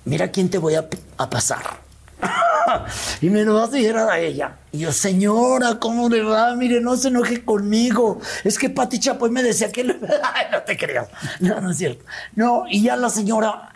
[0.05, 1.81] mira quién te voy a, a pasar.
[3.21, 4.57] y me lo va a decir a ella.
[4.71, 6.55] Y yo, señora, ¿cómo le va?
[6.55, 8.19] Mire, no se enoje conmigo.
[8.43, 9.81] Es que Pati Chapoy me decía que...
[10.33, 11.07] Ay, no te creo.
[11.39, 12.03] No, no es cierto.
[12.35, 13.75] No, y ya la señora...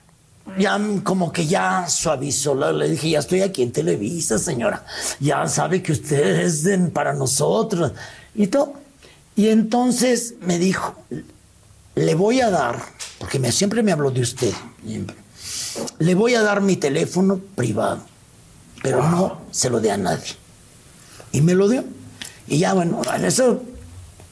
[0.57, 4.86] Ya como que ya suavizó, le dije, ya estoy aquí en Televisa, señora.
[5.22, 7.94] Ya sabe que usted es para nosotros.
[8.36, 8.74] Y todo.
[9.36, 10.95] Y entonces me dijo,
[11.95, 12.80] le voy a dar,
[13.20, 14.53] porque me, siempre me habló de usted,
[14.86, 15.15] siempre.
[15.99, 18.02] le voy a dar mi teléfono privado,
[18.84, 20.35] pero no se lo dé a nadie.
[21.31, 21.84] Y me lo dio.
[22.45, 23.64] Y ya, bueno, en eso,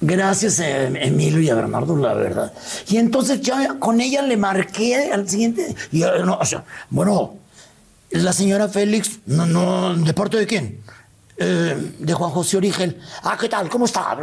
[0.01, 2.53] gracias a Emilio y a Bernardo, la verdad.
[2.87, 5.73] Y entonces ya con ella le marqué al siguiente.
[5.91, 7.37] Y, eh, no, o sea, bueno,
[8.11, 10.81] la señora Félix, no, no, ¿de parte de quién?
[11.37, 12.99] Eh, de Juan José Origel.
[13.23, 13.69] Ah, ¿qué tal?
[13.69, 14.15] ¿Cómo está?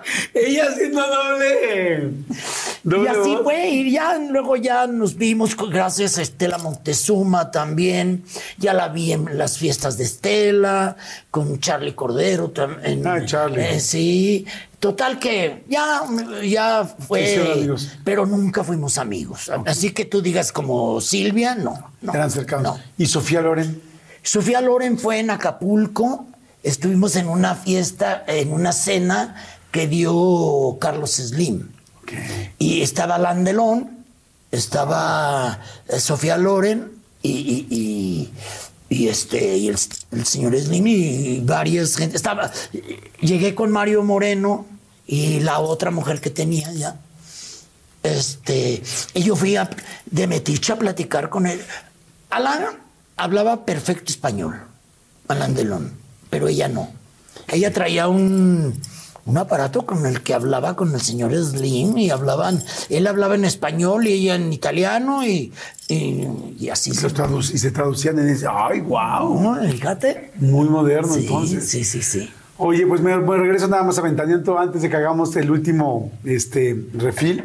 [0.34, 2.10] Ella haciendo doble.
[2.82, 8.24] doble Y así fue, y ya luego ya nos vimos gracias a Estela Montezuma también.
[8.58, 10.96] Ya la vi en las fiestas de Estela,
[11.30, 13.06] con Charlie Cordero también.
[13.06, 13.80] Ah, Charlie.
[13.80, 14.46] sí.
[14.82, 16.02] Total que ya,
[16.42, 17.68] ya fue,
[18.02, 19.48] pero nunca fuimos amigos.
[19.64, 21.92] Así que tú digas como Silvia, no.
[22.00, 22.78] no Eran cercanos.
[22.78, 22.82] no.
[22.98, 23.80] ¿Y Sofía Loren?
[24.24, 26.26] Sofía Loren fue en Acapulco.
[26.64, 29.36] Estuvimos en una fiesta, en una cena
[29.72, 31.68] que dio Carlos Slim.
[32.58, 34.04] Y estaba Landelón,
[34.50, 36.92] estaba eh, Sofía Loren
[37.22, 38.32] y, y- y-
[38.90, 39.78] y este, y el,
[40.10, 42.16] el señor Slim y varias gente.
[42.16, 42.52] Estaba,
[43.20, 44.66] llegué con Mario Moreno
[45.06, 47.00] y la otra mujer que tenía ya.
[48.02, 48.82] Este,
[49.14, 49.70] y yo fui a,
[50.06, 51.62] de Metiche a platicar con él.
[52.30, 52.64] Alan
[53.16, 54.60] hablaba perfecto español,
[55.28, 55.92] Alan Delon,
[56.28, 56.90] pero ella no.
[57.48, 58.78] Ella traía un,
[59.24, 63.44] un aparato con el que hablaba con el señor Slim y hablaban, él hablaba en
[63.44, 65.52] español y ella en italiano y,
[65.88, 66.26] y,
[66.58, 66.90] y así.
[66.90, 68.46] Y, traduc- y se traducían en ese.
[68.50, 69.40] ¡Ay, wow!
[69.40, 70.32] No, fíjate.
[70.40, 71.68] Muy moderno, Sí, entonces.
[71.68, 72.30] sí, sí, sí.
[72.58, 76.12] Oye, pues me, me regreso nada más a Ventaneando antes de que hagamos el último
[76.24, 77.44] este, refil.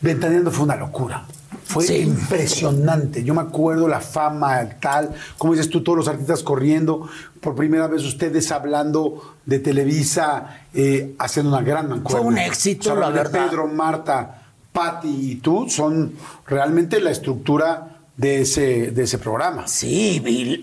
[0.00, 1.26] Ventaneando fue una locura.
[1.66, 1.96] Fue Sí.
[1.96, 3.24] impresionante.
[3.24, 7.08] Yo me acuerdo la fama, tal, como dices tú, todos los artistas corriendo,
[7.40, 12.20] por primera vez ustedes hablando de Televisa, eh, haciendo una gran mancuerna.
[12.20, 13.48] Fue un éxito, la verdad.
[13.48, 16.12] Pedro, Marta, Patti y tú son
[16.46, 19.66] realmente la estructura de ese, de ese programa.
[19.66, 20.60] Sí, y,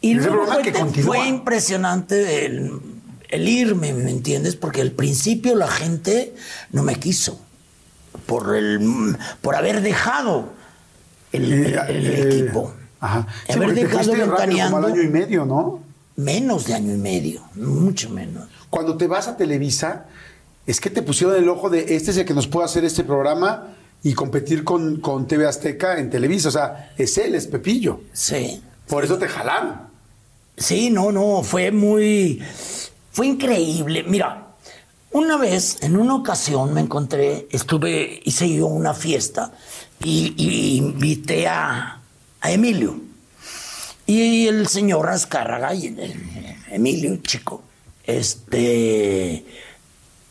[0.00, 2.80] y, luego fue, que fue impresionante el,
[3.28, 4.54] el irme, ¿me entiendes?
[4.54, 6.34] Porque al principio la gente
[6.70, 7.40] no me quiso
[8.30, 10.50] por, el, por haber dejado
[11.32, 12.72] el, el- el Eh, equipo.
[13.00, 13.26] Ajá.
[13.46, 15.82] Sí, haber te dejado como ventaneando al año y medio, ¿no?
[16.16, 18.46] menos de año y medio, mucho menos.
[18.68, 20.04] Cuando te vas a Televisa,
[20.66, 23.04] es que te pusieron el ojo de este es el que nos puede hacer este
[23.04, 23.68] programa
[24.02, 26.48] y competir con, con TV Azteca en Televisa.
[26.48, 28.02] O sea, es él, es Pepillo.
[28.12, 28.62] Sí.
[28.86, 29.76] Por eso te jalaron.
[30.58, 32.42] Sí, no, no, fue muy.
[33.12, 34.04] Fue increíble.
[34.06, 34.48] Mira,
[35.12, 39.52] una vez, en una ocasión, me encontré, estuve, hice yo una fiesta
[40.04, 42.00] y, y invité a,
[42.42, 42.98] Emilio.
[44.06, 45.94] Y el señor Azcárraga, y
[46.70, 47.62] Emilio, chico,
[48.04, 49.44] este.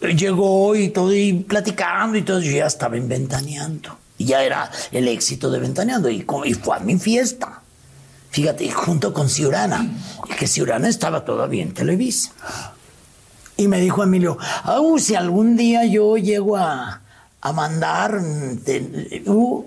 [0.02, 3.98] Llegó y todo, y platicando y todo, yo ya estaba en Ventaneando.
[4.18, 6.10] Y ya era el éxito de Ventaneando.
[6.10, 7.62] Y, y fue a mi fiesta.
[8.32, 9.88] Fíjate, junto con Ciurana,
[10.38, 12.32] que Ciurana estaba todavía en Televisa.
[13.60, 17.02] Y me dijo Emilio, "Au, si algún día yo llego a,
[17.42, 18.20] a mandar,
[18.64, 19.66] te, uh,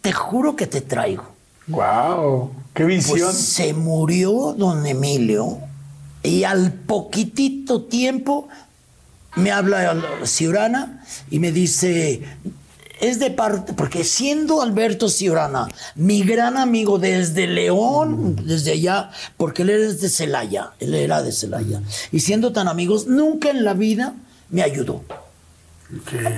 [0.00, 1.24] te juro que te traigo.
[1.66, 2.50] ¡Wow!
[2.72, 3.18] ¡Qué visión!
[3.18, 5.58] Pues se murió don Emilio
[6.22, 8.48] y al poquitito tiempo
[9.34, 12.22] me habla Ciurana y me dice,
[13.02, 19.62] es de parte, porque siendo Alberto Ciurana mi gran amigo desde León, desde allá, porque
[19.62, 23.74] él es de Celaya, él era de Celaya, y siendo tan amigos, nunca en la
[23.74, 24.14] vida
[24.50, 25.02] me ayudó.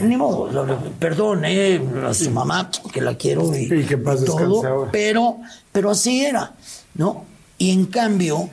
[0.03, 0.51] Ni modo,
[0.99, 4.91] perdón, eh, a su mamá, que la quiero y, que todo, ahora.
[4.91, 5.37] pero,
[5.71, 6.55] pero así era,
[6.95, 7.25] ¿no?
[7.59, 8.49] Y en cambio,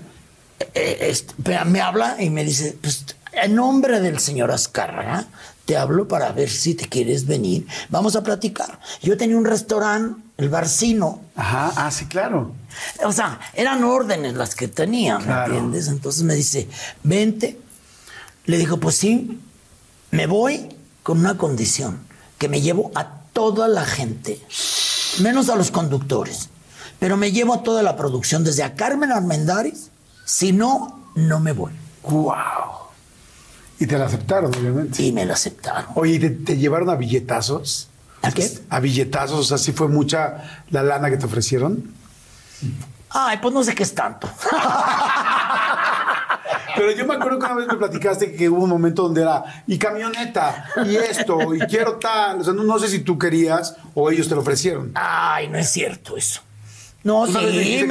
[0.76, 5.26] eh, pe- me habla y me dice, pues, en nombre del señor Azcárraga,
[5.72, 8.78] te hablo para ver si te quieres venir, vamos a platicar.
[9.02, 12.52] Yo tenía un restaurante, el Barcino, Ajá, ah, sí, claro.
[13.06, 15.54] o sea, eran órdenes las que tenía, ¿me Claro.
[15.54, 15.88] entiendes?
[15.88, 16.68] Entonces me dice,
[17.04, 17.58] vente.
[18.48, 19.40] Le dijo, pues sí,
[20.10, 22.00] me voy con una condición,
[22.38, 24.42] que me llevo a toda la gente,
[25.22, 26.50] menos a los conductores,
[27.00, 29.90] pero me llevo a toda la producción, desde a Carmen Armendáriz,
[30.26, 31.72] si no, no me voy.
[32.04, 32.34] ¡Wow!
[33.82, 35.02] Y te la aceptaron, obviamente.
[35.02, 35.86] Y me lo aceptaron.
[35.96, 37.90] Oye, ¿y ¿te, te llevaron a billetazos?
[38.22, 38.48] ¿A qué?
[38.70, 41.92] A billetazos, o sea, sí fue mucha la lana que te ofrecieron.
[43.10, 44.30] Ay, pues no sé qué es tanto.
[46.76, 49.64] Pero yo me acuerdo que una vez me platicaste que hubo un momento donde era
[49.66, 52.42] y camioneta, y esto, y quiero tal.
[52.42, 54.92] O sea, no, no sé si tú querías o ellos te lo ofrecieron.
[54.94, 56.42] Ay, no es cierto eso.
[57.04, 57.84] No, me sí,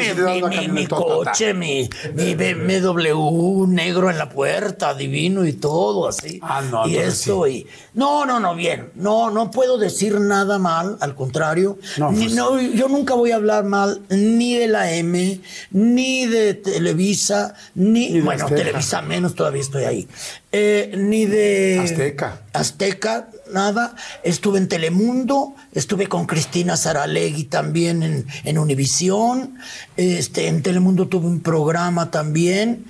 [0.70, 6.38] mi, coche, mi, mi BMW negro en la puerta, divino y todo así.
[6.42, 7.66] Ah, no, Y esto y...
[7.94, 8.90] No, no, no, bien.
[8.94, 11.76] No, no puedo decir nada mal, al contrario.
[11.98, 15.40] No, Ni- pues- no, yo nunca voy a hablar mal ni de la M,
[15.72, 18.10] ni de Televisa, ni...
[18.10, 18.62] Ni de bueno, Azteca.
[18.62, 20.08] Televisa menos, todavía estoy ahí.
[20.52, 21.80] Eh, ni de...
[21.82, 22.42] Azteca.
[22.52, 23.94] Azteca, nada.
[24.22, 29.55] Estuve en Telemundo, estuve con Cristina Saralegui también en, en Univisión.
[29.97, 32.86] Este, en Telemundo tuve un programa también.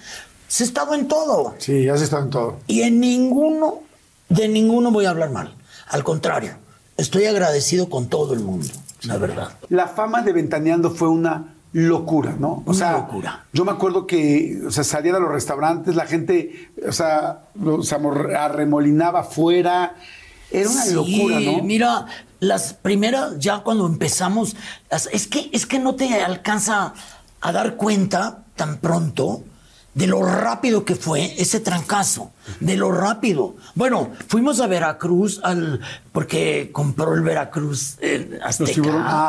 [0.49, 1.55] Se he estado en todo.
[1.59, 2.59] Sí, has estado en todo.
[2.67, 3.81] Y en ninguno,
[4.29, 5.55] de ninguno voy a hablar mal.
[5.89, 6.53] Al contrario,
[6.97, 8.69] estoy agradecido con todo el mundo,
[9.03, 9.53] la verdad.
[9.69, 12.65] La fama de Ventaneando fue una locura, ¿no?
[12.67, 13.45] O Una sea, locura.
[13.53, 17.43] Yo me acuerdo que, o sea, salían a los restaurantes, la gente, o sea,
[17.95, 19.95] amor- arremolinaba afuera.
[20.51, 21.63] Era una Sí, locura, ¿no?
[21.63, 22.07] Mira,
[22.41, 24.57] las primeras, ya cuando empezamos,
[25.13, 26.95] es que, es que no te alcanza
[27.41, 29.43] a dar cuenta tan pronto
[29.93, 33.57] de lo rápido que fue ese trancazo, de lo rápido.
[33.75, 35.81] Bueno, fuimos a Veracruz al
[36.13, 38.81] porque compró el Veracruz eh, Azteca.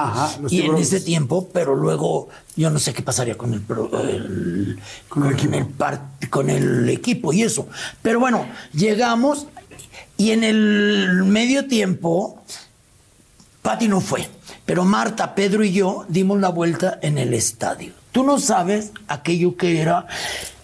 [0.10, 3.62] Ajá, y en ese tiempo, pero luego yo no sé qué pasaría con el,
[4.04, 4.80] el-
[5.10, 5.68] Con el
[6.30, 7.68] con el equipo y eso.
[8.04, 9.48] Pero bueno, llegamos
[10.18, 12.42] y en el medio tiempo
[13.62, 14.28] Pati no fue,
[14.66, 17.94] pero Marta, Pedro y yo dimos la vuelta en el estadio.
[18.12, 20.08] Tú no sabes aquello que era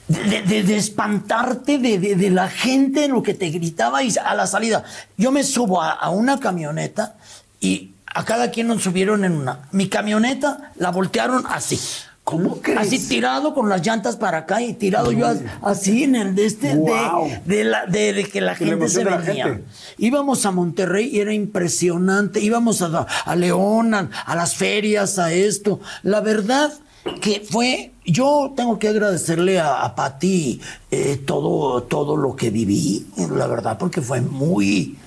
[0.07, 4.83] de, de- espantarte de la gente en lo que te gritaba y a la salida.
[5.15, 7.15] Yo me subo a, a una camioneta
[7.59, 9.67] y a cada quien nos subieron en una.
[9.71, 11.79] Mi camioneta la voltearon así,
[12.27, 12.79] ¿Cómo crees?
[12.79, 16.45] Así tirado con las llantas para acá y tirado yo as- así en el de
[16.45, 19.45] este de, de la, de, de que la gente se venía.
[19.45, 19.63] gente.
[19.97, 22.41] Íbamos a Monterrey y era impresionante.
[22.41, 25.79] Íbamos a, a León, a, a las ferias, a esto.
[26.03, 26.73] La verdad
[27.21, 30.59] que fue, yo tengo que agradecerle a, a Pati
[30.91, 34.97] eh, todo, todo lo que viví, la verdad, porque fue muy,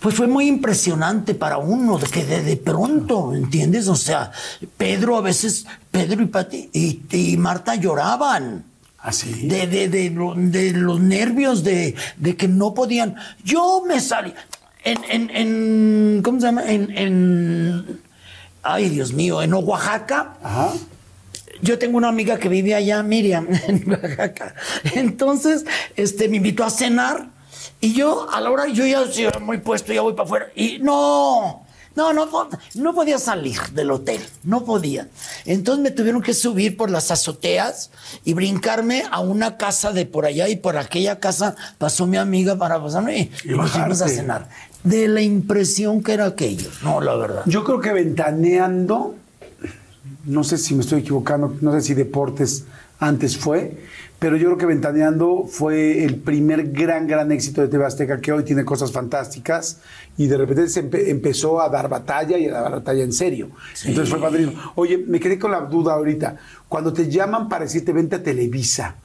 [0.00, 3.88] pues fue muy impresionante para uno, de que de, de pronto, ¿entiendes?
[3.88, 4.30] O sea,
[4.76, 8.64] Pedro a veces, Pedro y Pati y, y Marta lloraban.
[9.00, 9.46] Así.
[9.48, 13.14] De, de, de, lo- de los nervios, de, de que no podían.
[13.44, 14.32] Yo me salí.
[14.84, 16.64] En, en, en ¿cómo se llama?
[16.70, 18.00] En, en,
[18.62, 20.36] ay, Dios mío, en Oaxaca.
[20.42, 20.72] Ajá.
[21.62, 24.54] Yo tengo una amiga que vive allá, Miriam, en Oaxaca.
[24.94, 25.64] Entonces,
[25.96, 27.28] este, me invitó a cenar
[27.80, 30.46] y yo, a la hora, yo ya sí, muy puesto, ya voy para afuera.
[30.56, 31.64] Y no,
[31.94, 35.08] no, no, no podía salir del hotel, no podía.
[35.46, 37.90] Entonces me tuvieron que subir por las azoteas
[38.24, 42.56] y brincarme a una casa de por allá y por aquella casa pasó mi amiga
[42.56, 44.48] para pasarme y, Y nos fuimos a cenar.
[44.82, 46.70] De la impresión que era aquello.
[46.82, 47.42] No, la verdad.
[47.46, 49.16] Yo creo que ventaneando,
[50.24, 52.64] no sé si me estoy equivocando, no sé si deportes
[53.00, 53.78] antes fue,
[54.18, 58.32] pero yo creo que ventaneando fue el primer gran, gran éxito de TV Azteca que
[58.32, 59.78] hoy tiene cosas fantásticas
[60.16, 63.50] y de repente se empe- empezó a dar batalla y a dar batalla en serio.
[63.84, 64.60] Entonces fue padrísimo.
[64.74, 66.36] Oye, me quedé con la duda ahorita.
[66.68, 68.96] Cuando te llaman para decirte vente a Televisa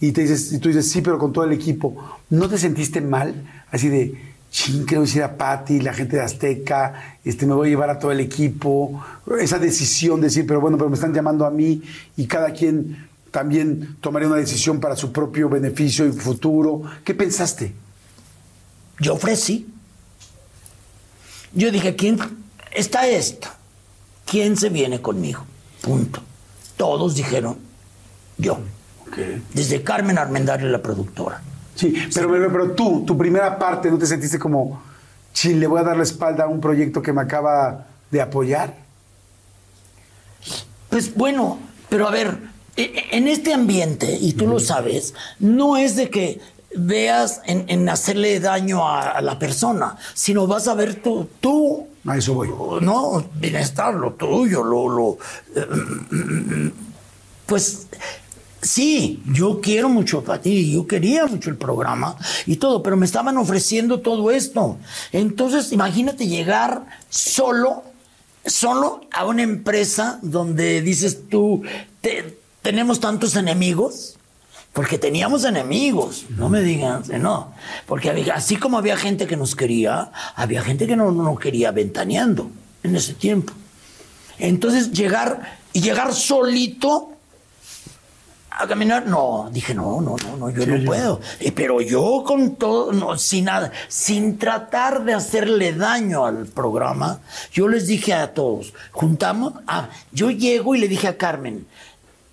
[0.00, 3.02] y, te dices, y tú dices sí, pero con todo el equipo, ¿no te sentiste
[3.02, 3.34] mal?
[3.70, 4.14] Así de,
[4.50, 7.98] ching, quiero decir a Patti, la gente de Azteca, este, me voy a llevar a
[7.98, 9.04] todo el equipo.
[9.38, 11.82] Esa decisión de decir, pero bueno, pero me están llamando a mí
[12.16, 16.82] y cada quien también tomaría una decisión para su propio beneficio y futuro.
[17.02, 17.74] ¿Qué pensaste?
[19.00, 19.66] Yo ofrecí.
[21.52, 22.16] Yo dije, ¿quién
[22.70, 23.56] está esta?
[24.24, 25.44] ¿Quién se viene conmigo?
[25.80, 26.22] Punto.
[26.76, 27.58] Todos dijeron,
[28.38, 28.60] yo.
[29.52, 31.42] Desde Carmen Armendáriz, la productora.
[31.74, 34.80] Sí, pero, pero, pero tú, tu primera parte, ¿no te sentiste como,
[35.32, 38.76] chin, le voy a dar la espalda a un proyecto que me acaba de apoyar?
[40.88, 41.58] Pues bueno,
[41.88, 46.40] pero a ver, en este ambiente, y tú lo sabes, no es de que
[46.76, 51.86] veas en, en hacerle daño a, a la persona, sino vas a ver tú, tú
[52.04, 52.48] A eso voy.
[52.80, 55.18] no, bienestar, lo tuyo, lo, lo
[55.54, 56.72] eh,
[57.46, 57.86] pues
[58.60, 63.06] sí, yo quiero mucho a ti, yo quería mucho el programa y todo, pero me
[63.06, 64.78] estaban ofreciendo todo esto.
[65.12, 67.84] Entonces, imagínate llegar solo,
[68.44, 71.62] solo a una empresa donde dices tú,
[72.00, 74.16] "Te- tenemos tantos enemigos.
[74.72, 77.54] Porque teníamos enemigos, no me digan que no.
[77.86, 81.70] Porque había- así como había gente que nos quería, había gente que no, no quería
[81.70, 82.50] ventaneando
[82.82, 83.52] en ese tiempo.
[84.36, 87.12] Entonces llegar y llegar solito
[88.50, 91.20] a caminar, no, dije no, no, no, no, yo no puedo.
[91.38, 97.20] Eh, pero yo con todo, no, sin nada, sin tratar de hacerle daño al programa,
[97.52, 101.66] yo les dije a todos, juntamos, ah, yo llego y le dije a Carmen,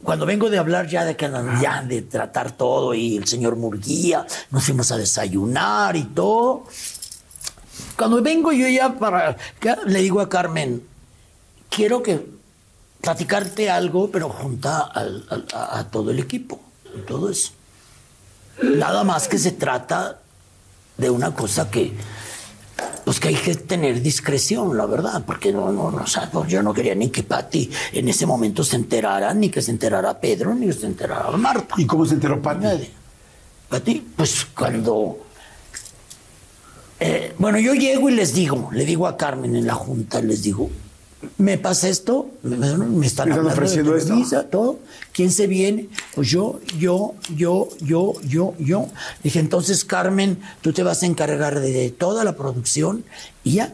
[0.03, 1.29] cuando vengo de hablar ya de que
[1.61, 6.65] ya de tratar todo y el señor Murguía, nos fuimos a desayunar y todo.
[7.97, 9.37] Cuando vengo yo ya para
[9.85, 10.83] le digo a Carmen,
[11.69, 12.25] quiero que
[13.01, 16.59] platicarte algo, pero junta al- al- a, a todo el equipo,
[17.07, 17.51] todo eso.
[18.61, 20.19] Nada más que se trata
[20.97, 21.93] de una cosa que,
[23.03, 26.49] pues que hay que tener discreción, la verdad, porque no, no, no, o sea, pues
[26.49, 30.19] yo no quería ni que Pati en ese momento se enterara, ni que se enterara
[30.19, 31.75] Pedro, ni que se enterara Marta.
[31.77, 32.63] ¿Y cómo se enteró Pati?
[32.63, 32.91] Nadie.
[33.69, 35.17] Pati, pues cuando.
[36.99, 40.43] eh, bueno, yo llego y les digo, le digo a Carmen en la junta, les
[40.43, 40.69] digo,
[41.37, 44.45] me pasa esto, me, están, ¿Me están hablando de ofreciendo esto?
[44.45, 44.79] Todo.
[45.13, 45.87] ¿Quién se viene?
[46.15, 48.87] Pues yo, yo, yo, yo, yo, yo.
[49.23, 53.03] Dije, entonces, Carmen, tú te vas a encargar de, toda la producción
[53.43, 53.73] y ya,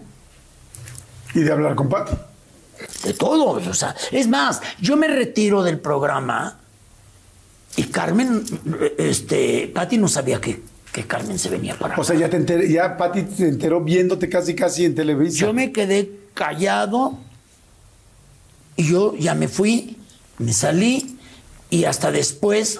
[1.33, 2.13] Y de hablar con Pati.
[3.03, 3.51] de todo.
[3.51, 6.59] O sea, es más, yo me retiro del programa
[7.77, 8.43] y Carmen,
[8.97, 10.61] este, Pati no sabía que,
[10.91, 14.27] que Carmen se venía para O sea, ya te enteré, ya Pati te enteró viéndote
[14.27, 15.37] casi casi en Televisa.
[15.37, 17.19] Yo me quedé callado
[18.77, 19.97] y yo ya me fui,
[20.37, 21.17] me salí
[21.69, 22.79] y hasta después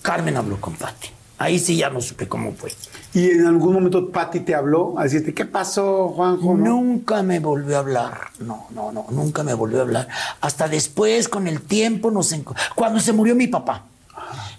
[0.00, 1.08] Carmen habló con Pati.
[1.36, 2.72] Ahí sí ya no supe cómo fue.
[3.12, 6.54] Y en algún momento Pati te habló a decirte, ¿qué pasó, Juanjo?
[6.56, 6.64] ¿No?
[6.64, 8.20] Nunca me volvió a hablar.
[8.38, 10.08] No, no, no, nunca me volvió a hablar.
[10.40, 12.34] Hasta después, con el tiempo, nos
[12.74, 13.84] cuando se murió mi papá.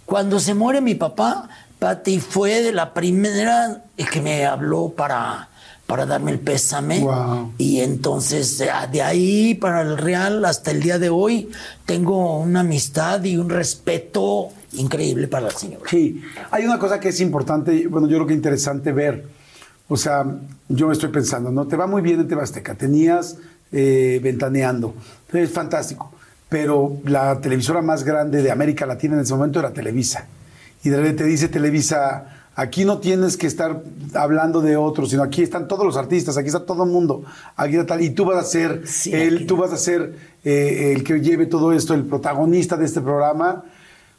[0.05, 1.49] Cuando se muere mi papá,
[1.79, 3.81] Pati fue de la primera
[4.11, 5.49] que me habló para,
[5.87, 6.99] para darme el pésame.
[6.99, 7.53] Wow.
[7.57, 11.49] Y entonces de, de ahí para el Real hasta el día de hoy
[11.85, 15.85] tengo una amistad y un respeto increíble para la señora.
[15.89, 16.21] Sí,
[16.51, 19.25] hay una cosa que es importante, bueno, yo creo que interesante ver.
[19.87, 20.25] O sea,
[20.67, 21.67] yo estoy pensando, ¿no?
[21.67, 23.37] Te va muy bien en Tebasteca, tenías
[23.71, 24.95] eh, ventaneando,
[25.31, 26.11] es fantástico,
[26.49, 30.25] pero la televisora más grande de América Latina en ese momento era Televisa.
[30.83, 33.81] Y de repente te dice Televisa, aquí no tienes que estar
[34.13, 37.23] hablando de otros, sino aquí están todos los artistas, aquí está todo el mundo,
[37.55, 40.93] aquí está tal, y tú vas a ser Sí, el, tú vas a ser eh,
[40.95, 43.63] el que lleve todo esto, el protagonista de este programa.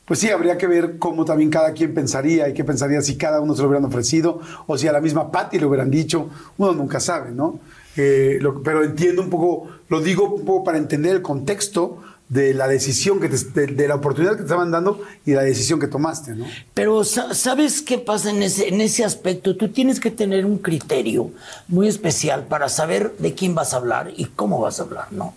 [0.05, 3.41] Pues sí, habría que ver cómo también cada quien pensaría y qué pensaría si cada
[3.41, 6.29] uno se lo hubieran ofrecido o si a la misma Patty le hubieran dicho.
[6.59, 7.59] Uno nunca sabe, ¿no?
[7.97, 12.55] Eh, lo- pero entiendo un poco, lo digo un poco para entender el contexto de
[12.55, 15.79] la decisión que te, de, de la oportunidad que te estaban dando y la decisión
[15.79, 16.45] que tomaste, ¿no?
[16.75, 19.57] Pero sa- ¿sabes qué pasa en ese, en ese aspecto?
[19.57, 21.31] Tú tienes que tener un criterio
[21.69, 25.35] muy especial para saber de quién vas a hablar y cómo vas a hablar, ¿no?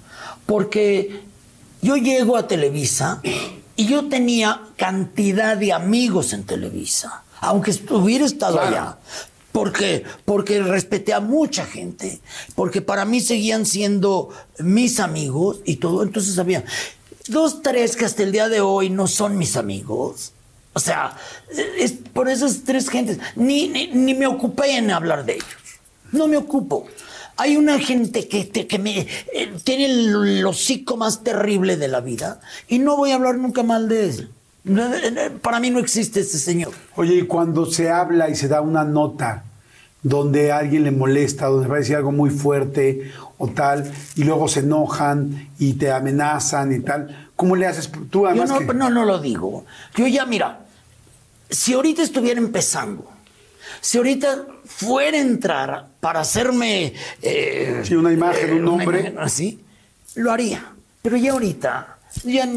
[0.48, 1.22] Porque
[1.82, 3.22] yo llego a Televisa
[3.76, 8.68] y yo tenía cantidad de amigos en Televisa, aunque hubiera estado Claro.
[8.68, 8.98] allá.
[9.60, 10.04] ¿Por qué?
[10.24, 12.22] Porque respeté a mucha gente,
[12.56, 14.30] porque para mí seguían siendo
[14.60, 16.02] mis amigos y todo.
[16.04, 16.64] Entonces había
[17.28, 20.32] dos, tres que hasta el día de hoy no son mis amigos.
[20.72, 21.18] O sea,
[21.78, 23.18] es por esas tres gentes.
[23.36, 25.48] Ni, ni, me ocupé en hablar de ellos.
[26.14, 26.86] No me ocupo.
[27.36, 29.00] Hay una gente que, te- que me
[29.34, 33.62] eh, tiene el, hocico más terrible de la vida y no voy a hablar nunca
[33.64, 34.30] mal de él.
[34.66, 36.72] Eh, eh, Para mí no existe ese señor.
[36.96, 39.44] Oye, y cuando se habla y se da una nota
[40.04, 44.48] donde alguien le molesta, donde va a decir algo muy fuerte o tal, y luego
[44.48, 47.90] se enojan y te amenazan y tal, ¿cómo le haces?
[48.10, 49.66] Tú Yo además no, que- no, no lo digo.
[49.96, 50.60] Yo ya, mira,
[51.50, 53.10] si ahorita estuviera empezando,
[53.82, 56.94] si ahorita fuera a entrar para hacerme...
[57.22, 59.14] eh, Sí, una imagen, un una nombre.
[59.20, 59.64] así,
[60.16, 60.64] lo haría.
[61.02, 62.48] Pero ya ahorita, ya,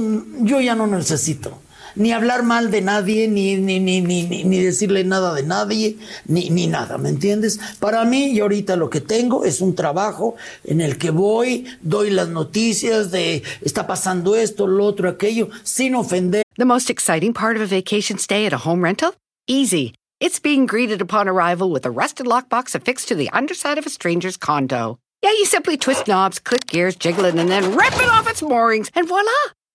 [0.40, 1.61] yo ya no necesito
[1.96, 6.98] ni hablar mal de nadie, ni, ni, ni, decirle nada de nadie, ni, ni nada,
[6.98, 7.58] ¿me entiendes?
[7.78, 12.10] Para mí, yo ahorita lo que tengo es un trabajo en el que voy, doy
[12.10, 16.42] las noticias de está pasando esto, lo otro, aquello, sin ofender.
[16.56, 19.14] The most exciting part of a vacation stay at a home rental?
[19.46, 19.94] Easy.
[20.20, 23.90] It's being greeted upon arrival with a rusted lockbox affixed to the underside of a
[23.90, 24.98] stranger's condo.
[25.22, 28.42] Yeah, you simply twist knobs, click gears, jiggle it, and then rip it off its
[28.42, 29.30] moorings, and voila!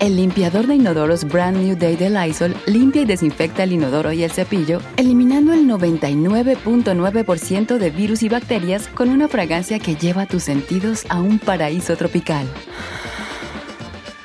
[0.00, 4.22] El limpiador de inodoros Brand New Day de Lysol limpia y desinfecta el inodoro y
[4.22, 10.44] el cepillo, eliminando el 99.9% de virus y bacterias con una fragancia que lleva tus
[10.44, 12.46] sentidos a un paraíso tropical.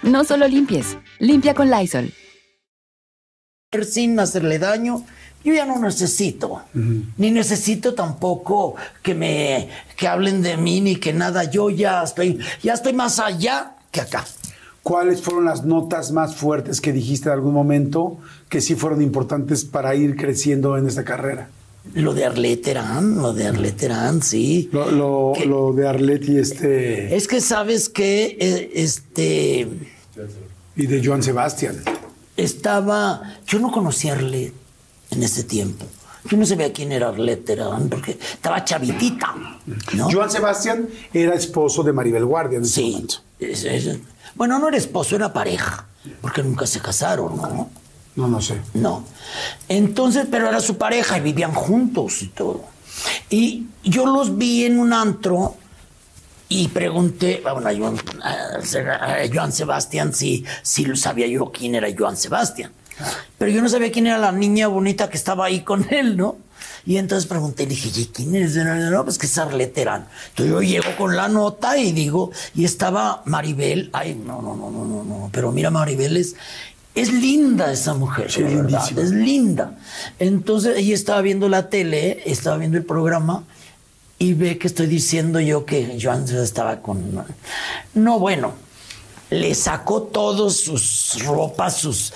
[0.03, 2.13] No solo limpies, limpia con Lysol.
[3.81, 5.03] sin hacerle daño,
[5.43, 6.61] yo ya no necesito.
[7.17, 11.45] Ni necesito tampoco que me que hablen de mí ni que nada.
[11.45, 14.23] Yo ya estoy, ya estoy más allá que acá.
[14.83, 18.17] ¿Cuáles fueron las notas más fuertes que dijiste en algún momento
[18.49, 21.49] que sí fueron importantes para ir creciendo en esta carrera?
[21.93, 24.69] Lo de Arleterán, lo de Arleterán, sí.
[24.73, 25.45] Lo, lo- ¿Qué?
[25.45, 29.67] lo de Arleti este, Es que sabes que este
[30.75, 31.75] y de Joan Sebastián.
[32.35, 34.53] estaba, yo no conocía a Arlet
[35.11, 35.85] en ese tiempo.
[36.29, 39.33] Yo no sabía quién era Arlet Terán porque estaba chavitita,
[39.93, 40.09] ¿no?
[40.11, 42.91] Joan Sebastián era esposo de Maribel Guardia en ese Sí.
[42.91, 43.15] momento.
[43.39, 43.97] Es- es-
[44.35, 45.85] bueno, no era esposo, era pareja,
[46.21, 47.69] porque nunca se casaron, ¿no?
[48.15, 48.61] No, no sé.
[48.73, 49.03] No.
[49.67, 52.65] Entonces, pero era su pareja y vivían juntos y todo.
[53.29, 55.55] Y yo los vi en un antro
[56.47, 61.87] y pregunté, bueno, a Joan, a Joan Sebastián si, si lo sabía yo quién era
[61.97, 62.71] Joan Sebastián.
[63.39, 66.37] Pero yo no sabía quién era la niña bonita que estaba ahí con él, ¿no?
[66.85, 68.55] Y entonces pregunté, le dije, ¿y quién eres?
[68.57, 70.07] No, no, no, pues que es Arlet Terán.
[70.29, 74.69] Entonces yo llego con la nota y digo, y estaba Maribel, ay, no, no, no,
[74.69, 76.35] no, no, no, pero mira, Maribel es,
[76.93, 79.01] es linda esa mujer, Sí, la verdad, lindísima.
[79.01, 79.77] es linda.
[80.19, 83.43] Entonces ella estaba viendo la tele, estaba viendo el programa
[84.19, 87.25] y ve que estoy diciendo yo que Joan estaba con...
[87.93, 88.53] No, bueno,
[89.39, 92.13] le sacó todos sus ropas, sus,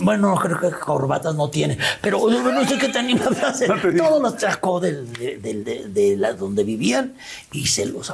[0.00, 3.66] bueno, creo que corbatas no tiene, pero no sé qué tenía una frase.
[3.68, 3.76] No.
[4.04, 7.14] Todos los sacó del- de, del- de- de la- donde vivían
[7.52, 8.12] y se los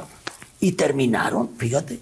[0.59, 1.99] y terminaron, fíjate.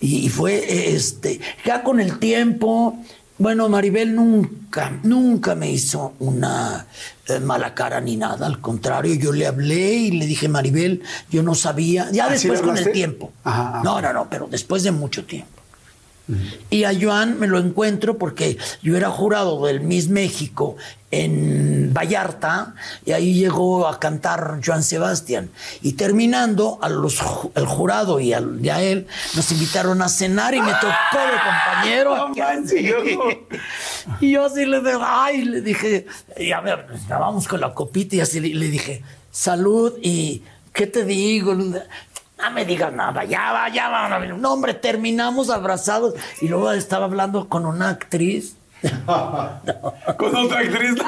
[0.00, 2.96] Y, y fue este, ya con el tiempo,
[3.38, 6.86] bueno, Maribel nunca, nunca me hizo una
[7.26, 11.42] eh, mala cara ni nada, al contrario, yo le hablé y le dije, Maribel, yo
[11.42, 13.32] no sabía, ya ¿Así después con el tiempo.
[13.44, 13.82] Ajá, ajá.
[13.84, 15.57] No, no, no, pero después de mucho tiempo.
[16.70, 20.76] Y a Joan me lo encuentro porque yo era jurado del Miss México
[21.10, 22.74] en Vallarta
[23.06, 25.50] y ahí llegó a cantar Joan Sebastián.
[25.80, 27.18] Y terminando, a los,
[27.54, 31.38] el jurado y a, y a él nos invitaron a cenar y me tocó de
[31.44, 32.28] compañero.
[34.20, 36.06] Y yo así le dije, ay, le dije,
[36.38, 40.42] y a ver, estábamos con la copita y así le, le dije, salud y
[40.72, 41.56] ¿qué te digo?
[42.38, 44.18] No me digas nada, ya va, ya va.
[44.18, 48.56] No, hombre, terminamos abrazados y luego estaba hablando con una actriz.
[48.82, 50.94] Con otra actriz.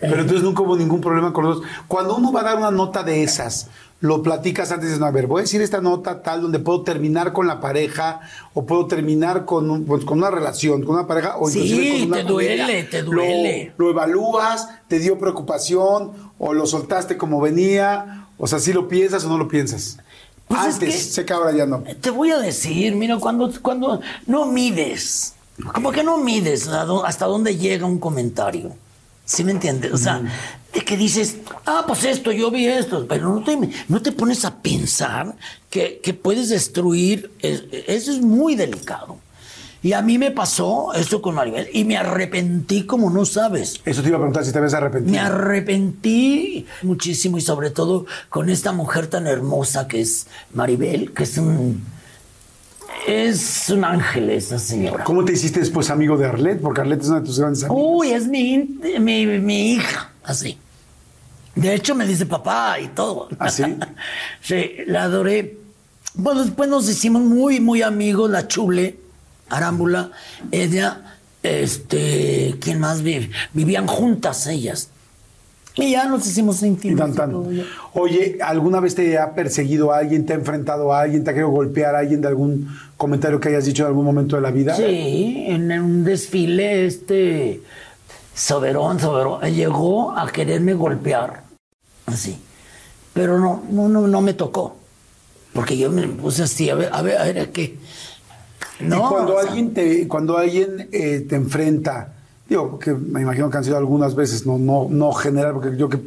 [0.00, 1.66] Pero entonces nunca hubo ningún problema con los dos.
[1.88, 3.68] Cuando uno va a dar una nota de esas,
[4.00, 6.82] lo platicas antes de no, a ver, voy a decir esta nota tal donde puedo
[6.82, 8.20] terminar con la pareja
[8.52, 11.98] o puedo terminar con, un- pues, con una relación, con una pareja o Sí, inclusive
[12.00, 13.72] con una te duele, te duele.
[13.78, 19.24] Lo, evalúas, te dio preocupación o lo soltaste como venía, o sea, si lo piensas
[19.24, 19.98] o no lo piensas.
[20.46, 21.82] Pues es antes, que- que ahora ya no.
[22.00, 25.34] Te voy a decir, mira, cuando, cuando no mides,
[25.72, 28.74] como que no mides hasta dónde llega un comentario.
[29.26, 29.92] ¿Sí me entiendes?
[29.92, 30.22] O sea,
[30.72, 31.36] de que dices,
[31.66, 33.58] ah, pues esto, yo vi esto, pero no te,
[33.88, 35.34] no te pones a pensar
[35.68, 39.18] que, que puedes destruir, es- eso es muy delicado.
[39.82, 43.80] Y a mí me pasó esto con Maribel y me arrepentí como no sabes.
[43.84, 45.12] Eso te iba a preguntar si te habías arrepentido.
[45.12, 51.22] Me arrepentí muchísimo y sobre todo con esta mujer tan hermosa que es Maribel, que
[51.24, 51.84] es un
[53.06, 55.04] es un ángel esa señora.
[55.04, 56.60] ¿Cómo te hiciste después amigo de Arlette?
[56.60, 57.84] Porque Arlette es una de tus grandes amigas.
[57.84, 58.58] Uy, es mi,
[58.98, 60.58] mi, mi hija, así.
[61.54, 63.28] De hecho me dice papá y todo.
[63.38, 63.64] ¿Ah, sí?
[64.40, 65.58] sí, la adoré.
[66.14, 68.98] Bueno, después nos hicimos muy, muy amigos, la Chule,
[69.48, 70.10] Arámbula,
[70.50, 73.30] ella, este, ¿quién más vive?
[73.52, 74.90] Vivían juntas ellas.
[75.76, 77.10] Y ya nos hicimos íntimos.
[77.10, 77.34] y tan.
[77.92, 81.32] Oye, ¿alguna vez te ha perseguido a alguien, te ha enfrentado a alguien, te ha
[81.34, 84.50] querido golpear a alguien de algún comentario que hayas dicho en algún momento de la
[84.50, 84.74] vida?
[84.74, 87.60] Sí, en un desfile, este
[88.34, 91.42] Soberón, Soberón, llegó a quererme golpear,
[92.06, 92.38] así.
[93.12, 94.76] Pero no, no, no, no me tocó.
[95.52, 97.78] Porque yo me puse así, a ver, a ver, a ver, ¿a qué?
[98.80, 102.15] No, y cuando sea, alguien te, cuando alguien eh, te enfrenta,
[102.48, 105.88] digo, que me imagino que han sido algunas veces, no, no, no general, porque yo
[105.88, 105.98] que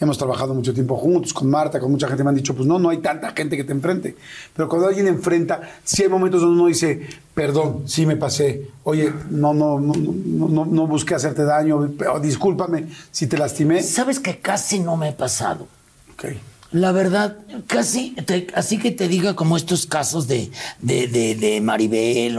[0.00, 2.78] hemos trabajado mucho tiempo juntos, con Marta, con mucha gente me han dicho, pues no,
[2.78, 4.16] no hay tanta gente que te enfrente.
[4.54, 9.12] Pero cuando alguien enfrenta, sí hay momentos donde uno dice, perdón, sí me pasé, oye,
[9.30, 13.82] no, no, no, no, no, no busqué hacerte daño, o discúlpame si te lastimé.
[13.82, 15.66] Sabes que casi no me he pasado.
[16.12, 16.26] Ok.
[16.70, 18.14] La verdad, casi,
[18.52, 20.50] así que te diga como estos casos de,
[20.82, 22.38] de, de, de Maribel,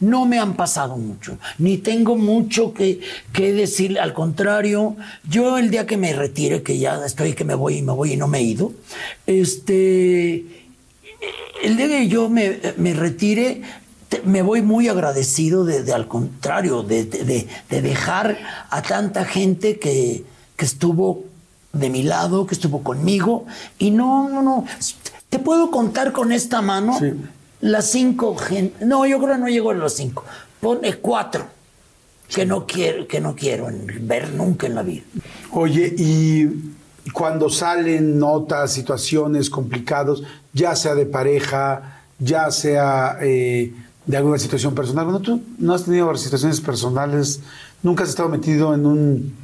[0.00, 3.00] no me han pasado mucho, ni tengo mucho que,
[3.32, 4.94] que decir, al contrario,
[5.26, 8.12] yo el día que me retire, que ya estoy, que me voy y me voy
[8.12, 8.72] y no me he ido,
[9.26, 10.44] este,
[11.62, 13.62] el día que yo me, me retire,
[14.26, 18.38] me voy muy agradecido de, al contrario, de, de- de- de dejar
[18.68, 20.24] a tanta gente que,
[20.56, 21.24] que estuvo
[21.72, 23.46] de mi lado, que estuvo conmigo.
[23.78, 24.64] Y no, no, no.
[25.28, 27.12] Te puedo contar con esta mano Sí.
[27.60, 28.84] las cinco gente.
[28.84, 30.24] No, yo creo que no llego a los cinco.
[30.60, 31.46] Pone cuatro
[32.28, 35.02] que no quiero, que no quiero en- ver nunca en la vida.
[35.50, 36.48] Oye, y
[37.12, 40.22] cuando salen notas, situaciones complicados,
[40.52, 43.72] ya sea de pareja, ya sea eh,
[44.06, 47.40] de alguna situación personal, bueno, tú no has tenido situaciones personales,
[47.82, 49.34] nunca has estado metido en un,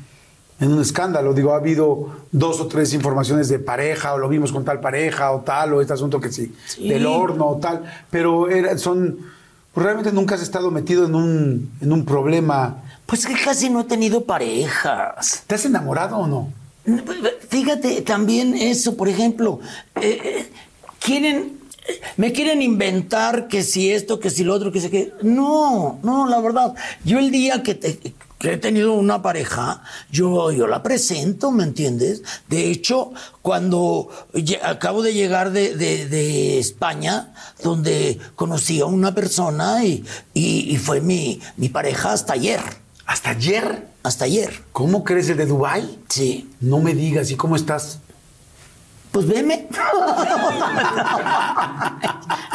[0.60, 4.50] en un escándalo, digo, ha habido dos o tres informaciones de pareja, o lo vimos
[4.52, 6.88] con tal pareja, o tal, o este asunto que sí, Sí.
[6.88, 9.18] del horno, o tal, pero era- son,
[9.72, 12.82] pues realmente nunca has estado metido en un, en un problema.
[13.06, 15.44] Pues que casi no he tenido parejas.
[15.46, 16.52] ¿Te has enamorado o no?
[17.48, 19.60] Fíjate, también eso, por ejemplo,
[20.00, 20.50] eh, eh,
[20.98, 21.58] quieren,
[22.16, 25.12] me quieren inventar que si esto, que si lo otro, que si que.
[25.22, 26.74] No, no, la verdad.
[27.04, 29.82] Yo el día que, te- que he tenido una pareja,
[30.12, 32.22] yo, yo la presento, ¿me entiendes?
[32.48, 33.12] De hecho,
[33.42, 34.08] cuando
[34.62, 37.32] acabo de llegar de, de- de España,
[37.62, 40.04] donde conocí a una persona y,
[40.34, 42.60] y- y fue mi, mi pareja hasta ayer.
[43.06, 43.88] ¿Hasta ayer?
[44.02, 44.62] Hasta ayer.
[44.72, 45.98] ¿Cómo crees el de Dubai?
[46.08, 46.50] Sí.
[46.60, 47.98] No me digas, ¿y cómo estás?
[49.10, 49.66] Pues veme.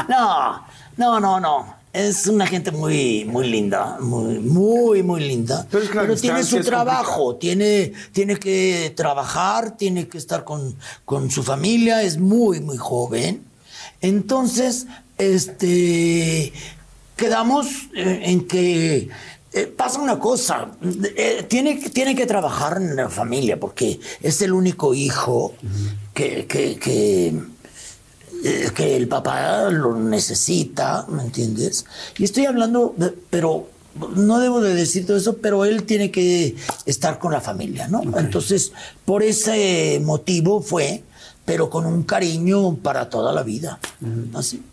[0.08, 0.64] no,
[0.98, 1.76] no, no, no.
[1.94, 5.68] Es una gente muy, muy linda, muy, muy, muy linda.
[5.70, 10.44] Pero es que la Pero tiene su trabajo, tiene, tiene que trabajar, tiene que estar
[10.44, 10.76] con,
[11.06, 13.44] con su familia, es muy, muy joven.
[14.02, 14.88] Entonces,
[15.20, 16.52] este,
[17.16, 19.10] quedamos eh, en que
[19.54, 20.72] eh, pasa una cosa,
[21.16, 25.54] eh, tiene, tiene que trabajar en la familia porque es el único hijo
[26.16, 27.40] que, que, que,
[28.44, 31.86] eh, que el papá lo necesita, ¿me entiendes?
[32.18, 33.70] Y estoy hablando, de- pero
[34.16, 36.56] no debo de decir todo eso, pero él tiene que
[36.86, 38.02] estar con la familia, ¿no?
[38.18, 38.72] Entonces,
[39.06, 41.04] por ese motivo fue,
[41.46, 43.80] pero con un cariño para toda la vida,
[44.34, 44.64] así.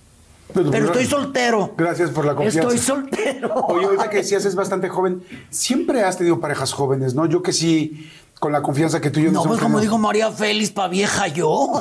[0.53, 1.75] Pero, Pero estoy soltero.
[1.79, 2.61] Gracias por la confianza.
[2.61, 3.55] Estoy soltero.
[3.69, 5.23] Oye, ahorita que decías es bastante joven.
[5.51, 7.27] Siempre has tenido parejas jóvenes, ¿no?
[7.27, 8.11] Yo que sí,
[8.41, 10.89] con la confianza que tú y yo No, nos pues como dijo María Félix, pa'
[10.89, 11.71] vieja yo.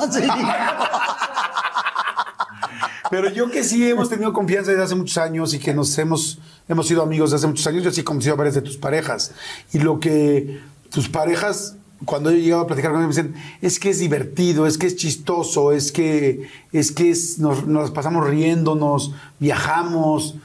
[3.10, 6.38] Pero yo que sí hemos tenido confianza desde hace muchos años y que nos hemos,
[6.68, 8.76] hemos sido amigos desde hace muchos años, yo sí he conocido a varias de tus
[8.76, 9.32] parejas.
[9.72, 10.60] Y lo que
[10.90, 11.74] tus parejas,
[12.04, 14.86] cuando he llegado a platicar con ellos, me dicen, es que es divertido, es que
[14.86, 20.36] es chistoso, es que, es que es, nos, nos pasamos riéndonos, viajamos.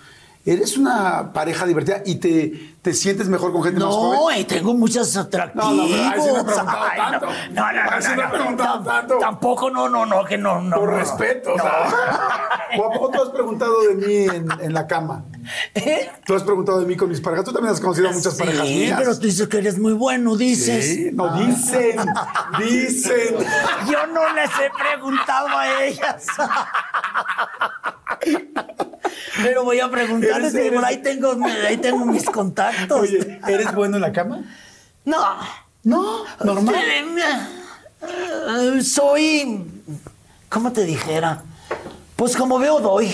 [0.47, 4.39] Eres una pareja divertida y te, te sientes mejor con gente más No, joven.
[4.41, 5.65] y tengo muchos atractivos.
[5.75, 7.09] No, no, pero ahí sí me he preguntado Ay, no.
[7.19, 7.25] tanto.
[7.51, 8.01] No, no, no.
[8.01, 8.83] Sí no, me no.
[8.83, 9.17] tanto.
[9.17, 10.75] Tampoco, no, no, no, que no, no.
[10.75, 10.97] Por no, no.
[10.99, 11.63] respeto, o No.
[11.63, 11.89] sea.
[12.77, 15.23] ¿O a poco tú has preguntado de mí en, en la cama?
[15.73, 16.11] ¿Eh?
[16.25, 17.45] Tú has preguntado de mí con mis parejas.
[17.45, 18.99] Tú también has conocido a muchas parejas Sí, mías.
[18.99, 20.85] pero tú dices que eres muy bueno, dices.
[20.85, 21.97] Sí, no, dicen,
[22.59, 23.35] dicen.
[23.91, 26.25] Yo no les he preguntado a ellas.
[29.43, 31.35] Pero voy a preguntarles, Eres- ahí tengo,
[31.67, 33.01] ahí tengo mis contactos.
[33.01, 34.41] Oye, ¿eres bueno en la cama?
[35.03, 35.19] No.
[35.83, 36.75] No, normal.
[38.01, 39.63] Eh, Soy.
[40.49, 41.43] ¿Cómo te dijera?
[42.15, 43.13] Pues como veo, doy.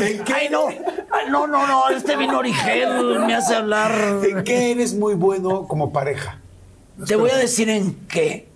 [0.00, 0.68] ¿En qué, Ay, no.
[0.68, 1.88] Ay, No, no, no.
[1.90, 3.92] Este vino Origel me hace hablar.
[4.28, 6.38] ¿En qué eres muy bueno como pareja?
[7.06, 8.48] Te voy a decir en qué.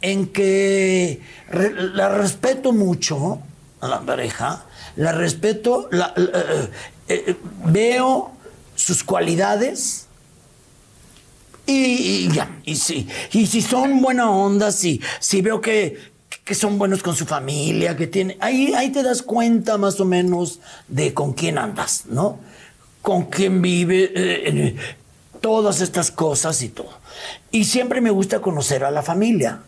[0.00, 3.38] En que re- la respeto mucho
[3.80, 4.64] a la pareja.
[4.96, 5.88] La respeto.
[5.90, 6.70] la- la- eh,
[7.08, 8.32] eh, veo
[8.74, 10.06] sus cualidades.
[11.66, 13.08] Y, y ya, y sí.
[13.32, 16.12] Y si son buena onda, si, si veo que,
[16.44, 18.36] que son buenos con su familia, que tienen.
[18.40, 22.38] Ahí, ahí te das cuenta más o menos de con quién andas, ¿no?
[23.00, 24.76] Con quién vive, eh,
[25.40, 26.90] todas estas cosas y todo.
[27.50, 29.62] Y siempre me gusta conocer a la familia.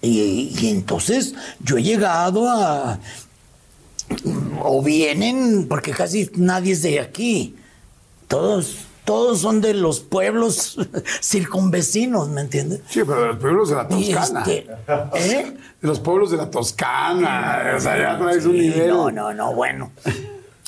[0.00, 2.98] Y entonces yo he llegado a.
[4.60, 7.54] O vienen, porque casi nadie es de aquí.
[8.26, 10.76] Todos, todos son de los pueblos
[11.22, 12.80] circunvecinos, ¿me entiendes?
[12.88, 14.40] Sí, pero de los pueblos de la Y Toscana.
[14.40, 14.66] este,
[15.38, 15.56] ¿eh?
[15.80, 17.74] De los pueblos de la Toscana.
[17.76, 18.88] O sea, ya traes un Sí, nivel.
[18.90, 19.90] No, no, no, bueno.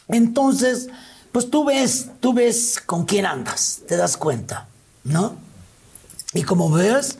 [0.09, 0.89] Entonces,
[1.33, 4.67] pues tú ves, tú ves con quién andas, te das cuenta,
[5.05, 5.37] ¿no?
[6.33, 7.19] Y como ves,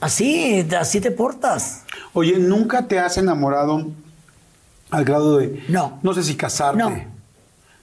[0.00, 1.82] así, así te portas.
[2.12, 3.86] Oye, ¿nunca te has enamorado
[4.90, 5.62] al grado de.
[5.68, 5.98] No.
[6.02, 6.78] No sé si casarte.
[6.78, 6.96] No.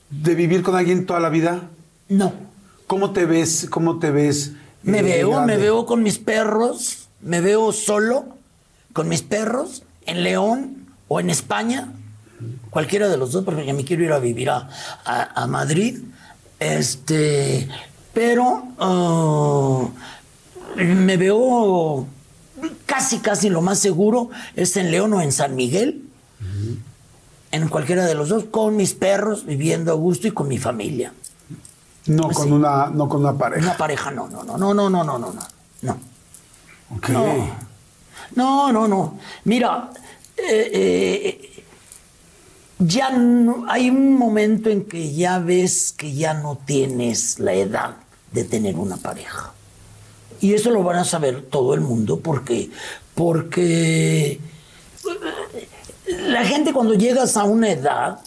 [0.10, 1.70] De vivir con alguien toda la vida.
[2.10, 2.34] No.
[2.88, 3.68] ¿Cómo te ves?
[3.70, 4.52] ¿Cómo te ves?
[4.84, 8.26] Me eh, veo, me veo con mis perros, me veo solo
[8.94, 11.92] con mis perros en León o en España,
[12.70, 14.70] cualquiera de los dos, porque ya me quiero ir a vivir a,
[15.04, 16.00] a- a Madrid.
[16.60, 17.68] Este,
[18.14, 19.88] pero ah,
[20.76, 22.08] me veo
[22.86, 26.04] casi, casi lo más seguro es en León o en San Miguel.
[27.52, 31.14] En cualquiera de los dos, con mis perros, viviendo a gusto y con mi familia.
[32.08, 33.64] No Pues con una, no con una pareja.
[33.66, 35.42] Una pareja, no, no, no, no, no, no, no, no, no.
[35.82, 35.98] No.
[36.96, 37.10] Ok.
[37.10, 37.66] No.
[38.36, 39.18] No, no, no.
[39.46, 39.90] Mira,
[40.38, 41.64] eh, eh,
[42.80, 47.96] ya no- hay un momento en que ya ves que ya no tienes la edad
[48.32, 49.54] de tener una pareja.
[50.42, 52.70] Y eso lo van a saber todo el mundo porque,
[53.16, 55.70] porque eh,
[56.28, 58.20] la gente cuando llegas a una edad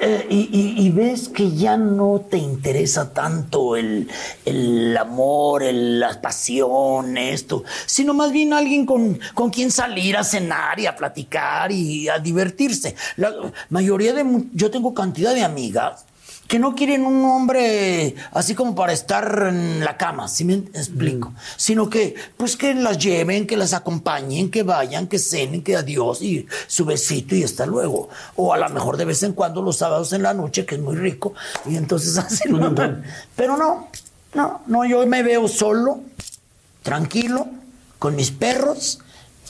[0.00, 4.08] eh, y, y- ves que ya no te interesa tanto el,
[4.44, 10.22] el amor, el- las pasiones, esto, sino más bien alguien con, con quien salir a
[10.24, 12.94] cenar y a platicar y a divertirse.
[13.16, 13.32] La
[13.68, 16.04] mayoría de, yo tengo cantidad de amigas
[16.50, 21.32] que no quieren un hombre así como para estar en la cama, si me explico?
[21.56, 26.20] Sino que, pues que las lleven, que las acompañen, que vayan, que cenen, que adiós
[26.22, 28.08] y su besito y hasta luego.
[28.34, 30.80] O a lo mejor de vez en cuando los sábados en la noche, que es
[30.80, 31.34] muy rico,
[31.66, 32.48] y entonces así.
[33.36, 33.86] Pero no,
[34.34, 36.00] no, no, yo me veo solo,
[36.82, 37.46] tranquilo,
[38.00, 38.98] con mis perros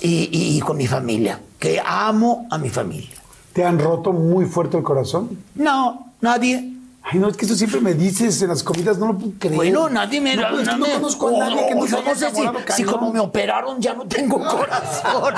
[0.02, 3.16] y, y con mi familia, que amo a mi familia.
[3.54, 5.38] ¿Te han roto muy fuerte el corazón?
[5.54, 6.69] No, nadie.
[7.02, 9.56] Ay, no, es que eso siempre me dices en las comidas, no lo puedo creer.
[9.56, 10.36] Bueno, nadie me...
[10.36, 12.10] No, pues, no, me- conozco a nadie que no se o- haya
[12.52, 15.34] no sé si, como me operaron ya no tengo corazón.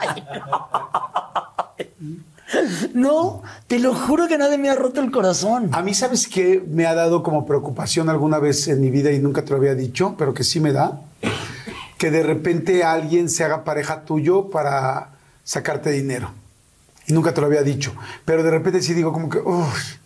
[0.00, 0.68] Ay, no.
[2.94, 5.70] no, te lo juro que nadie me ha roto el corazón.
[5.72, 9.18] A mí, ¿sabes qué me ha dado como preocupación alguna vez en mi vida y
[9.18, 11.00] nunca te lo había dicho, pero que sí me da?
[11.98, 15.10] Que de repente alguien se haga pareja tuyo para
[15.42, 16.30] sacarte dinero.
[17.06, 17.94] Y nunca te lo había dicho.
[18.24, 19.96] Pero de repente sí digo como que, "Uf,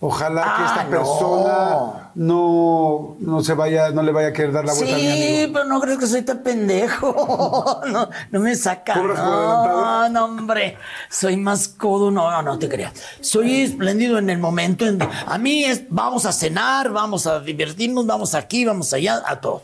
[0.00, 4.64] ojalá que Ah, esta persona no, no se vaya, no le vaya a querer dar
[4.64, 7.80] la vuelta a mi Sí, pero no crees que soy tan pendejo.
[7.86, 8.94] No, no me saca.
[8.94, 10.76] ¿Cobras por No, no, hombre.
[11.10, 12.10] Soy más codo.
[12.10, 12.92] No, no, no te creas.
[13.20, 14.86] Soy espléndido en el momento.
[14.86, 19.40] En, a mí es, vamos a cenar, vamos a divertirnos, vamos aquí, vamos allá, a
[19.40, 19.62] todo.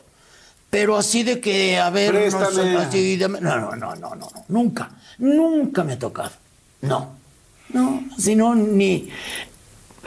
[0.70, 2.76] Pero así de que, a ver, no, Préstame.
[2.78, 4.28] así de- no, no, no, no, no, no.
[4.48, 6.30] Nunca, nunca me ha tocado.
[6.80, 7.10] No,
[7.70, 9.09] no, si no, ni.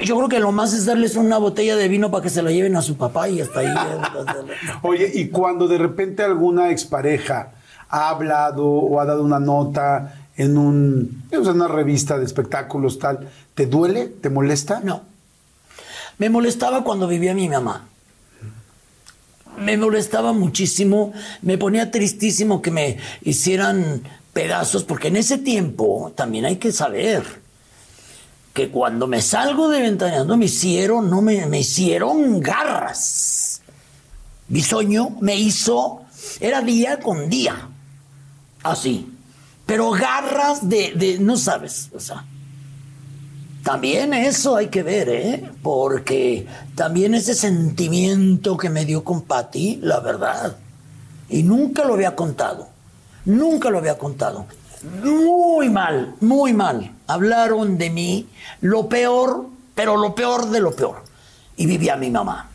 [0.01, 2.51] Yo creo que lo más es darles una botella de vino para que se la
[2.51, 3.73] lleven a su papá y hasta ahí.
[4.81, 7.53] Oye, y cuando de repente alguna expareja
[7.89, 13.29] ha hablado o ha dado una nota en un, en una revista de espectáculos tal,
[13.53, 14.07] ¿te duele?
[14.07, 14.81] ¿Te molesta?
[14.83, 15.03] No.
[16.17, 17.87] Me molestaba cuando vivía mi mamá.
[19.57, 24.01] Me molestaba muchísimo, me ponía tristísimo que me hicieran
[24.33, 27.44] pedazos, porque en ese tiempo también hay que saber
[28.55, 33.61] que cuando me salgo de ventaneando me hicieron, no me, me hicieron garras.
[34.47, 36.03] Bisoño me hizo,
[36.39, 37.67] era día con día,
[38.63, 39.11] así,
[39.65, 42.25] pero garras de, de no sabes, o sea.
[43.61, 45.51] También eso hay que ver, ¿eh?
[45.61, 50.55] Porque también ese sentimiento que me dio con Patty, la verdad.
[51.27, 52.69] Y nunca lo había contado.
[53.25, 54.45] Nunca lo había contado.
[55.03, 56.91] Muy mal, muy mal.
[57.07, 58.27] Hablaron de mí
[58.61, 61.03] lo peor, pero lo peor de lo peor.
[61.57, 62.49] Y vivía mi mamá.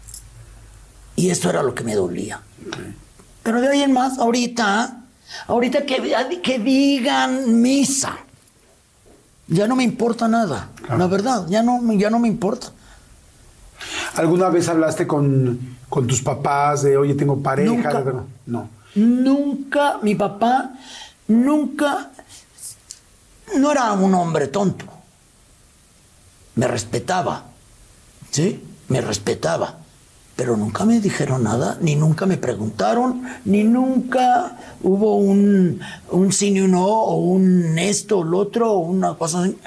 [1.16, 2.40] Y eso era lo que me dolía.
[3.42, 5.02] Pero de ahí en más, ahorita,
[5.46, 8.16] ahorita que, que digan misa.
[9.48, 12.68] Ya no me importa nada, la verdad, ya no, ya no me importa.
[14.14, 17.72] ¿Alguna vez hablaste con, con tus papás de, oye, tengo pareja?
[17.72, 18.04] Nunca.
[18.46, 18.68] No.
[18.94, 20.70] Nunca, mi papá,
[21.26, 22.09] nunca,
[23.58, 24.84] no era un hombre tonto.
[26.54, 27.44] Me respetaba,
[28.30, 28.62] ¿sí?
[28.88, 29.76] Me respetaba.
[30.36, 36.50] Pero nunca me dijeron nada, ni nunca me preguntaron, ni nunca hubo un, un sí
[36.50, 39.58] ni un no, o un esto o lo otro, o una cosa así.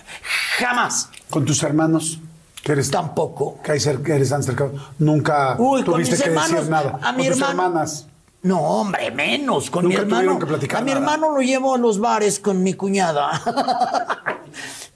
[0.57, 1.09] Jamás.
[1.29, 2.19] ¿Con tus hermanos?
[2.63, 3.59] Que eres, Tampoco.
[3.63, 4.71] que eres tan cercano.
[4.97, 6.99] Nunca Uy, tuviste que hermanos, decir nada.
[7.03, 8.07] a mi con tus hermano- hermanas.
[8.43, 9.69] No, hombre, menos.
[9.69, 10.37] Con mi Nunca hermano.
[10.39, 10.99] que platicar a mi nada.
[11.01, 13.41] hermano lo llevo a los bares con mi cuñada.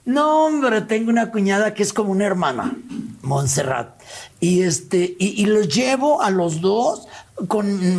[0.04, 2.76] no, hombre, tengo una cuñada que es como una hermana,
[3.22, 3.98] Montserrat.
[4.40, 7.06] Y este, y, y los llevo a los dos
[7.48, 7.98] con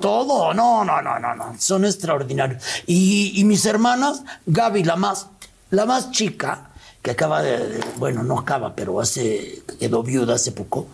[0.00, 0.54] todo.
[0.54, 1.54] No, no, no, no, no.
[1.58, 2.62] Son extraordinarios.
[2.86, 5.28] Y, y mis hermanas, Gaby, la más,
[5.70, 6.70] la más chica,
[7.02, 10.88] que acaba de, de- bueno, no acaba, pero hace, quedó viuda hace poco.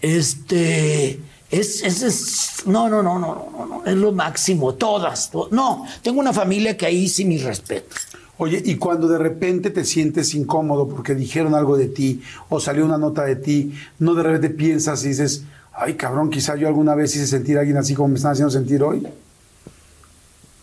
[0.00, 1.20] Este,
[1.50, 5.84] es, es, es- no, no, no, no, no, no, es lo máximo, todas, to- no,
[6.02, 7.98] tengo una familia que ahí sí mis respetos.
[8.38, 12.86] Oye, y cuando de repente te sientes incómodo porque dijeron algo de ti o salió
[12.86, 15.42] una nota de ti, no de repente piensas y dices,
[15.74, 18.50] ay cabrón, quizá yo alguna vez hice sentir a alguien así como me están haciendo
[18.50, 19.06] sentir hoy.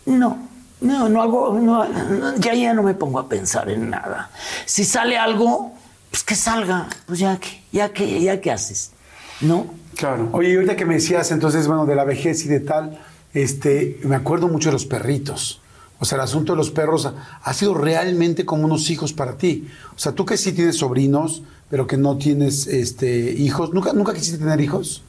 [0.06, 0.48] No,
[0.80, 4.30] no, no hago, no, no, ya, ya no me pongo a pensar en nada.
[4.64, 5.72] Si sale algo,
[6.10, 8.92] pues que salga, pues ya que, ya que, ya que haces,
[9.40, 9.66] ¿no?
[9.96, 10.28] Claro.
[10.32, 12.98] Oye, y ahorita que me decías entonces, bueno, de la vejez y de tal,
[13.34, 15.60] este, me acuerdo mucho de los perritos.
[15.98, 19.36] O sea, el asunto de los perros ha, ha sido realmente como unos hijos para
[19.36, 19.66] ti.
[19.96, 24.14] O sea, tú que sí tienes sobrinos, pero que no tienes este, hijos, ¿nunca, ¿nunca
[24.14, 25.02] quisiste tener hijos?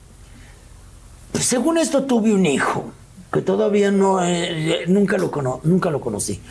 [1.31, 2.91] Pues según esto tuve un hijo,
[3.31, 6.41] que todavía no, eh, eh, nunca, lo cono- nunca lo conocí.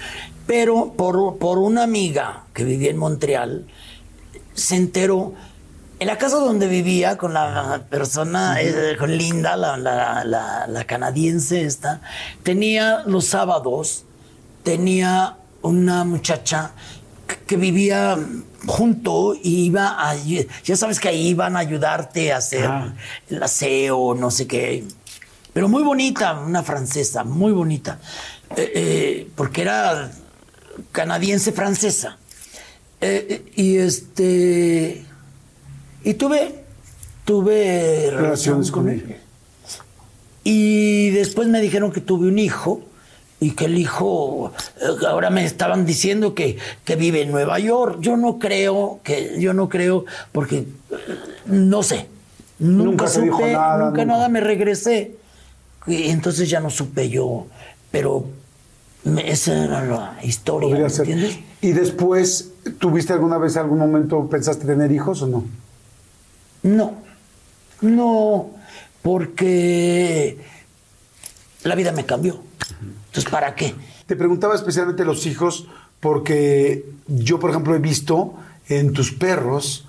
[0.46, 3.66] Pero por, por una amiga que vivía en Montreal,
[4.54, 5.34] se enteró,
[6.00, 10.84] en la casa donde vivía con la persona, eh, con Linda, la, la- la- la
[10.84, 12.00] canadiense esta,
[12.42, 14.04] tenía los sábados,
[14.62, 16.70] tenía una muchacha
[17.46, 18.16] que vivía
[18.66, 20.14] junto y iba a,
[20.64, 22.94] ya sabes que ahí iban a ayudarte a hacer Ah.
[23.28, 24.84] el aseo, no sé qué.
[25.52, 27.98] Pero muy bonita, una francesa, muy bonita.
[28.56, 30.10] Eh, eh, porque era
[30.92, 32.16] canadiense francesa.
[33.56, 35.04] Y este.
[36.04, 36.54] Y tuve.
[37.24, 39.16] Tuve Relaciones con ella.
[40.44, 42.80] y después me dijeron que tuve un hijo
[43.40, 47.98] y que el hijo, eh, ahora me estaban diciendo que, que vive en Nueva York.
[48.00, 50.66] Yo no creo, que yo no creo, porque eh,
[51.46, 52.06] no sé.
[52.58, 54.04] Nunca, Nunca supe, nada, nunca nunca.
[54.06, 55.14] nada, me regresé.
[55.86, 57.46] Y entonces ya no supe yo,
[57.90, 58.24] pero
[59.04, 61.08] me- esa era la historia, Podría ¿me ser.
[61.10, 61.38] entiendes?
[61.60, 62.50] Y después,
[62.80, 65.44] ¿tuviste alguna vez, algún momento, pensaste tener hijos o no?
[66.68, 66.96] No,
[67.80, 68.50] no,
[69.00, 70.38] porque
[71.64, 72.40] la vida me cambió.
[73.06, 73.74] Entonces, ¿para qué?
[74.06, 75.66] Te preguntaba especialmente los hijos
[76.00, 78.34] porque yo, por ejemplo, he visto
[78.68, 79.86] en tus perros,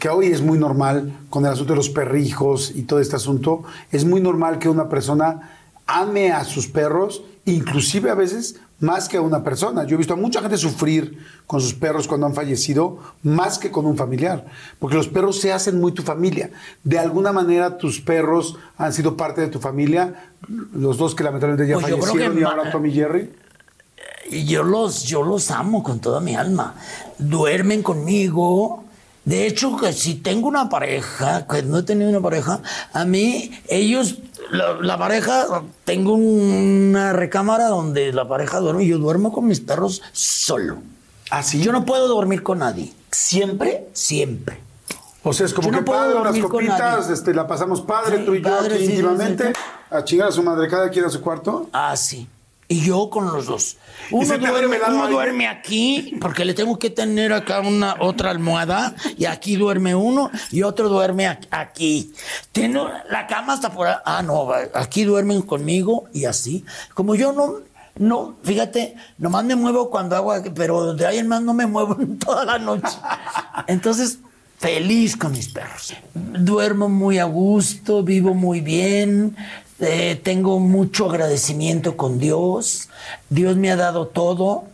[0.00, 3.62] que hoy es muy normal con el asunto de los perrijos y todo este asunto,
[3.92, 5.50] es muy normal que una persona
[5.86, 9.84] ame a sus perros, inclusive a veces más que a una persona.
[9.84, 13.70] Yo he visto a mucha gente sufrir con sus perros cuando han fallecido, más que
[13.70, 14.46] con un familiar,
[14.78, 16.50] porque los perros se hacen muy tu familia.
[16.82, 20.30] De alguna manera tus perros han sido parte de tu familia,
[20.72, 23.30] los dos que lamentablemente ya Pues fallecieron y ahora Tommy Jerry.
[24.30, 26.74] Y yo los, yo los amo con toda mi alma.
[27.18, 28.83] Duermen conmigo.
[29.24, 32.60] De hecho, que si tengo una pareja, que no he tenido una pareja,
[32.92, 34.16] a mí, ellos,
[34.50, 39.60] la, la pareja, tengo una recámara donde la pareja duerme y yo duermo con mis
[39.60, 40.78] perros solo.
[41.30, 41.62] Así.
[41.62, 42.92] Yo no puedo dormir con nadie.
[43.10, 44.60] Siempre, siempre.
[45.22, 48.18] O sea, es como Yo no que puedo padre, unas copitas, este, la pasamos padre,
[48.18, 49.52] Sí, tú y yo aquí sí, íntimamente, sí,
[49.90, 51.70] a chingar a su madre, cada quien a su cuarto.
[51.72, 52.28] Ah, sí.
[52.74, 53.76] Y yo con los dos.
[54.10, 59.26] Uno, duerme, uno duerme aquí, porque le tengo que tener acá una otra almohada, y
[59.26, 62.12] aquí duerme uno, y otro duerme aquí.
[62.50, 63.86] Tiene la cama hasta por.
[63.86, 66.64] Ah, no, aquí duermen conmigo y así.
[66.94, 67.58] Como yo no,
[67.96, 71.96] no, fíjate, nomás me muevo cuando hago, pero de ahí en más no me muevo
[72.18, 72.98] toda la noche.
[73.68, 74.18] Entonces,
[74.58, 75.94] feliz con mis perros.
[76.12, 79.36] Duermo muy a gusto, vivo muy bien,
[79.84, 82.88] eh, tengo mucho agradecimiento con Dios.
[83.30, 84.64] Dios me ha dado todo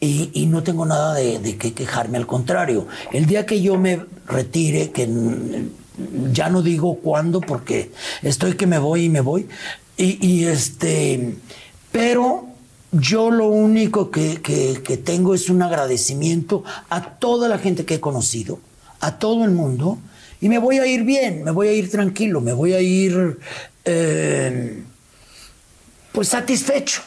[0.00, 2.86] y, no tengo nada de, de qué quejarme, al contrario.
[3.12, 5.08] El día que yo me retire, que
[6.32, 7.90] ya no digo cuándo porque
[8.22, 9.48] estoy que me voy y me voy,
[9.96, 11.34] y, este,
[11.90, 12.46] pero
[12.92, 18.00] yo lo único que- que tengo es un agradecimiento a toda la gente que he
[18.00, 18.60] conocido,
[19.00, 19.98] a todo el mundo,
[20.40, 23.38] y me voy a ir bien, me voy a ir tranquilo, me voy a ir
[23.90, 24.82] eh,
[26.12, 27.00] pues satisfecho.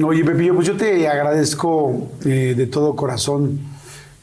[0.00, 3.60] Oye, Pepillo, pues yo te agradezco eh, de todo corazón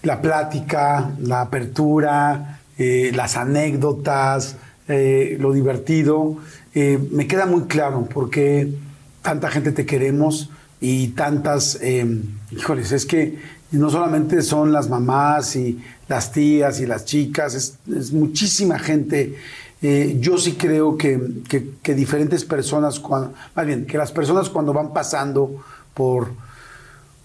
[0.03, 4.55] la plática, la apertura, eh, las anécdotas,
[4.87, 6.37] lo divertido.
[6.73, 8.73] Me queda muy claro por qué
[9.21, 10.49] tanta gente te queremos
[10.81, 11.79] y tantas,
[12.51, 13.39] híjoles, es que
[13.71, 19.37] no solamente son las mamás y las tías y las chicas, es muchísima gente.
[19.81, 24.49] Eh, yo sí creo que, que- que diferentes personas, cuando, más bien, que las personas
[24.49, 25.55] cuando van pasando
[25.93, 26.27] por,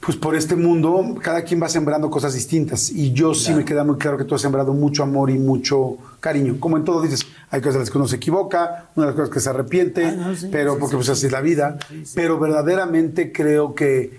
[0.01, 2.91] pues por este mundo, cada quien va sembrando cosas distintas.
[2.91, 5.97] Y yo sí me queda muy claro que tú has sembrado mucho amor y mucho
[6.20, 6.57] cariño.
[6.61, 9.16] Como en todo dices, hay cosas en las que uno se equivoca, una de las
[9.20, 11.12] cosas que se arrepiente, Ah, no, sí, pero sí, porque sí, pues sí.
[11.12, 11.78] así es la vida.
[12.15, 14.19] Pero verdaderamente creo que,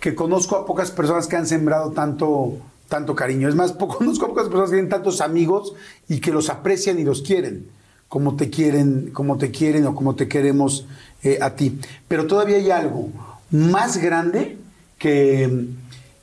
[0.00, 2.58] que conozco a pocas personas que han sembrado tanto,
[2.92, 3.48] tanto cariño.
[3.48, 5.72] Es más, po- conozco pocas personas que tienen tantos amigos
[6.08, 7.66] y que los aprecian y los quieren,
[8.06, 10.86] como te quieren, como te quieren o como te queremos
[11.22, 11.78] eh, a ti.
[12.06, 13.08] Pero todavía hay algo
[13.50, 14.58] más grande
[14.98, 15.68] que,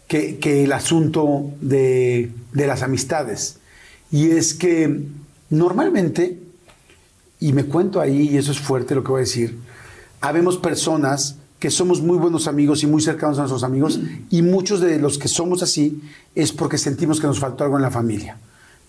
[0.08, 3.58] que, que el asunto de, de las amistades.
[4.12, 5.06] Y es que
[5.50, 6.38] normalmente
[7.40, 9.58] y me cuento ahí, y eso es fuerte lo que voy a decir,
[10.22, 14.00] habemos personas que somos muy buenos amigos y muy cercanos a nuestros amigos,
[14.30, 16.02] y muchos de los que somos así
[16.36, 18.38] es porque sentimos que nos faltó algo en la familia.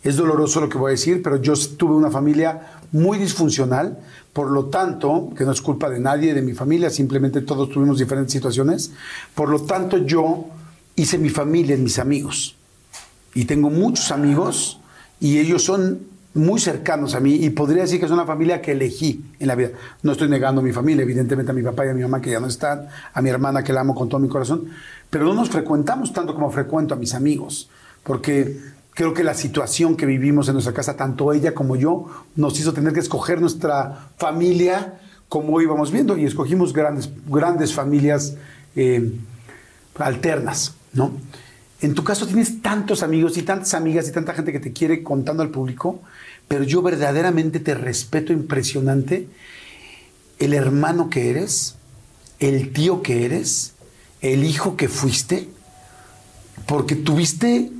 [0.02, 3.98] Es doloroso lo que voy a decir, pero yo tuve una familia muy disfuncional,
[4.32, 7.98] por lo tanto, que no es culpa de nadie de mi familia, simplemente todos tuvimos
[7.98, 8.92] diferentes situaciones,
[9.34, 10.46] por lo tanto yo
[10.96, 12.56] hice mi familia en mis amigos
[13.34, 14.80] y tengo muchos amigos
[15.20, 16.00] y ellos son
[16.34, 19.56] muy cercanos a mí y podría decir que es una familia que elegí en la
[19.56, 19.70] vida.
[20.02, 22.30] No estoy negando a mi familia, evidentemente a mi papá y a mi mamá que
[22.30, 24.66] ya no están, a mi hermana que la amo con todo mi corazón,
[25.08, 27.68] pero no nos frecuentamos tanto como frecuento a mis amigos,
[28.04, 28.58] porque
[28.94, 32.72] creo que la situación que vivimos en nuestra casa, tanto ella como yo, nos hizo
[32.72, 38.34] tener que escoger nuestra familia como íbamos viendo y escogimos grandes, grandes familias
[38.76, 39.12] eh,
[39.96, 41.12] alternas, ¿no?
[41.80, 45.02] En tu caso tienes tantos amigos y tantas amigas y tanta gente que te quiere
[45.02, 46.00] contando al público,
[46.46, 49.28] pero yo verdaderamente te respeto impresionante
[50.38, 51.76] el hermano que eres,
[52.38, 53.74] el tío que eres,
[54.20, 55.48] el hijo que fuiste,
[56.66, 57.70] porque tuviste,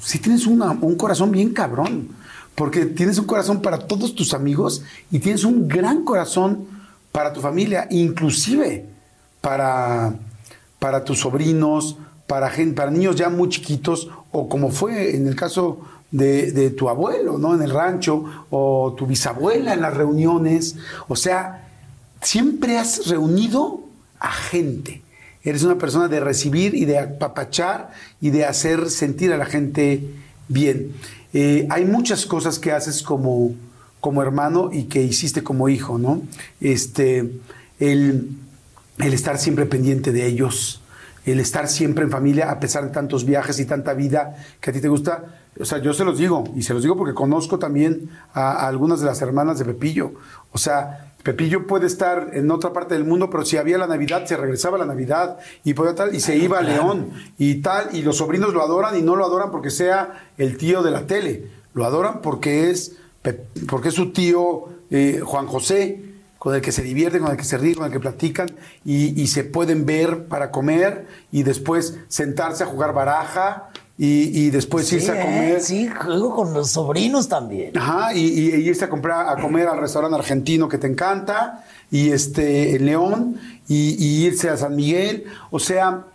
[0.00, 2.08] si tienes un corazón bien cabrón,
[2.54, 6.66] porque tienes un corazón para todos tus amigos y tienes un gran corazón
[7.12, 8.86] para tu familia, inclusive
[9.40, 10.14] para,
[10.78, 11.96] para tus sobrinos,
[12.32, 16.70] para, gen- para niños ya muy chiquitos, o como fue en el caso de, de
[16.70, 17.54] tu abuelo, ¿no?
[17.54, 20.76] En el rancho, o tu bisabuela en las reuniones.
[21.08, 21.68] O sea,
[22.22, 23.82] siempre has reunido
[24.18, 25.02] a gente.
[25.44, 30.02] Eres una persona de recibir y de apapachar y de hacer sentir a la gente
[30.48, 30.92] bien.
[31.34, 33.52] Eh, hay muchas cosas que haces como,
[34.00, 36.22] como hermano y que hiciste como hijo, ¿no?
[36.62, 37.30] Este,
[37.78, 38.30] el,
[38.96, 40.78] el estar siempre pendiente de ellos,
[41.24, 44.72] el estar siempre en familia a pesar de tantos viajes y tanta vida que a
[44.72, 45.24] ti te gusta.
[45.60, 48.68] O sea, yo se los digo, y se los digo porque conozco también a, a
[48.68, 50.12] algunas de las hermanas de Pepillo.
[50.50, 54.26] O sea, Pepillo puede estar en otra parte del mundo, pero si había la Navidad,
[54.26, 57.94] se regresaba a la Navidad y, podía tal, y se iba a León y tal,
[57.94, 61.06] y los sobrinos lo adoran y no lo adoran porque sea el tío de la
[61.06, 62.96] tele, lo adoran porque es,
[63.68, 66.11] porque es su tío eh, Juan José,
[66.42, 68.50] con el que se divierten, con el que se ríen, con el que platican
[68.84, 74.50] y, y se pueden ver para comer y después sentarse a jugar baraja y, y
[74.50, 75.24] después Sí, irse a ¿eh?
[75.24, 75.60] comer.
[75.60, 77.78] Sí, juego con los sobrinos también.
[77.78, 82.74] Ajá, y, irse a comprar, a comer al restaurante argentino que te encanta, y este,
[82.74, 85.26] en León, y irse a San Miguel.
[85.52, 86.06] O sea,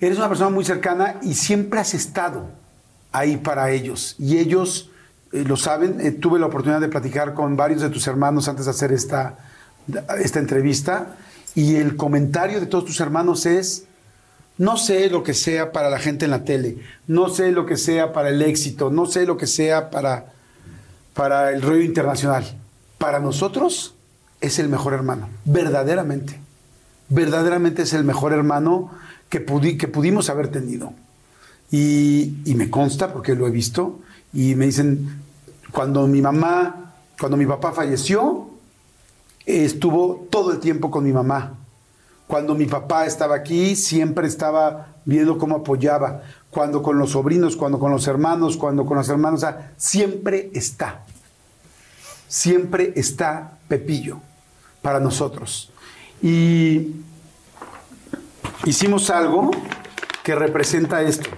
[0.00, 2.48] eres una persona muy cercana y siempre has estado
[3.12, 4.16] ahí para ellos.
[4.18, 4.89] Y ellos
[5.32, 6.00] eh, lo saben.
[6.00, 9.38] Eh, tuve la oportunidad de platicar con varios de tus hermanos antes de hacer esta,
[10.18, 11.16] esta entrevista.
[11.54, 13.84] Y el comentario de todos tus hermanos es,
[14.58, 17.76] no sé lo que sea para la gente en la tele, no sé lo que
[17.76, 20.32] sea para el éxito, no sé lo que sea para,
[21.14, 22.44] para el rollo internacional.
[22.98, 23.94] Para nosotros
[24.40, 26.38] es el mejor hermano, verdaderamente.
[27.08, 28.90] Verdaderamente es el mejor hermano
[29.28, 30.92] que, pudi- que pudimos haber tenido.
[31.72, 34.00] Y, y me consta porque lo he visto.
[34.32, 35.22] Y me dicen,
[35.72, 38.48] cuando mi mamá, cuando mi papá falleció,
[39.46, 41.54] estuvo todo el tiempo con mi mamá.
[42.26, 46.22] Cuando mi papá estaba aquí, siempre estaba viendo cómo apoyaba.
[46.50, 50.50] Cuando con los sobrinos, cuando con los hermanos, cuando con los hermanos, o sea, siempre
[50.54, 51.02] está.
[52.28, 54.20] Siempre está Pepillo
[54.82, 55.72] para nosotros.
[56.22, 56.94] Y
[58.64, 59.50] hicimos algo
[60.22, 61.28] que representa esto.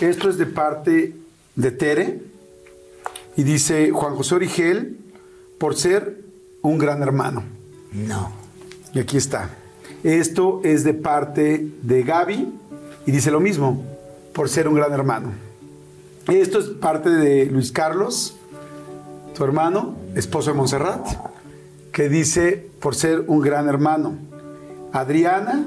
[0.00, 1.16] Esto es de parte
[1.56, 2.22] de Tere
[3.36, 4.98] y dice Juan José Origel
[5.58, 6.20] por ser
[6.62, 7.42] un gran hermano.
[7.92, 8.32] No.
[8.94, 9.50] Y aquí está.
[10.02, 12.52] Esto es de parte de Gaby
[13.06, 13.84] y dice lo mismo,
[14.32, 15.32] por ser un gran hermano.
[16.28, 18.36] Esto es parte de Luis Carlos,
[19.34, 21.06] tu hermano, esposo de Montserrat,
[21.92, 24.16] que dice por ser un gran hermano.
[24.92, 25.66] Adriana,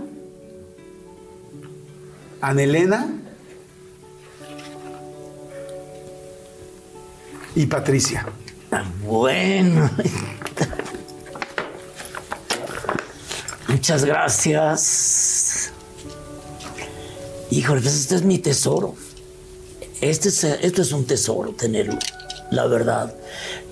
[2.42, 3.23] Anelena
[7.56, 8.26] y Patricia.
[9.06, 9.90] Bueno.
[13.68, 15.72] Muchas gracias.
[17.52, 18.96] Híjole, pues este es mi tesoro.
[20.02, 21.98] Este es, esto es un tesoro tenerlo,
[22.52, 23.16] la verdad.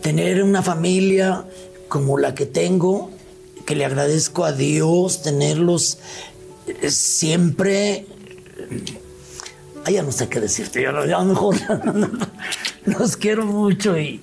[0.02, 1.46] Tener una familia
[1.88, 3.12] como la que tengo,
[3.66, 5.98] que le agradezco a Dios, tenerlos
[6.68, 8.06] eh, siempre.
[9.84, 11.56] Ay, ya no sé qué decirte, ya, ya mejor
[13.00, 14.22] los quiero mucho y,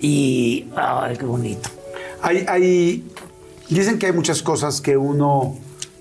[0.00, 1.68] y ay, qué bonito.
[2.22, 3.04] Hay, hay-
[3.68, 5.56] dicen que hay muchas cosas que uno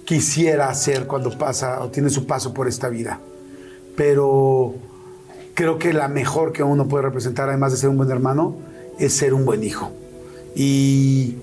[0.05, 3.19] quisiera hacer cuando pasa o tiene su paso por esta vida,
[3.95, 4.73] pero
[5.53, 8.55] creo que la mejor que uno puede representar, además de ser un buen hermano,
[8.97, 9.91] es ser un buen hijo.
[10.55, 11.35] Y,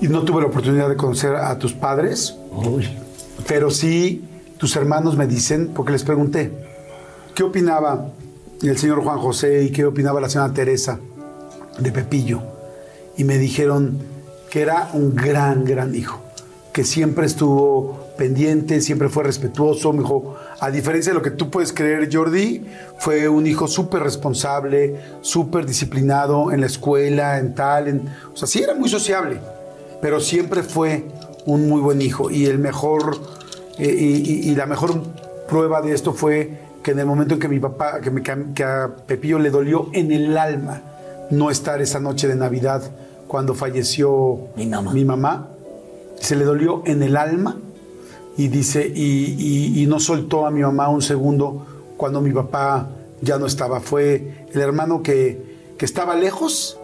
[0.00, 2.88] y no tuve la oportunidad de conocer a tus padres, Uy.
[3.46, 4.24] pero sí
[4.58, 6.50] tus hermanos me dicen, porque les pregunté,
[7.34, 8.08] ¿qué opinaba
[8.62, 10.98] el señor Juan José y qué opinaba la señora Teresa
[11.78, 12.42] de Pepillo?
[13.16, 13.98] Y me dijeron
[14.50, 16.20] que era un gran, gran hijo,
[16.72, 19.92] que siempre estuvo pendiente, siempre fue respetuoso.
[19.92, 22.64] Me dijo, a diferencia de lo que tú puedes creer, Jordi,
[22.98, 28.46] fue un hijo súper responsable, súper disciplinado en la escuela, en tal, en, o sea,
[28.48, 29.38] sí era muy sociable,
[30.00, 31.04] pero siempre fue
[31.46, 32.30] un muy buen hijo.
[32.30, 33.18] Y el mejor,
[33.78, 35.02] eh, y, y- y la mejor
[35.48, 38.62] prueba de esto fue que en el momento en que mi papá, que, me- que
[38.62, 40.82] a- Pepillo le dolió en el alma
[41.32, 42.80] no estar esa noche de Navidad
[43.26, 44.92] cuando falleció Mi mamá.
[44.92, 45.48] mi mamá,
[46.20, 47.56] se le dolió en el alma
[48.36, 52.88] y dice, y, y- y no soltó a mi mamá un segundo cuando mi papá
[53.20, 53.80] ya no estaba.
[53.80, 56.78] Fue el hermano que, que estaba lejos,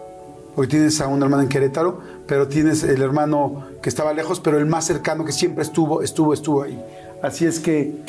[0.57, 4.59] porque tienes a un hermano en Querétaro, pero tienes el hermano que estaba lejos, pero
[4.59, 6.77] el más cercano que siempre estuvo, estuvo, estuvo ahí.
[7.23, 8.03] Así es que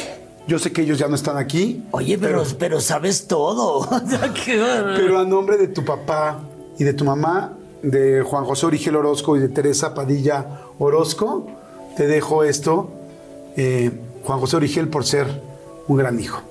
[0.47, 1.83] yo sé que ellos ya no están aquí.
[1.91, 3.87] Oye, pero, pero sabes todo.
[4.45, 6.39] Pero a nombre de tu papá
[6.77, 11.47] y de tu mamá, de Juan José Origel Orozco y de Teresa Padilla Orozco,
[11.95, 12.89] te dejo esto,
[13.55, 13.91] eh,
[14.25, 15.27] Juan José Origel, por ser
[15.87, 16.41] un gran hijo.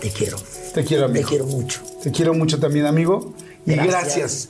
[0.00, 0.36] Te quiero.
[0.74, 1.28] Te quiero, Te amigo.
[1.28, 1.80] quiero mucho.
[2.02, 3.32] Te quiero mucho también, amigo.
[3.64, 3.92] Y Gracias.
[3.92, 4.48] gracias.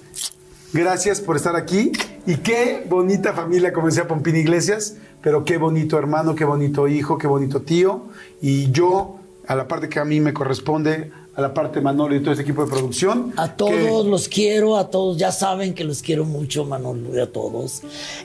[0.75, 1.93] Gracias por estar aquí.
[2.27, 7.17] Y qué bonita familia, como decía Pompín Iglesias, pero qué bonito hermano, qué bonito hijo,
[7.17, 8.07] qué bonito tío.
[8.43, 12.15] Y yo, a la parte que a mí me corresponde, a la parte de Manolo
[12.17, 13.33] y todo ese equipo de producción.
[13.37, 17.21] A que- todos los quiero, a todos, ya saben que los quiero mucho, Manolo, y
[17.21, 17.83] a todos.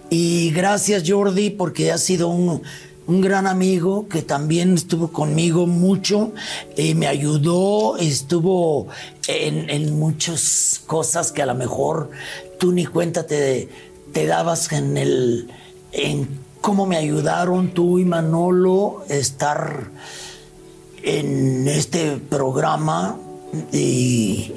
[0.10, 2.62] Y gracias, Jordi, porque has sido un,
[3.10, 6.32] un gran amigo que también estuvo conmigo mucho,
[6.78, 8.88] eh, me ayudó, estuvo
[9.28, 12.12] en, en muchas cosas que a lo mejor
[12.60, 13.68] tú ni cuenta te,
[14.14, 15.50] dabas en el
[15.92, 16.28] en
[16.62, 19.90] cómo me ayudaron tú y Manolo estar
[21.02, 23.18] en este programa
[23.74, 24.52] y,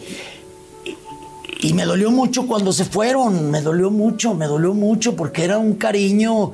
[1.63, 5.57] y me dolió mucho cuando se fueron, me dolió mucho, me dolió mucho porque era
[5.57, 6.53] un cariño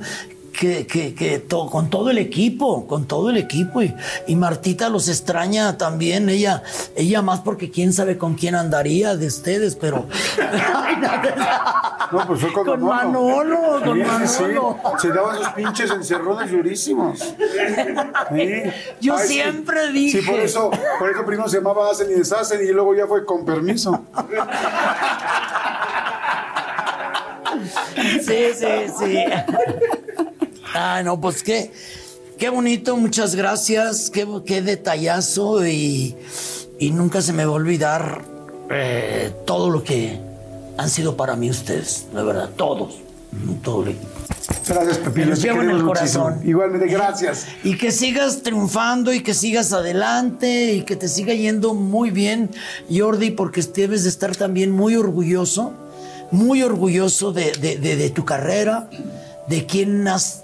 [0.59, 3.95] que, que- que to- con todo el equipo, con todo el equipo y,
[4.27, 6.63] y Martita los extraña también, ella,
[6.95, 10.05] ella más porque quién sabe con quién andaría de ustedes, pero
[10.37, 10.97] Ay,
[12.11, 14.41] no, No, pues fue con, Con Manolo, con Sí, sí, sí.
[14.43, 14.77] Manolo.
[14.99, 17.19] Se daban sus pinches encerrones durísimos.
[17.19, 18.63] Sí.
[18.99, 19.33] Yo Ay, sí.
[19.35, 20.19] siempre dije.
[20.21, 23.25] Sí, por eso, por eso primero se llamaba Hacen y Deshacen y luego ya fue
[23.25, 24.03] con permiso.
[28.21, 28.67] Sí, sí,
[28.99, 29.23] sí.
[30.73, 31.71] Ah, no, pues qué,
[32.37, 36.15] qué bonito, muchas gracias, qué, qué detallazo y,
[36.79, 38.21] y nunca se me va a olvidar
[38.69, 40.19] eh, todo lo que
[40.77, 42.95] han sido para mí ustedes, la verdad, todos,
[43.63, 44.07] todo el equipo.
[44.67, 45.27] Gracias, Pepillo.
[45.27, 46.23] los llevo en el muchísimo.
[46.25, 46.47] corazón.
[46.47, 47.47] Igualmente, gracias.
[47.63, 52.49] Y que sigas triunfando y que sigas adelante y que te siga yendo muy bien,
[52.95, 55.73] Jordi, porque debes de estar también muy orgulloso,
[56.31, 58.89] muy orgulloso de, de- de- de tu carrera,
[59.47, 60.43] de quién has,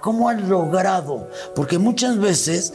[0.00, 2.72] cómo has logrado, porque muchas veces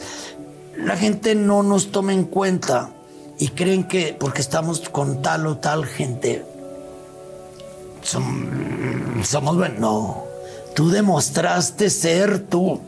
[0.76, 2.90] la gente no nos toma en cuenta
[3.38, 6.44] y creen que porque estamos con tal o tal gente,
[8.02, 9.78] som- somos buenos.
[9.80, 10.24] No,
[10.74, 12.80] tú demostraste ser tú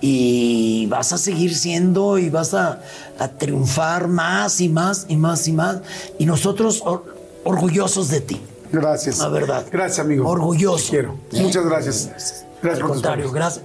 [0.00, 2.80] y vas a seguir siendo y vas a,
[3.18, 5.78] a triunfar más y más y más y más.
[6.18, 8.40] Y nosotros or- orgullosos de ti.
[8.70, 9.18] Gracias.
[9.18, 9.64] La verdad.
[9.70, 10.28] Gracias, amigo.
[10.28, 10.84] Orgulloso.
[10.84, 11.14] Te quiero.
[11.32, 11.40] ¿Eh?
[11.42, 12.06] Muchas gracias.
[12.08, 13.64] Gracias Al por tus contrario, gracias.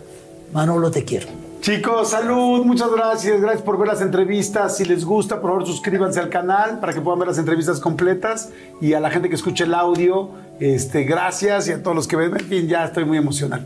[0.52, 1.28] Manolo, te quiero.
[1.64, 3.40] Chicos, salud, muchas gracias.
[3.40, 4.76] Gracias por ver las entrevistas.
[4.76, 8.50] Si les gusta, por favor, suscríbanse al canal para que puedan ver las entrevistas completas.
[8.82, 10.30] Y a la gente que escuche el audio,
[10.60, 11.70] este, gracias.
[11.70, 13.66] Y a todos los que ven, en fin, ya estoy muy emocional.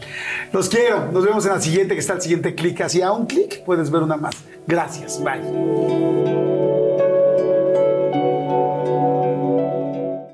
[0.53, 1.11] Los quiero.
[1.11, 2.79] Nos vemos en la siguiente, que está el siguiente clic.
[2.81, 4.35] Así a un clic puedes ver una más.
[4.67, 5.19] Gracias.
[5.23, 5.41] Bye.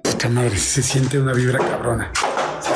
[0.03, 2.11] Puta madre, se siente una vibra cabrona.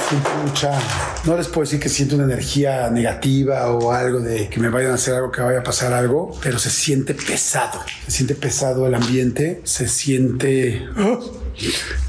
[0.08, 0.80] Se siente mucha.
[1.26, 4.92] No les puedo decir que siento una energía negativa o algo de que me vayan
[4.92, 7.82] a hacer algo, que vaya a pasar algo, pero se siente pesado.
[8.06, 10.88] Se siente pesado el ambiente, se siente.
[10.96, 11.20] ¡Ah!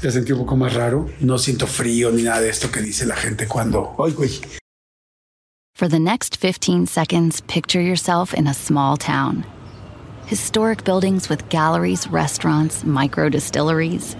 [0.01, 1.09] Ya sentí un poco más raro.
[1.19, 3.93] No siento frío ni nada de esto que dice la gente cuando.
[3.99, 4.31] ¡Ay, güey!
[5.75, 9.43] For the next 15 seconds, picture yourself in a small town.
[10.25, 14.15] Historic buildings with galleries, restaurants, micro distilleries.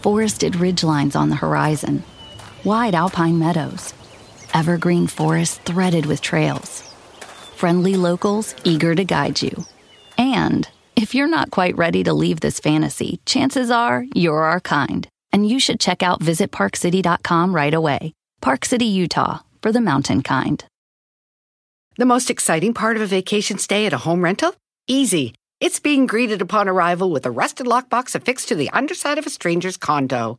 [0.00, 2.02] Forested ridgelines on the horizon.
[2.64, 3.94] Wide alpine meadows.
[4.52, 6.82] Evergreen forests threaded with trails.
[7.54, 9.64] Friendly locals eager to guide you.
[10.18, 15.06] And if you're not quite ready to leave this fantasy, chances are you're our kind.
[15.32, 18.14] And you should check out visitparkcity.com right away.
[18.40, 20.64] Park City, Utah, for the mountain kind.
[21.98, 24.54] The most exciting part of a vacation stay at a home rental?
[24.86, 25.34] Easy.
[25.60, 29.30] It's being greeted upon arrival with a rusted lockbox affixed to the underside of a
[29.30, 30.38] stranger's condo.